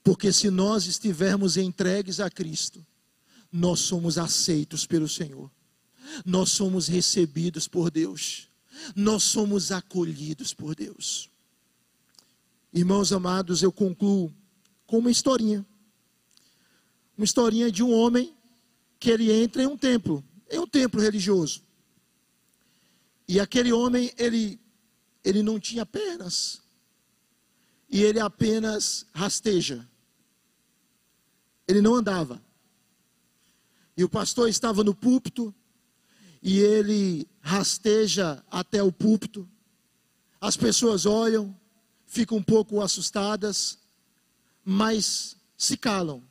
Porque 0.03 0.33
se 0.33 0.49
nós 0.49 0.87
estivermos 0.87 1.59
entregues 1.59 2.19
a 2.19 2.31
Cristo, 2.31 2.85
nós 3.53 3.81
somos 3.81 4.17
aceitos 4.17 4.87
pelo 4.87 5.07
Senhor, 5.07 5.51
nós 6.25 6.51
somos 6.51 6.89
recebidos 6.89 7.69
por 7.69 7.91
Deus, 7.91 8.49
nós 8.97 9.25
somos 9.25 9.71
acolhidos 9.71 10.55
por 10.55 10.75
Deus. 10.75 11.29
Irmãos 12.73 13.13
amados, 13.13 13.63
eu 13.63 13.71
concluo 13.71 14.33
com 14.87 14.99
uma 15.01 15.11
historinha. 15.11 15.67
Uma 17.19 17.27
historinha 17.27 17.71
de 17.71 17.83
um 17.83 17.93
homem 17.93 18.35
que 18.99 19.11
ele 19.11 19.31
entra 19.31 19.63
em 19.63 19.67
um 19.67 19.77
templo, 19.77 20.25
em 20.51 20.59
um 20.59 20.67
templo 20.67 20.99
religioso. 20.99 21.63
E 23.27 23.41
aquele 23.41 23.73
homem, 23.73 24.13
ele, 24.19 24.61
ele 25.25 25.43
não 25.43 25.59
tinha 25.59 25.87
pernas. 25.87 26.63
E 27.89 28.03
ele 28.03 28.21
apenas 28.21 29.07
rasteja. 29.13 29.89
Ele 31.67 31.81
não 31.81 31.95
andava. 31.95 32.43
E 33.97 34.05
o 34.05 34.09
pastor 34.09 34.49
estava 34.49 34.83
no 34.83 34.95
púlpito 34.95 35.55
e 36.43 36.59
ele 36.59 37.29
rasteja 37.41 38.43
até 38.51 38.83
o 38.83 38.91
púlpito. 38.91 39.49
As 40.41 40.57
pessoas 40.57 41.07
olham, 41.07 41.55
ficam 42.07 42.39
um 42.39 42.43
pouco 42.43 42.81
assustadas, 42.81 43.79
mas 44.65 45.37
se 45.57 45.77
calam. 45.77 46.23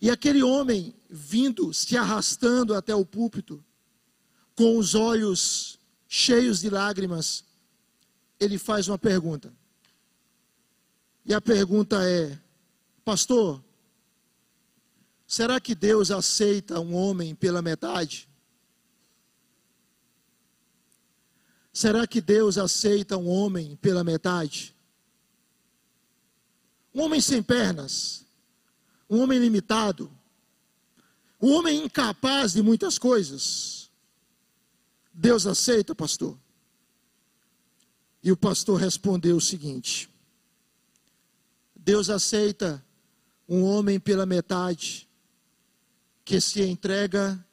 E 0.00 0.10
aquele 0.10 0.42
homem 0.42 0.94
vindo, 1.08 1.72
se 1.74 1.96
arrastando 1.96 2.74
até 2.74 2.94
o 2.94 3.04
púlpito, 3.04 3.62
com 4.60 4.76
os 4.76 4.94
olhos 4.94 5.80
cheios 6.06 6.60
de 6.60 6.68
lágrimas, 6.68 7.42
ele 8.38 8.58
faz 8.58 8.88
uma 8.88 8.98
pergunta. 8.98 9.50
E 11.24 11.32
a 11.32 11.40
pergunta 11.40 12.06
é: 12.06 12.38
Pastor, 13.02 13.64
será 15.26 15.58
que 15.58 15.74
Deus 15.74 16.10
aceita 16.10 16.78
um 16.78 16.94
homem 16.94 17.34
pela 17.34 17.62
metade? 17.62 18.28
Será 21.72 22.06
que 22.06 22.20
Deus 22.20 22.58
aceita 22.58 23.16
um 23.16 23.30
homem 23.30 23.76
pela 23.76 24.04
metade? 24.04 24.76
Um 26.94 27.00
homem 27.00 27.22
sem 27.22 27.42
pernas, 27.42 28.26
um 29.08 29.22
homem 29.22 29.38
limitado, 29.38 30.12
um 31.40 31.50
homem 31.52 31.82
incapaz 31.82 32.52
de 32.52 32.60
muitas 32.60 32.98
coisas. 32.98 33.79
Deus 35.20 35.46
aceita, 35.46 35.94
pastor? 35.94 36.38
E 38.22 38.30
o 38.32 38.36
pastor 38.36 38.80
respondeu 38.80 39.36
o 39.36 39.40
seguinte: 39.40 40.08
Deus 41.74 42.08
aceita 42.08 42.84
um 43.48 43.62
homem 43.62 43.98
pela 43.98 44.24
metade 44.24 45.08
que 46.24 46.40
se 46.40 46.62
entrega 46.62 47.44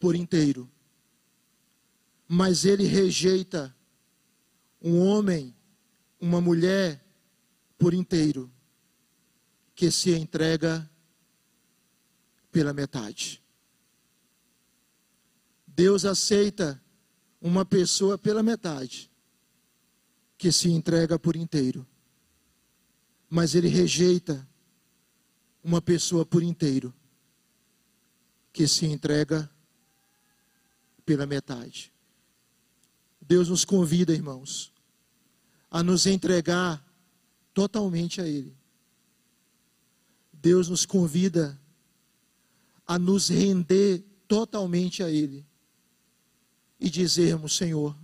por 0.00 0.14
inteiro 0.14 0.68
mas 2.28 2.64
ele 2.64 2.84
rejeita 2.84 3.72
um 4.82 5.00
homem, 5.00 5.54
uma 6.20 6.40
mulher 6.40 7.00
por 7.78 7.94
inteiro, 7.94 8.50
que 9.72 9.88
se 9.90 10.12
entrega 10.14 10.90
pela 12.50 12.72
metade. 12.72 13.42
Deus 15.74 16.04
aceita 16.04 16.80
uma 17.40 17.64
pessoa 17.64 18.16
pela 18.16 18.42
metade, 18.42 19.10
que 20.38 20.52
se 20.52 20.70
entrega 20.70 21.18
por 21.18 21.34
inteiro, 21.34 21.84
mas 23.28 23.56
ele 23.56 23.66
rejeita 23.66 24.46
uma 25.64 25.82
pessoa 25.82 26.24
por 26.24 26.44
inteiro, 26.44 26.94
que 28.52 28.68
se 28.68 28.86
entrega 28.86 29.50
pela 31.04 31.26
metade. 31.26 31.92
Deus 33.20 33.48
nos 33.48 33.64
convida, 33.64 34.12
irmãos, 34.12 34.72
a 35.70 35.82
nos 35.82 36.06
entregar 36.06 36.84
totalmente 37.52 38.20
a 38.20 38.28
Ele. 38.28 38.56
Deus 40.32 40.68
nos 40.68 40.86
convida 40.86 41.60
a 42.86 42.96
nos 42.96 43.28
render 43.28 44.04
totalmente 44.28 45.02
a 45.02 45.10
Ele 45.10 45.44
e 46.78 46.90
dizermos: 46.90 47.56
Senhor, 47.56 47.96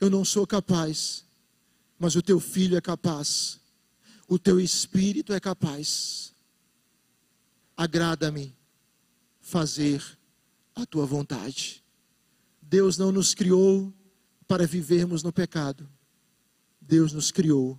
eu 0.00 0.10
não 0.10 0.24
sou 0.24 0.46
capaz, 0.46 1.24
mas 1.98 2.16
o 2.16 2.22
teu 2.22 2.38
filho 2.40 2.76
é 2.76 2.80
capaz, 2.80 3.60
o 4.28 4.38
teu 4.38 4.60
espírito 4.60 5.32
é 5.32 5.40
capaz. 5.40 6.34
Agrada-me 7.76 8.56
fazer 9.40 10.02
a 10.74 10.86
tua 10.86 11.04
vontade. 11.04 11.84
Deus 12.60 12.98
não 12.98 13.12
nos 13.12 13.34
criou 13.34 13.92
para 14.48 14.66
vivermos 14.66 15.22
no 15.22 15.32
pecado. 15.32 15.88
Deus 16.80 17.12
nos 17.12 17.30
criou 17.30 17.78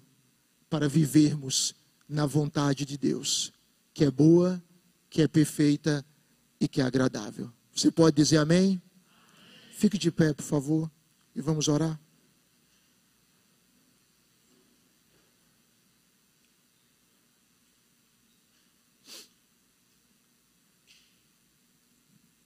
para 0.69 0.87
vivermos 0.87 1.75
na 2.07 2.25
vontade 2.25 2.85
de 2.85 2.97
Deus, 2.97 3.51
que 3.93 4.05
é 4.05 4.11
boa, 4.11 4.61
que 5.09 5.21
é 5.21 5.27
perfeita 5.27 6.05
e 6.59 6.67
que 6.67 6.81
é 6.81 6.83
agradável. 6.83 7.51
Você 7.73 7.91
pode 7.91 8.15
dizer 8.15 8.37
amém? 8.37 8.81
Fique 9.77 9.95
de 9.95 10.11
pé, 10.11 10.33
por 10.33 10.41
favor, 10.41 10.91
e 11.35 11.39
vamos 11.39 11.67
orar. 11.67 12.01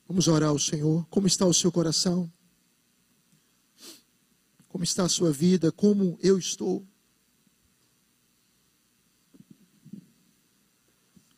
Vamos 0.06 0.28
orar 0.28 0.50
ao 0.50 0.60
Senhor. 0.60 1.08
Como 1.10 1.26
está 1.26 1.46
o 1.46 1.54
seu 1.54 1.72
coração? 1.72 2.30
Como 4.68 4.84
está 4.84 5.06
a 5.06 5.10
sua 5.10 5.32
vida? 5.32 5.72
Como 5.72 6.20
eu 6.22 6.38
estou? 6.38 6.86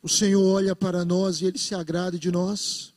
O 0.02 0.08
Senhor 0.08 0.42
olha 0.42 0.74
para 0.74 1.04
nós 1.04 1.40
e 1.40 1.44
Ele 1.44 1.56
se 1.56 1.72
agrada 1.72 2.18
de 2.18 2.32
nós 2.32 2.93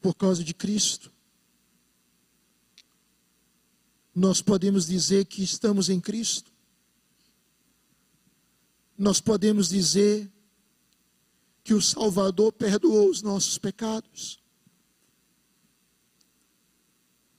por 0.00 0.14
causa 0.14 0.42
de 0.42 0.54
Cristo. 0.54 1.12
Nós 4.14 4.42
podemos 4.42 4.86
dizer 4.86 5.24
que 5.26 5.42
estamos 5.42 5.88
em 5.88 6.00
Cristo. 6.00 6.52
Nós 8.96 9.20
podemos 9.20 9.68
dizer 9.68 10.30
que 11.62 11.74
o 11.74 11.80
Salvador 11.82 12.52
perdoou 12.52 13.10
os 13.10 13.22
nossos 13.22 13.58
pecados 13.58 14.40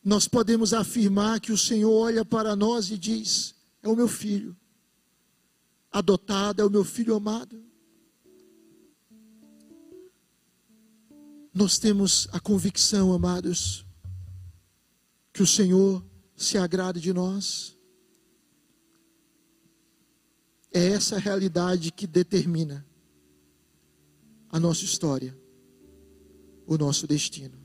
nós 0.10 0.28
podemos 0.28 0.74
afirmar 0.74 1.40
que 1.40 1.52
o 1.52 1.58
Senhor 1.58 1.92
olha 1.92 2.24
para 2.24 2.56
nós 2.56 2.90
e 2.90 2.98
diz: 2.98 3.54
É 3.84 3.88
o 3.88 3.96
meu 3.96 4.08
filho, 4.08 4.58
adotado, 5.92 6.62
é 6.62 6.66
o 6.66 6.70
meu 6.70 6.84
filho 6.84 7.16
amado. 7.16 7.64
Nós 11.60 11.78
temos 11.78 12.26
a 12.32 12.40
convicção, 12.40 13.12
amados, 13.12 13.86
que 15.34 15.44
o 15.44 15.46
Senhor 15.46 16.02
se 16.34 16.58
agrada 16.58 17.02
de 17.02 17.12
nós. 17.12 17.78
É 20.72 20.88
essa 20.88 21.20
realidade 21.20 21.92
que 21.92 22.08
determina 22.08 22.88
a 24.48 24.58
nossa 24.58 24.86
história, 24.86 25.38
o 26.66 26.78
nosso 26.78 27.06
destino 27.06 27.60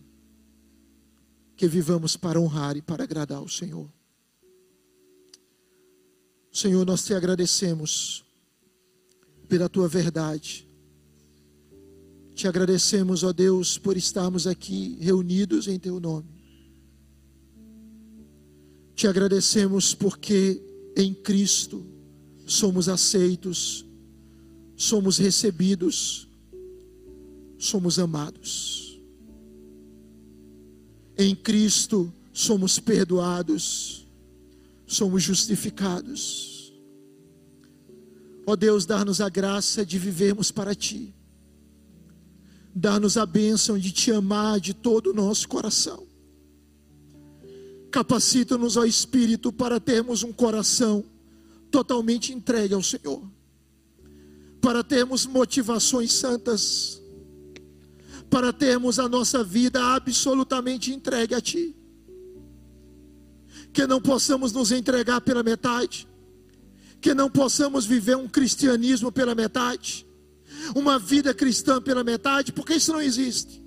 que 1.56 1.68
vivamos 1.68 2.16
para 2.16 2.40
honrar 2.40 2.76
e 2.76 2.82
para 2.82 3.04
agradar 3.04 3.40
o 3.40 3.48
Senhor. 3.48 3.88
Senhor, 6.50 6.84
nós 6.84 7.04
te 7.04 7.14
agradecemos 7.14 8.24
pela 9.48 9.68
tua 9.68 9.86
verdade. 9.86 10.63
Te 12.34 12.48
agradecemos, 12.48 13.22
ó 13.22 13.32
Deus, 13.32 13.78
por 13.78 13.96
estarmos 13.96 14.46
aqui 14.46 14.98
reunidos 15.00 15.68
em 15.68 15.78
teu 15.78 16.00
nome. 16.00 16.34
Te 18.94 19.06
agradecemos 19.06 19.94
porque 19.94 20.60
em 20.96 21.14
Cristo 21.14 21.84
somos 22.44 22.88
aceitos, 22.88 23.86
somos 24.76 25.18
recebidos, 25.18 26.28
somos 27.56 27.98
amados. 27.98 29.00
Em 31.16 31.36
Cristo 31.36 32.12
somos 32.32 32.80
perdoados, 32.80 34.06
somos 34.86 35.22
justificados. 35.22 36.74
Ó 38.44 38.56
Deus, 38.56 38.84
dá-nos 38.84 39.20
a 39.20 39.28
graça 39.28 39.86
de 39.86 39.98
vivermos 39.98 40.50
para 40.50 40.74
Ti. 40.74 41.14
Dá-nos 42.74 43.16
a 43.16 43.24
bênção 43.24 43.78
de 43.78 43.92
Te 43.92 44.10
amar 44.10 44.58
de 44.58 44.74
todo 44.74 45.10
o 45.10 45.14
nosso 45.14 45.48
coração. 45.48 46.06
Capacita-nos, 47.90 48.76
ó 48.76 48.84
Espírito, 48.84 49.52
para 49.52 49.78
termos 49.78 50.22
um 50.22 50.32
coração 50.32 51.04
totalmente 51.70 52.32
entregue 52.32 52.74
ao 52.74 52.82
Senhor. 52.82 53.22
Para 54.60 54.82
termos 54.82 55.26
motivações 55.26 56.12
santas. 56.12 57.00
Para 58.28 58.52
termos 58.52 58.98
a 58.98 59.08
nossa 59.08 59.44
vida 59.44 59.94
absolutamente 59.94 60.92
entregue 60.92 61.34
a 61.34 61.40
Ti. 61.40 61.76
Que 63.72 63.86
não 63.86 64.00
possamos 64.00 64.52
nos 64.52 64.72
entregar 64.72 65.20
pela 65.20 65.42
metade 65.42 66.08
que 67.04 67.12
não 67.12 67.28
possamos 67.28 67.84
viver 67.84 68.16
um 68.16 68.26
cristianismo 68.26 69.12
pela 69.12 69.34
metade, 69.34 70.06
uma 70.74 70.98
vida 70.98 71.34
cristã 71.34 71.80
pela 71.80 72.04
metade, 72.04 72.52
porque 72.52 72.74
isso 72.74 72.92
não 72.92 73.02
existe. 73.02 73.62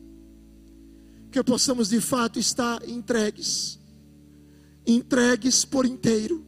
Que 1.32 1.44
possamos 1.44 1.90
de 1.90 2.00
fato 2.00 2.40
estar 2.40 2.88
entregues, 2.88 3.80
entregues 4.86 5.66
por 5.66 5.86
inteiro, 5.86 6.46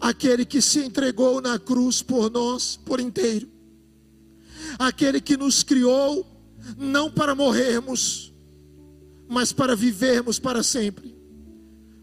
aquele 0.00 0.44
que 0.44 0.60
se 0.60 0.80
entregou 0.80 1.40
na 1.40 1.58
cruz 1.58 2.02
por 2.02 2.30
nós 2.30 2.76
por 2.76 3.00
inteiro, 3.00 3.48
aquele 4.78 5.20
que 5.20 5.36
nos 5.36 5.62
criou 5.62 6.26
não 6.76 7.10
para 7.10 7.34
morrermos, 7.34 8.34
mas 9.28 9.52
para 9.52 9.76
vivermos 9.76 10.38
para 10.38 10.62
sempre, 10.62 11.16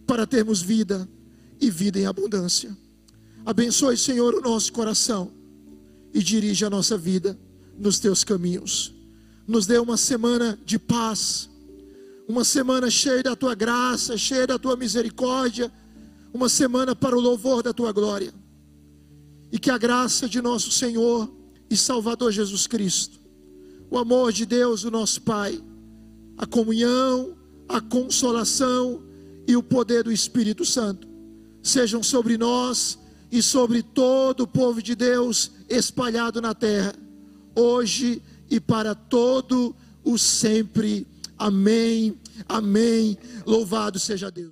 para 0.06 0.26
termos 0.26 0.62
vida 0.62 1.08
e 1.60 1.70
vida 1.70 2.00
em 2.00 2.06
abundância. 2.06 2.76
Abençoe, 3.46 3.98
Senhor, 3.98 4.34
o 4.34 4.42
nosso 4.42 4.72
coração 4.74 5.37
e 6.14 6.22
dirige 6.22 6.66
a 6.66 6.70
nossa 6.70 6.97
vida 6.97 7.38
nos 7.78 7.99
teus 7.99 8.24
caminhos. 8.24 8.93
Nos 9.47 9.66
dê 9.66 9.78
uma 9.78 9.97
semana 9.97 10.58
de 10.66 10.78
paz, 10.78 11.49
uma 12.28 12.43
semana 12.43 12.89
cheia 12.89 13.24
da 13.24 13.36
tua 13.36 13.55
graça, 13.55 14.18
cheia 14.18 14.45
da 14.45 14.60
tua 14.60 14.76
misericórdia, 14.76 15.72
uma 16.34 16.49
semana 16.49 16.95
para 16.95 17.16
o 17.16 17.22
louvor 17.22 17.64
da 17.64 17.74
tua 17.74 17.91
glória. 17.91 18.34
E 19.51 19.58
que 19.58 19.72
a 19.72 19.78
graça 19.78 20.28
de 20.28 20.41
nosso 20.41 20.72
Senhor 20.72 21.32
e 21.70 21.78
Salvador 21.78 22.32
Jesus 22.32 22.68
Cristo, 22.68 23.20
o 23.89 23.97
amor 23.97 24.34
de 24.34 24.45
Deus, 24.45 24.84
o 24.84 24.91
nosso 24.91 25.22
Pai, 25.22 25.62
a 26.38 26.45
comunhão, 26.45 27.38
a 27.70 27.80
consolação 27.80 29.01
e 29.47 29.55
o 29.55 29.64
poder 29.64 30.03
do 30.03 30.12
Espírito 30.12 30.66
Santo 30.66 31.08
sejam 31.64 32.03
sobre 32.03 32.38
nós 32.38 32.97
e 33.32 33.41
sobre 33.41 33.82
todo 33.82 34.41
o 34.41 34.47
povo 34.47 34.82
de 34.82 34.95
Deus 34.95 35.51
espalhado 35.70 36.41
na 36.41 36.53
terra, 36.53 36.93
hoje 37.55 38.22
e 38.49 38.59
para 38.59 38.95
todo 38.95 39.76
o 40.03 40.18
sempre. 40.18 41.05
Amém. 41.38 42.18
Amém. 42.47 43.18
Louvado 43.45 43.99
seja 43.99 44.32
Deus. 44.32 44.45